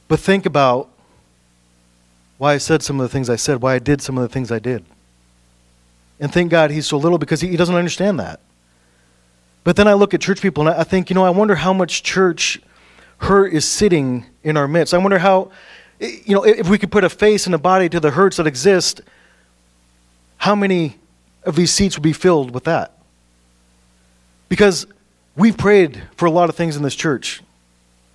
But 0.07 0.19
think 0.19 0.45
about 0.45 0.89
why 2.38 2.53
I 2.53 2.57
said 2.57 2.81
some 2.81 2.99
of 2.99 3.03
the 3.03 3.09
things 3.09 3.29
I 3.29 3.36
said, 3.36 3.61
why 3.61 3.75
I 3.75 3.79
did 3.79 4.01
some 4.01 4.17
of 4.17 4.21
the 4.21 4.29
things 4.29 4.51
I 4.51 4.59
did. 4.59 4.86
And 6.19 6.31
thank 6.31 6.51
God 6.51 6.71
he's 6.71 6.88
so 6.88 6.97
little 6.97 7.17
because 7.17 7.41
he, 7.41 7.49
he 7.49 7.57
doesn't 7.57 7.75
understand 7.75 8.19
that. 8.19 8.39
But 9.63 9.75
then 9.75 9.88
I 9.88 9.93
look 9.93 10.13
at 10.13 10.21
church 10.21 10.41
people 10.41 10.67
and 10.67 10.75
I 10.75 10.84
think, 10.84 11.09
you 11.09 11.13
know, 11.13 11.23
I 11.23 11.29
wonder 11.29 11.55
how 11.55 11.73
much 11.73 12.03
church 12.03 12.61
hurt 13.20 13.53
is 13.53 13.66
sitting 13.66 14.26
in 14.43 14.57
our 14.57 14.68
midst. 14.68 14.93
I 14.93 14.97
wonder 14.97 15.20
how, 15.20 15.51
you 15.99 16.36
know, 16.36 16.43
if 16.43 16.70
we 16.70 16.78
could 16.78 16.91
put 16.91 17.03
a 17.03 17.09
face 17.09 17.45
and 17.45 17.55
a 17.55 17.57
body 17.57 17.89
to 17.89 17.99
the 17.99 18.11
hurts 18.11 18.38
that 18.38 18.47
exist, 18.47 19.01
how 20.38 20.55
many 20.55 20.97
of 21.43 21.55
these 21.55 21.72
seats 21.72 21.95
would 21.95 22.03
be 22.03 22.14
filled 22.14 22.51
with 22.51 22.66
that? 22.66 22.97
Because 24.49 24.86
we've 25.36 25.57
prayed 25.57 26.03
for 26.16 26.26
a 26.26 26.32
lot 26.32 26.49
of 26.49 26.55
things 26.55 26.76
in 26.76 26.84
this 26.84 26.95
church. 26.95 27.41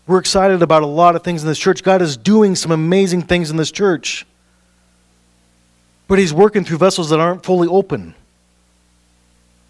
We're 0.07 0.19
excited 0.19 0.63
about 0.63 0.83
a 0.83 0.87
lot 0.87 1.17
of 1.17 1.23
things 1.23 1.43
in 1.43 1.49
this 1.49 1.59
church. 1.59 1.83
God 1.83 2.01
is 2.01 2.17
doing 2.17 2.55
some 2.55 2.71
amazing 2.71 3.23
things 3.23 3.51
in 3.51 3.57
this 3.57 3.71
church. 3.71 4.27
But 6.07 6.19
He's 6.19 6.33
working 6.33 6.65
through 6.65 6.79
vessels 6.79 7.11
that 7.11 7.21
aren't 7.21 7.45
fully 7.45 7.69
open. 7.69 8.15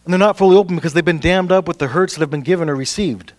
And 0.04 0.12
they're 0.12 0.18
not 0.18 0.38
fully 0.38 0.56
open 0.56 0.76
because 0.76 0.92
they've 0.94 1.04
been 1.04 1.18
dammed 1.18 1.52
up 1.52 1.66
with 1.66 1.78
the 1.78 1.88
hurts 1.88 2.14
that 2.14 2.20
have 2.20 2.30
been 2.30 2.42
given 2.42 2.70
or 2.70 2.76
received. 2.76 3.32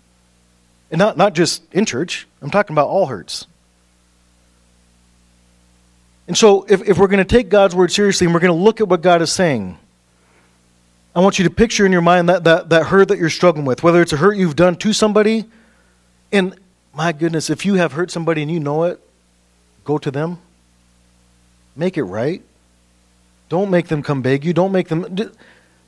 And 0.91 0.99
not, 0.99 1.17
not 1.17 1.33
just 1.33 1.61
in 1.73 1.85
church, 1.85 2.27
I'm 2.41 2.49
talking 2.49 2.73
about 2.73 2.87
all 2.87 3.05
hurts. 3.05 3.45
And 6.27 6.37
so, 6.37 6.63
if, 6.69 6.87
if 6.87 6.97
we're 6.97 7.07
going 7.07 7.17
to 7.17 7.25
take 7.25 7.49
God's 7.49 7.75
word 7.75 7.91
seriously 7.91 8.25
and 8.25 8.33
we're 8.33 8.39
going 8.39 8.55
to 8.55 8.63
look 8.63 8.81
at 8.81 8.87
what 8.87 9.01
God 9.01 9.21
is 9.21 9.31
saying, 9.31 9.77
I 11.15 11.21
want 11.21 11.39
you 11.39 11.45
to 11.45 11.49
picture 11.49 11.85
in 11.85 11.91
your 11.91 12.01
mind 12.01 12.29
that, 12.29 12.43
that, 12.43 12.69
that 12.69 12.85
hurt 12.85 13.07
that 13.07 13.17
you're 13.17 13.31
struggling 13.31 13.65
with, 13.65 13.81
whether 13.81 14.01
it's 14.01 14.13
a 14.13 14.17
hurt 14.17 14.37
you've 14.37 14.55
done 14.55 14.75
to 14.77 14.93
somebody. 14.93 15.45
And 16.31 16.55
my 16.93 17.11
goodness, 17.13 17.49
if 17.49 17.65
you 17.65 17.75
have 17.75 17.93
hurt 17.93 18.11
somebody 18.11 18.43
and 18.43 18.51
you 18.51 18.59
know 18.59 18.83
it, 18.83 18.99
go 19.83 19.97
to 19.97 20.11
them. 20.11 20.37
Make 21.75 21.97
it 21.97 22.03
right. 22.03 22.43
Don't 23.49 23.71
make 23.71 23.87
them 23.87 24.03
come 24.03 24.21
beg 24.21 24.45
you. 24.45 24.53
Don't 24.53 24.71
make 24.71 24.87
them. 24.87 25.31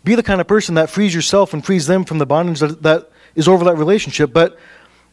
Be 0.04 0.16
the 0.16 0.24
kind 0.24 0.42
of 0.42 0.48
person 0.48 0.76
that 0.76 0.90
frees 0.90 1.14
yourself 1.14 1.54
and 1.54 1.64
frees 1.64 1.86
them 1.86 2.04
from 2.04 2.18
the 2.18 2.26
bondage 2.26 2.60
that, 2.60 2.82
that 2.82 3.12
is 3.36 3.48
over 3.48 3.64
that 3.66 3.76
relationship. 3.76 4.34
But 4.34 4.58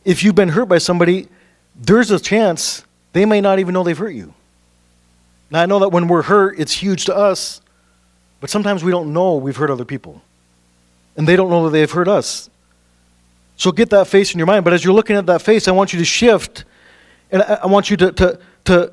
if 0.05 0.22
you've 0.22 0.34
been 0.34 0.51
hurt 0.51 0.66
by 0.66 0.78
somebody, 0.78 1.28
there's 1.76 2.11
a 2.11 2.18
chance 2.18 2.84
they 3.12 3.24
may 3.24 3.40
not 3.40 3.59
even 3.59 3.74
know 3.74 3.82
they've 3.82 3.96
hurt 3.96 4.14
you. 4.14 4.34
Now, 5.51 5.62
I 5.62 5.66
know 5.66 5.78
that 5.80 5.90
when 5.90 6.09
we're 6.09 6.22
hurt, 6.22 6.59
it's 6.59 6.72
huge 6.72 7.07
to 7.07 7.16
us, 7.16 7.61
but 8.40 8.51
sometimes 8.51 8.84
we 8.84 8.90
don't 8.90 9.12
know 9.12 9.36
we've 9.36 9.57
hurt 9.57 9.70
other 9.70 9.84
people. 9.84 10.22
And 11.16 11.26
they 11.26 11.36
don't 11.36 11.51
know 11.51 11.64
that 11.64 11.70
they've 11.70 11.90
hurt 11.90 12.09
us. 12.09 12.49
So 13.57 13.72
get 13.72 13.90
that 13.90 14.07
face 14.07 14.32
in 14.32 14.38
your 14.38 14.46
mind. 14.46 14.64
But 14.64 14.72
as 14.72 14.84
you're 14.84 14.94
looking 14.94 15.16
at 15.16 15.26
that 15.26 15.42
face, 15.42 15.66
I 15.66 15.72
want 15.72 15.92
you 15.92 15.99
to 15.99 16.05
shift, 16.05 16.64
and 17.32 17.42
I, 17.42 17.66
want 17.66 17.90
you 17.90 17.96
to, 17.96 18.12
to, 18.12 18.38
to, 18.66 18.92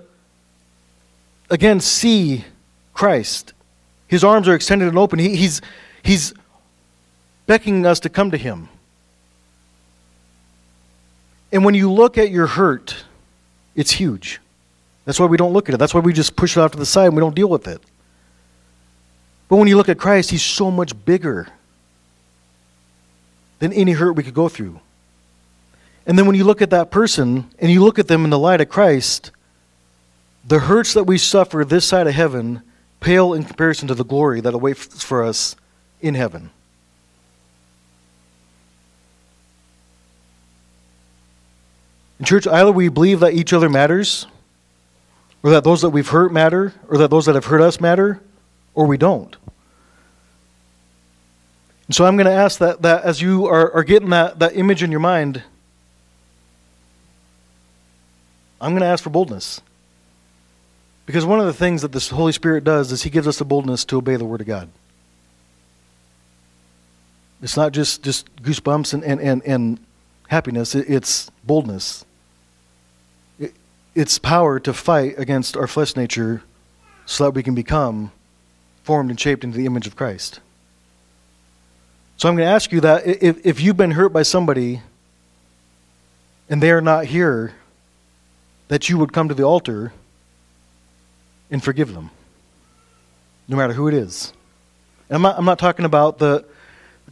again, 1.50 1.80
see 1.80 2.44
Christ. 2.94 3.54
His 4.08 4.24
arms 4.24 4.48
are 4.48 4.56
extended 4.56 4.88
and 4.88 4.98
open. 4.98 5.20
He, 5.20 5.36
he's, 5.36 5.62
he's 6.02 6.34
beckoning 7.46 7.86
us 7.86 8.00
to 8.02 8.10
come 8.10 8.32
to 8.32 8.38
Him. 8.38 8.70
And 11.52 11.64
when 11.64 11.76
you 11.76 11.92
look 11.92 12.18
at 12.18 12.32
your 12.32 12.48
hurt, 12.48 13.06
it's 13.76 13.92
huge. 13.92 14.40
That's 15.06 15.20
why 15.20 15.28
we 15.28 15.38
don't 15.38 15.54
look 15.54 15.70
at 15.70 15.76
it. 15.76 15.78
That's 15.78 15.94
why 15.94 16.02
we 16.02 16.14
just 16.14 16.36
push 16.36 16.58
it 16.58 16.60
off 16.60 16.72
to 16.72 16.78
the 16.78 16.86
side 16.86 17.08
and 17.08 17.16
we 17.16 17.20
don't 17.22 17.36
deal 17.36 17.50
with 17.50 17.68
it. 17.68 17.82
But 19.48 19.58
when 19.58 19.68
you 19.68 19.78
look 19.78 19.90
at 19.90 20.00
Christ, 20.00 20.32
He's 20.32 20.42
so 20.42 20.72
much 20.72 20.94
bigger 21.06 21.48
than 23.60 23.72
any 23.74 23.92
hurt 23.94 24.14
we 24.14 24.24
could 24.24 24.34
go 24.34 24.50
through. 24.50 24.80
And 26.08 26.18
then 26.18 26.26
when 26.26 26.36
you 26.36 26.44
look 26.44 26.62
at 26.62 26.70
that 26.72 26.92
person 26.92 27.50
and 27.60 27.72
you 27.72 27.84
look 27.84 28.00
at 28.00 28.08
them 28.08 28.24
in 28.24 28.30
the 28.30 28.40
light 28.40 28.62
of 28.62 28.70
Christ, 28.70 29.32
the 30.48 30.60
hurts 30.60 30.94
that 30.94 31.06
we 31.06 31.18
suffer 31.18 31.64
this 31.66 31.86
side 31.86 32.08
of 32.08 32.14
heaven 32.14 32.62
pale 33.00 33.34
in 33.34 33.44
comparison 33.44 33.88
to 33.88 33.96
the 33.96 34.06
glory 34.06 34.42
that 34.42 34.54
awaits 34.54 35.04
for 35.04 35.24
us 35.24 35.56
in 36.02 36.16
heaven. 36.16 36.52
In 42.20 42.26
church, 42.26 42.48
either 42.48 42.72
we 42.72 42.90
believe 42.90 43.20
that 43.20 43.34
each 43.34 43.52
other 43.54 43.70
matters, 43.70 44.28
or 45.44 45.52
that 45.52 45.64
those 45.64 45.82
that 45.82 45.90
we've 45.90 46.08
hurt 46.08 46.32
matter, 46.32 46.74
or 46.88 46.98
that 46.98 47.10
those 47.10 47.26
that 47.26 47.36
have 47.36 47.46
hurt 47.46 47.62
us 47.62 47.80
matter, 47.80 48.22
or 48.74 48.86
we 48.86 48.98
don't. 48.98 49.36
And 51.88 51.96
so 51.96 52.06
I'm 52.06 52.16
going 52.16 52.26
to 52.26 52.32
ask 52.32 52.60
that, 52.60 52.82
that 52.82 53.04
as 53.04 53.22
you 53.22 53.46
are, 53.46 53.72
are 53.72 53.84
getting 53.84 54.10
that, 54.10 54.40
that 54.40 54.56
image 54.56 54.82
in 54.82 54.92
your 54.92 55.00
mind, 55.00 55.44
I'm 58.60 58.72
going 58.72 58.82
to 58.82 58.88
ask 58.88 59.04
for 59.04 59.10
boldness. 59.10 59.62
Because 61.06 61.26
one 61.26 61.40
of 61.40 61.46
the 61.46 61.54
things 61.54 61.84
that 61.84 61.92
the 61.92 62.00
Holy 62.16 62.32
Spirit 62.32 62.64
does 62.64 62.92
is 62.92 63.04
He 63.04 63.10
gives 63.10 63.28
us 63.28 63.38
the 63.38 63.46
boldness 63.46 63.86
to 63.86 63.98
obey 63.98 64.16
the 64.16 64.26
Word 64.26 64.42
of 64.42 64.48
God. 64.48 64.70
It's 67.44 67.58
not 67.58 67.74
just, 67.74 68.02
just 68.02 68.34
goosebumps 68.38 68.94
and, 68.94 69.04
and, 69.04 69.22
and, 69.22 69.44
and 69.46 69.80
happiness, 70.30 70.74
it's 70.74 71.30
boldness. 71.44 72.05
It's 73.96 74.20
power 74.20 74.60
to 74.60 74.74
fight 74.74 75.16
against 75.18 75.56
our 75.56 75.68
flesh 75.68 75.96
nature 75.96 76.44
so 77.06 77.24
that 77.24 77.32
we 77.32 77.42
can 77.42 77.56
become 77.56 78.12
formed 78.84 79.10
and 79.10 79.20
shaped 79.20 79.44
into 79.44 79.58
the 79.58 79.66
image 79.66 79.88
of 79.88 79.96
Christ. 79.96 80.42
So 82.18 82.30
I'm 82.30 82.36
going 82.36 82.46
to 82.46 82.52
ask 82.52 82.72
you 82.72 82.82
that 82.82 83.08
if, 83.08 83.46
if 83.46 83.62
you've 83.62 83.78
been 83.78 83.92
hurt 83.92 84.10
by 84.10 84.24
somebody 84.24 84.82
and 86.50 86.62
they 86.62 86.72
are 86.72 86.82
not 86.82 87.06
here, 87.06 87.54
that 88.68 88.90
you 88.90 88.98
would 88.98 89.14
come 89.14 89.30
to 89.30 89.34
the 89.34 89.44
altar 89.44 89.94
and 91.50 91.64
forgive 91.64 91.94
them, 91.94 92.10
no 93.48 93.58
matter 93.58 93.74
who 93.74 93.88
it 93.88 93.94
is. 93.94 94.34
And 95.10 95.18
I'm 95.18 95.22
not, 95.22 95.38
I'm 95.38 95.46
not 95.46 95.60
talking 95.60 95.86
about 95.86 96.18
the 96.18 96.46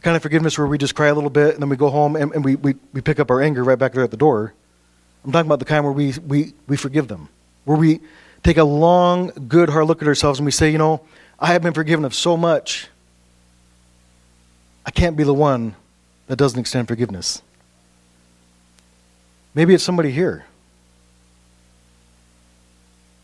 kind 0.00 0.16
of 0.16 0.22
forgiveness 0.22 0.58
where 0.58 0.66
we 0.66 0.76
just 0.78 0.94
cry 0.94 1.06
a 1.06 1.14
little 1.14 1.30
bit 1.30 1.54
and 1.54 1.62
then 1.62 1.68
we 1.68 1.76
go 1.76 1.88
home 1.88 2.16
and, 2.16 2.32
and 2.32 2.44
we, 2.44 2.56
we, 2.56 2.74
we 2.92 3.00
pick 3.00 3.18
up 3.18 3.30
our 3.30 3.40
anger 3.40 3.64
right 3.64 3.78
back 3.78 3.92
there 3.92 4.04
at 4.04 4.10
the 4.10 4.16
door. 4.16 4.52
I'm 5.24 5.32
talking 5.32 5.48
about 5.48 5.58
the 5.58 5.64
kind 5.64 5.84
where 5.84 5.92
we, 5.92 6.12
we, 6.26 6.52
we 6.66 6.76
forgive 6.76 7.08
them, 7.08 7.28
where 7.64 7.78
we 7.78 8.00
take 8.42 8.58
a 8.58 8.64
long, 8.64 9.32
good, 9.48 9.70
hard 9.70 9.86
look 9.86 10.02
at 10.02 10.08
ourselves 10.08 10.38
and 10.38 10.44
we 10.44 10.52
say, 10.52 10.70
you 10.70 10.78
know, 10.78 11.00
I 11.38 11.48
have 11.48 11.62
been 11.62 11.72
forgiven 11.72 12.04
of 12.04 12.14
so 12.14 12.36
much. 12.36 12.88
I 14.84 14.90
can't 14.90 15.16
be 15.16 15.24
the 15.24 15.34
one 15.34 15.74
that 16.26 16.36
doesn't 16.36 16.60
extend 16.60 16.88
forgiveness. 16.88 17.40
Maybe 19.54 19.72
it's 19.72 19.84
somebody 19.84 20.10
here. 20.10 20.44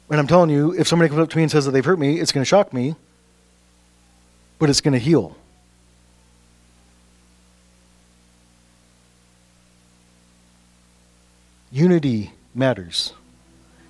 And 0.09 0.19
I'm 0.19 0.27
telling 0.27 0.51
you, 0.51 0.73
if 0.73 0.89
somebody 0.89 1.09
comes 1.09 1.21
up 1.21 1.31
to 1.31 1.37
me 1.37 1.45
and 1.45 1.53
says 1.53 1.67
that 1.67 1.71
they've 1.73 1.85
hurt 1.85 1.99
me, 1.99 2.19
it's 2.19 2.33
going 2.33 2.43
to 2.43 2.49
shock 2.49 2.73
me, 2.73 2.97
but 4.59 4.71
it's 4.71 4.81
going 4.81 4.93
to 4.93 4.99
heal. 4.99 5.37
Unity 11.73 12.33
matters. 12.55 13.13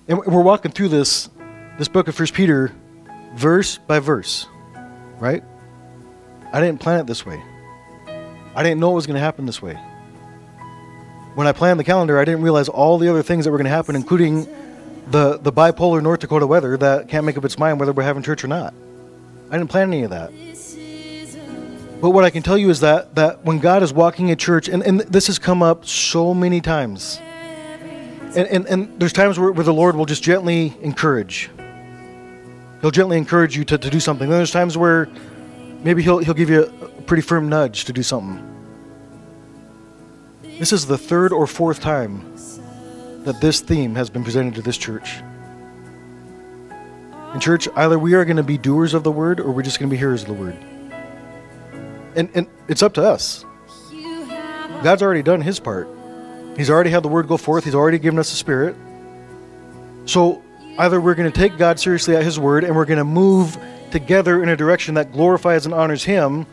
And 0.07 0.19
we're 0.19 0.41
walking 0.41 0.71
through 0.71 0.89
this, 0.89 1.29
this 1.79 1.87
book 1.87 2.07
of 2.07 2.15
First 2.15 2.33
Peter 2.33 2.71
verse 3.33 3.77
by 3.79 3.99
verse, 3.99 4.45
right? 5.19 5.43
I 6.53 6.61
didn't 6.61 6.79
plan 6.79 6.99
it 6.99 7.07
this 7.07 7.25
way. 7.25 7.41
I 8.55 8.61
didn't 8.61 8.79
know 8.79 8.91
it 8.91 8.95
was 8.95 9.07
going 9.07 9.15
to 9.15 9.21
happen 9.21 9.45
this 9.45 9.61
way. 9.61 9.79
When 11.33 11.47
I 11.47 11.53
planned 11.53 11.79
the 11.79 11.83
calendar, 11.83 12.19
I 12.19 12.25
didn't 12.25 12.43
realize 12.43 12.67
all 12.67 12.97
the 12.97 13.09
other 13.09 13.23
things 13.23 13.45
that 13.45 13.51
were 13.51 13.57
going 13.57 13.65
to 13.65 13.71
happen, 13.71 13.95
including 13.95 14.47
the, 15.07 15.37
the 15.37 15.51
bipolar 15.51 16.03
North 16.03 16.19
Dakota 16.19 16.45
weather 16.45 16.77
that 16.77 17.07
can't 17.07 17.25
make 17.25 17.37
up 17.37 17.45
its 17.45 17.57
mind 17.57 17.79
whether 17.79 17.93
we're 17.93 18.03
having 18.03 18.21
church 18.21 18.43
or 18.43 18.47
not. 18.47 18.73
I 19.49 19.57
didn't 19.57 19.69
plan 19.69 19.93
any 19.93 20.03
of 20.03 20.11
that. 20.11 20.31
But 22.01 22.11
what 22.11 22.25
I 22.25 22.29
can 22.29 22.43
tell 22.43 22.57
you 22.57 22.69
is 22.69 22.81
that, 22.81 23.15
that 23.15 23.45
when 23.45 23.59
God 23.59 23.81
is 23.81 23.93
walking 23.93 24.29
a 24.29 24.35
church, 24.35 24.67
and, 24.67 24.83
and 24.83 24.99
this 25.01 25.27
has 25.27 25.39
come 25.39 25.63
up 25.63 25.85
so 25.85 26.33
many 26.33 26.59
times, 26.59 27.21
and, 28.35 28.47
and, 28.47 28.65
and 28.67 28.99
there's 28.99 29.13
times 29.13 29.37
where, 29.37 29.51
where 29.51 29.63
the 29.63 29.73
Lord 29.73 29.95
will 29.95 30.05
just 30.05 30.23
gently 30.23 30.73
encourage. 30.81 31.49
He'll 32.81 32.91
gently 32.91 33.17
encourage 33.17 33.57
you 33.57 33.65
to, 33.65 33.77
to 33.77 33.89
do 33.89 33.99
something. 33.99 34.29
Then 34.29 34.39
there's 34.39 34.51
times 34.51 34.77
where 34.77 35.07
maybe 35.83 36.01
he'll, 36.01 36.19
he'll 36.19 36.33
give 36.33 36.49
you 36.49 36.63
a 36.63 37.01
pretty 37.03 37.21
firm 37.21 37.49
nudge 37.49 37.85
to 37.85 37.93
do 37.93 38.03
something. 38.03 38.47
This 40.57 40.71
is 40.71 40.85
the 40.85 40.97
third 40.97 41.33
or 41.33 41.45
fourth 41.45 41.79
time 41.79 42.35
that 43.23 43.39
this 43.41 43.61
theme 43.61 43.95
has 43.95 44.09
been 44.09 44.23
presented 44.23 44.55
to 44.55 44.61
this 44.61 44.77
church. 44.77 45.17
In 47.33 47.39
church, 47.39 47.67
either 47.75 47.99
we 47.99 48.13
are 48.13 48.25
going 48.25 48.37
to 48.37 48.43
be 48.43 48.57
doers 48.57 48.93
of 48.93 49.03
the 49.03 49.11
word 49.11 49.39
or 49.39 49.51
we're 49.51 49.61
just 49.61 49.79
going 49.79 49.89
to 49.89 49.93
be 49.93 49.97
hearers 49.97 50.23
of 50.23 50.27
the 50.29 50.33
word. 50.33 50.57
And, 52.15 52.29
and 52.33 52.47
it's 52.67 52.81
up 52.81 52.93
to 52.95 53.03
us. 53.03 53.45
God's 54.83 55.01
already 55.01 55.21
done 55.21 55.41
his 55.41 55.59
part. 55.59 55.87
He's 56.57 56.69
already 56.69 56.89
had 56.89 57.03
the 57.03 57.07
word 57.07 57.27
go 57.27 57.37
forth, 57.37 57.63
he's 57.63 57.75
already 57.75 57.99
given 57.99 58.19
us 58.19 58.29
the 58.29 58.35
spirit. 58.35 58.75
So 60.05 60.41
either 60.77 60.99
we're 60.99 61.15
going 61.15 61.31
to 61.31 61.37
take 61.37 61.57
God 61.57 61.79
seriously 61.79 62.15
at 62.15 62.23
his 62.23 62.39
word 62.39 62.63
and 62.63 62.75
we're 62.75 62.85
going 62.85 62.97
to 62.97 63.05
move 63.05 63.57
together 63.91 64.41
in 64.41 64.49
a 64.49 64.55
direction 64.55 64.95
that 64.95 65.11
glorifies 65.11 65.65
and 65.65 65.73
honors 65.73 66.03
him, 66.03 66.45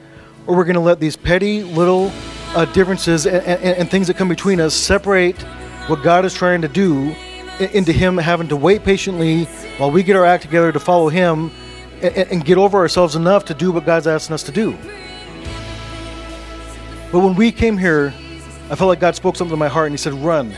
or 0.46 0.56
we're 0.56 0.64
going 0.64 0.74
to 0.74 0.80
let 0.80 1.00
these 1.00 1.16
petty 1.16 1.62
little 1.62 2.12
uh, 2.54 2.64
differences 2.66 3.26
and, 3.26 3.44
and, 3.44 3.62
and 3.62 3.90
things 3.90 4.06
that 4.06 4.16
come 4.16 4.28
between 4.28 4.60
us 4.60 4.74
separate 4.74 5.40
what 5.88 6.02
God 6.02 6.24
is 6.24 6.34
trying 6.34 6.62
to 6.62 6.68
do 6.68 7.14
into 7.58 7.92
him 7.92 8.18
having 8.18 8.48
to 8.48 8.56
wait 8.56 8.84
patiently 8.84 9.44
while 9.78 9.90
we 9.90 10.02
get 10.02 10.16
our 10.16 10.24
act 10.24 10.42
together 10.44 10.70
to 10.70 10.78
follow 10.78 11.08
him 11.08 11.50
and, 12.02 12.16
and 12.16 12.44
get 12.44 12.58
over 12.58 12.78
ourselves 12.78 13.16
enough 13.16 13.44
to 13.46 13.54
do 13.54 13.72
what 13.72 13.84
God's 13.84 14.06
asking 14.06 14.34
us 14.34 14.42
to 14.44 14.52
do. 14.52 14.72
But 17.10 17.20
when 17.20 17.34
we 17.34 17.50
came 17.50 17.78
here, 17.78 18.12
I 18.70 18.74
felt 18.74 18.88
like 18.88 19.00
God 19.00 19.16
spoke 19.16 19.36
something 19.36 19.52
to 19.52 19.56
my 19.56 19.68
heart 19.68 19.86
and 19.86 19.94
He 19.94 19.98
said, 19.98 20.12
Run 20.14 20.54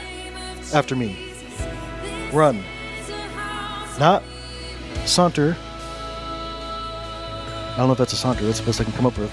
after 0.74 0.96
me. 0.96 1.16
Run. 2.32 2.62
Not 3.98 4.22
saunter. 5.04 5.56
I 7.70 7.76
don't 7.76 7.86
know 7.86 7.92
if 7.92 7.98
that's 7.98 8.12
a 8.12 8.16
saunter, 8.16 8.44
that's 8.44 8.60
the 8.60 8.66
best 8.66 8.80
I 8.80 8.84
can 8.84 8.92
come 8.94 9.06
up 9.06 9.16
with. 9.16 9.32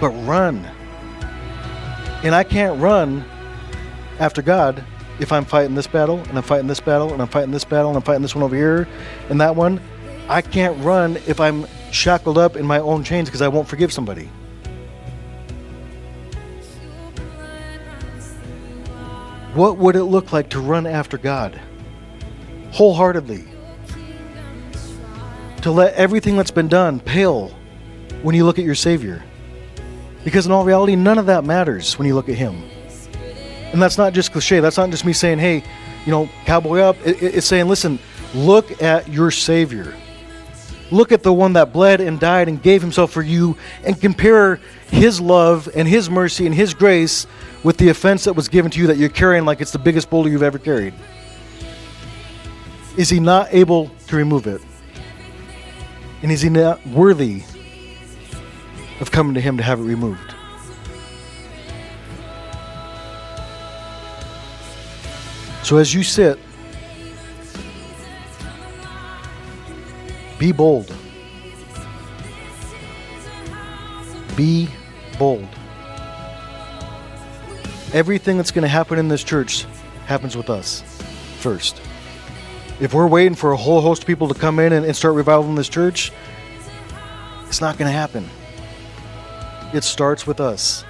But 0.00 0.10
run. 0.26 0.68
And 2.22 2.34
I 2.34 2.44
can't 2.44 2.80
run 2.80 3.24
after 4.18 4.42
God 4.42 4.84
if 5.20 5.32
I'm 5.32 5.44
fighting 5.44 5.74
this 5.74 5.86
battle 5.86 6.18
and 6.18 6.36
I'm 6.36 6.42
fighting 6.42 6.66
this 6.66 6.80
battle 6.80 7.12
and 7.12 7.22
I'm 7.22 7.28
fighting 7.28 7.50
this 7.50 7.64
battle 7.64 7.88
and 7.88 7.96
I'm 7.96 8.02
fighting 8.02 8.22
this 8.22 8.34
one 8.34 8.44
over 8.44 8.56
here 8.56 8.88
and 9.30 9.40
that 9.40 9.56
one. 9.56 9.80
I 10.28 10.42
can't 10.42 10.82
run 10.82 11.16
if 11.26 11.40
I'm 11.40 11.66
shackled 11.92 12.38
up 12.38 12.56
in 12.56 12.66
my 12.66 12.78
own 12.78 13.04
chains 13.04 13.28
because 13.28 13.42
I 13.42 13.48
won't 13.48 13.68
forgive 13.68 13.92
somebody. 13.92 14.30
What 19.54 19.78
would 19.78 19.94
it 19.94 20.04
look 20.04 20.32
like 20.32 20.50
to 20.50 20.60
run 20.60 20.84
after 20.84 21.16
God 21.16 21.60
wholeheartedly? 22.72 23.44
To 25.62 25.70
let 25.70 25.94
everything 25.94 26.36
that's 26.36 26.50
been 26.50 26.66
done 26.66 26.98
pale 26.98 27.56
when 28.22 28.34
you 28.34 28.44
look 28.44 28.58
at 28.58 28.64
your 28.64 28.74
Savior. 28.74 29.22
Because 30.24 30.46
in 30.46 30.50
all 30.52 30.64
reality, 30.64 30.96
none 30.96 31.18
of 31.18 31.26
that 31.26 31.44
matters 31.44 31.96
when 31.96 32.08
you 32.08 32.16
look 32.16 32.28
at 32.28 32.34
Him. 32.34 32.64
And 33.72 33.80
that's 33.80 33.96
not 33.96 34.12
just 34.12 34.32
cliche. 34.32 34.58
That's 34.58 34.76
not 34.76 34.90
just 34.90 35.04
me 35.04 35.12
saying, 35.12 35.38
hey, 35.38 35.62
you 36.04 36.10
know, 36.10 36.28
cowboy 36.46 36.80
up. 36.80 36.96
it's 37.04 37.46
saying, 37.46 37.68
listen, 37.68 38.00
look 38.34 38.82
at 38.82 39.08
your 39.08 39.30
Savior. 39.30 39.94
Look 40.90 41.12
at 41.12 41.22
the 41.22 41.32
one 41.32 41.52
that 41.52 41.72
bled 41.72 42.00
and 42.00 42.18
died 42.18 42.48
and 42.48 42.60
gave 42.60 42.82
himself 42.82 43.12
for 43.12 43.22
you 43.22 43.56
and 43.84 44.00
compare 44.00 44.60
his 44.94 45.20
love 45.20 45.68
and 45.74 45.86
his 45.86 46.08
mercy 46.08 46.46
and 46.46 46.54
his 46.54 46.72
grace 46.74 47.26
with 47.62 47.76
the 47.76 47.88
offense 47.88 48.24
that 48.24 48.32
was 48.34 48.48
given 48.48 48.70
to 48.70 48.80
you 48.80 48.86
that 48.86 48.96
you're 48.96 49.08
carrying 49.08 49.44
like 49.44 49.60
it's 49.60 49.72
the 49.72 49.78
biggest 49.78 50.08
boulder 50.08 50.30
you've 50.30 50.42
ever 50.42 50.58
carried. 50.58 50.94
Is 52.96 53.10
he 53.10 53.20
not 53.20 53.48
able 53.52 53.90
to 54.06 54.16
remove 54.16 54.46
it? 54.46 54.60
And 56.22 56.30
is 56.30 56.40
he 56.40 56.48
not 56.48 56.84
worthy 56.86 57.42
of 59.00 59.10
coming 59.10 59.34
to 59.34 59.40
him 59.40 59.56
to 59.56 59.62
have 59.62 59.80
it 59.80 59.82
removed? 59.82 60.34
So 65.62 65.78
as 65.78 65.92
you 65.92 66.02
sit 66.02 66.38
Be 70.38 70.52
bold. 70.52 70.94
Be 74.36 74.68
bold. 75.14 75.48
Everything 77.92 78.36
that's 78.36 78.50
going 78.50 78.62
to 78.62 78.68
happen 78.68 78.98
in 78.98 79.08
this 79.08 79.22
church 79.22 79.66
happens 80.06 80.36
with 80.36 80.50
us 80.50 80.82
first. 81.38 81.80
If 82.80 82.92
we're 82.92 83.06
waiting 83.06 83.34
for 83.34 83.52
a 83.52 83.56
whole 83.56 83.80
host 83.80 84.02
of 84.02 84.06
people 84.06 84.28
to 84.28 84.34
come 84.34 84.58
in 84.58 84.72
and, 84.72 84.84
and 84.84 84.96
start 84.96 85.14
revival 85.14 85.54
this 85.54 85.68
church, 85.68 86.10
it's 87.46 87.60
not 87.60 87.78
going 87.78 87.88
to 87.88 87.96
happen. 87.96 88.28
It 89.72 89.84
starts 89.84 90.26
with 90.26 90.40
us. 90.40 90.84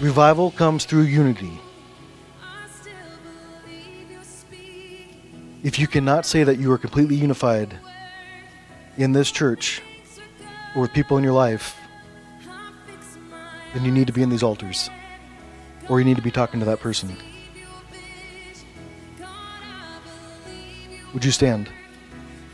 Revival 0.00 0.50
comes 0.50 0.84
through 0.84 1.02
unity. 1.02 1.58
If 5.62 5.78
you 5.78 5.86
cannot 5.86 6.26
say 6.26 6.44
that 6.44 6.58
you 6.58 6.70
are 6.72 6.78
completely 6.78 7.16
unified 7.16 7.78
in 8.96 9.12
this 9.12 9.30
church 9.30 9.82
or 10.76 10.82
with 10.82 10.92
people 10.92 11.16
in 11.16 11.24
your 11.24 11.32
life, 11.32 11.76
then 13.74 13.84
you 13.84 13.90
need 13.90 14.06
to 14.06 14.12
be 14.12 14.22
in 14.22 14.30
these 14.30 14.42
altars. 14.42 14.90
Or 15.88 15.98
you 15.98 16.04
need 16.04 16.16
to 16.16 16.22
be 16.22 16.30
talking 16.30 16.60
to 16.60 16.66
that 16.66 16.80
person. 16.80 17.16
Would 21.14 21.24
you 21.24 21.30
stand? 21.30 21.70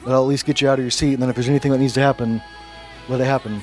That'll 0.04 0.22
at 0.22 0.28
least 0.28 0.46
get 0.46 0.60
you 0.60 0.68
out 0.68 0.78
of 0.78 0.84
your 0.84 0.90
seat, 0.90 1.14
and 1.14 1.22
then 1.22 1.28
if 1.28 1.34
there's 1.34 1.48
anything 1.48 1.72
that 1.72 1.78
needs 1.78 1.94
to 1.94 2.00
happen, 2.00 2.42
let 3.08 3.20
it 3.20 3.24
happen. 3.24 3.60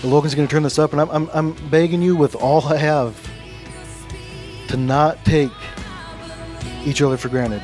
But 0.00 0.08
Logan's 0.08 0.34
going 0.34 0.46
to 0.46 0.52
turn 0.52 0.62
this 0.62 0.78
up, 0.78 0.92
and 0.92 1.00
I'm, 1.00 1.10
I'm, 1.10 1.30
I'm 1.32 1.70
begging 1.70 2.02
you 2.02 2.14
with 2.14 2.34
all 2.34 2.64
I 2.66 2.76
have 2.76 3.28
to 4.68 4.76
not 4.76 5.24
take 5.24 5.50
each 6.84 7.02
other 7.02 7.16
for 7.16 7.28
granted. 7.28 7.62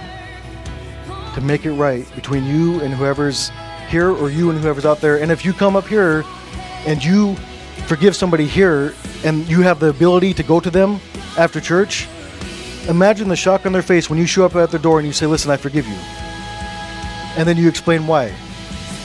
To 1.34 1.40
make 1.40 1.66
it 1.66 1.72
right 1.72 2.12
between 2.14 2.44
you 2.44 2.80
and 2.80 2.92
whoever's 2.92 3.50
here 3.88 4.10
or 4.10 4.30
you 4.30 4.50
and 4.50 4.58
whoever's 4.58 4.84
out 4.84 5.00
there. 5.00 5.20
And 5.20 5.30
if 5.30 5.44
you 5.44 5.52
come 5.52 5.76
up 5.76 5.86
here 5.86 6.24
and 6.86 7.02
you 7.02 7.36
forgive 7.86 8.16
somebody 8.16 8.46
here 8.46 8.94
and 9.24 9.48
you 9.48 9.62
have 9.62 9.80
the 9.80 9.88
ability 9.88 10.34
to 10.34 10.42
go 10.42 10.60
to 10.60 10.70
them 10.70 11.00
after 11.36 11.60
church, 11.60 12.08
imagine 12.88 13.28
the 13.28 13.36
shock 13.36 13.66
on 13.66 13.72
their 13.72 13.82
face 13.82 14.10
when 14.10 14.18
you 14.18 14.26
show 14.26 14.44
up 14.44 14.56
at 14.56 14.70
their 14.70 14.80
door 14.80 14.98
and 14.98 15.06
you 15.06 15.12
say, 15.12 15.26
Listen, 15.26 15.50
I 15.50 15.56
forgive 15.56 15.86
you. 15.86 15.96
And 17.36 17.48
then 17.48 17.56
you 17.56 17.68
explain 17.68 18.06
why. 18.06 18.34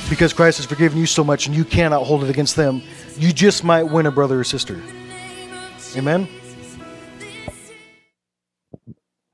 Because 0.10 0.34
Christ 0.34 0.58
has 0.58 0.66
forgiven 0.66 0.98
you 0.98 1.06
so 1.06 1.24
much 1.24 1.48
and 1.48 1.56
you 1.56 1.64
cannot 1.64 2.04
hold 2.04 2.24
it 2.24 2.30
against 2.30 2.56
them. 2.56 2.82
You 3.18 3.32
just 3.32 3.64
might 3.64 3.84
win 3.84 4.06
a 4.06 4.12
brother 4.12 4.40
or 4.40 4.44
sister. 4.44 4.82
Amen? 5.96 6.28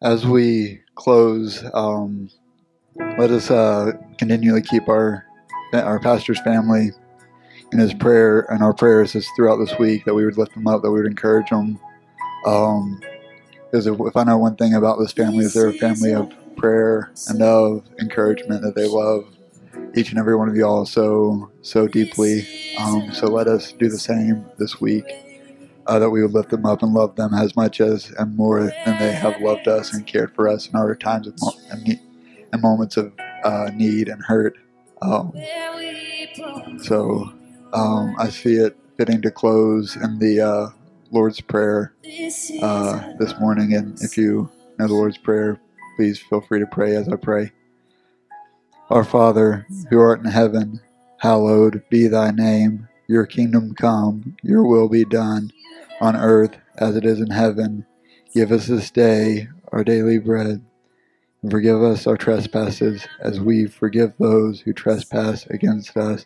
As 0.01 0.25
we 0.25 0.81
close, 0.95 1.63
um, 1.73 2.29
let 3.17 3.31
us 3.31 3.49
uh, 3.49 3.93
continually 4.17 4.61
keep 4.61 4.87
our 4.87 5.25
our 5.73 5.99
pastor's 5.99 6.39
family 6.41 6.91
in 7.71 7.79
his 7.79 7.93
prayer 7.93 8.41
and 8.51 8.63
our 8.63 8.73
prayers 8.73 9.15
is 9.15 9.27
throughout 9.35 9.57
this 9.57 9.77
week 9.77 10.05
that 10.05 10.13
we 10.13 10.25
would 10.25 10.37
lift 10.37 10.53
them 10.53 10.67
up, 10.67 10.81
that 10.81 10.91
we 10.91 11.01
would 11.01 11.09
encourage 11.09 11.49
them. 11.49 11.79
Um, 12.45 13.01
because 13.71 13.85
if, 13.85 14.15
I 14.15 14.23
know 14.23 14.37
one 14.37 14.55
thing 14.55 14.73
about 14.73 14.97
this 14.97 15.11
family 15.11 15.45
is 15.45 15.53
they're 15.53 15.69
a 15.69 15.73
family 15.73 16.13
of 16.13 16.31
prayer 16.55 17.11
and 17.27 17.41
of 17.41 17.83
encouragement 17.99 18.63
that 18.63 18.73
they 18.75 18.87
love 18.87 19.25
each 19.95 20.09
and 20.09 20.17
every 20.19 20.35
one 20.35 20.49
of 20.49 20.55
y'all 20.55 20.85
so 20.85 21.51
so 21.61 21.87
deeply. 21.87 22.47
Um, 22.77 23.13
so 23.13 23.27
let 23.27 23.47
us 23.47 23.73
do 23.73 23.87
the 23.89 23.99
same 23.99 24.45
this 24.57 24.81
week. 24.81 25.05
Uh, 25.85 25.97
that 25.97 26.09
we 26.09 26.21
would 26.21 26.33
lift 26.33 26.49
them 26.49 26.65
up 26.65 26.83
and 26.83 26.93
love 26.93 27.15
them 27.15 27.33
as 27.33 27.55
much 27.55 27.81
as 27.81 28.11
and 28.19 28.35
more 28.35 28.61
than 28.85 28.99
they 28.99 29.11
have 29.11 29.39
loved 29.41 29.67
us 29.67 29.91
and 29.93 30.05
cared 30.05 30.33
for 30.35 30.47
us 30.47 30.67
in 30.67 30.75
our 30.75 30.95
times 30.95 31.25
of 31.27 31.33
mo- 31.41 31.53
and, 31.71 31.99
and 32.51 32.61
moments 32.61 32.95
of 32.97 33.11
uh, 33.43 33.71
need 33.73 34.07
and 34.07 34.21
hurt. 34.23 34.55
Um, 35.01 35.31
so 36.83 37.31
um, 37.73 38.15
I 38.17 38.29
see 38.29 38.55
it 38.55 38.77
fitting 38.97 39.21
to 39.21 39.31
close 39.31 39.95
in 39.95 40.19
the 40.19 40.41
uh, 40.41 40.69
Lord's 41.11 41.41
Prayer 41.41 41.93
uh, 42.61 43.13
this 43.17 43.37
morning. 43.39 43.73
And 43.73 43.99
if 44.01 44.17
you 44.17 44.49
know 44.77 44.87
the 44.87 44.93
Lord's 44.93 45.17
Prayer, 45.17 45.59
please 45.95 46.19
feel 46.19 46.41
free 46.41 46.59
to 46.59 46.67
pray 46.67 46.95
as 46.95 47.07
I 47.09 47.15
pray. 47.15 47.51
Our 48.89 49.03
Father, 49.03 49.67
who 49.89 49.99
art 49.99 50.19
in 50.19 50.25
heaven, 50.25 50.81
hallowed 51.17 51.83
be 51.89 52.07
thy 52.07 52.31
name. 52.31 52.87
Your 53.07 53.25
kingdom 53.25 53.73
come, 53.75 54.37
your 54.43 54.65
will 54.65 54.89
be 54.89 55.05
done, 55.05 55.51
on 56.01 56.15
earth 56.15 56.57
as 56.77 56.95
it 56.95 57.05
is 57.05 57.19
in 57.19 57.29
heaven. 57.29 57.85
Give 58.33 58.51
us 58.51 58.67
this 58.67 58.91
day 58.91 59.47
our 59.71 59.83
daily 59.83 60.17
bread 60.17 60.63
and 61.41 61.51
forgive 61.51 61.81
us 61.81 62.05
our 62.05 62.17
trespasses, 62.17 63.07
as 63.21 63.39
we 63.39 63.65
forgive 63.65 64.13
those 64.17 64.59
who 64.59 64.73
trespass 64.73 65.45
against 65.47 65.95
us. 65.95 66.25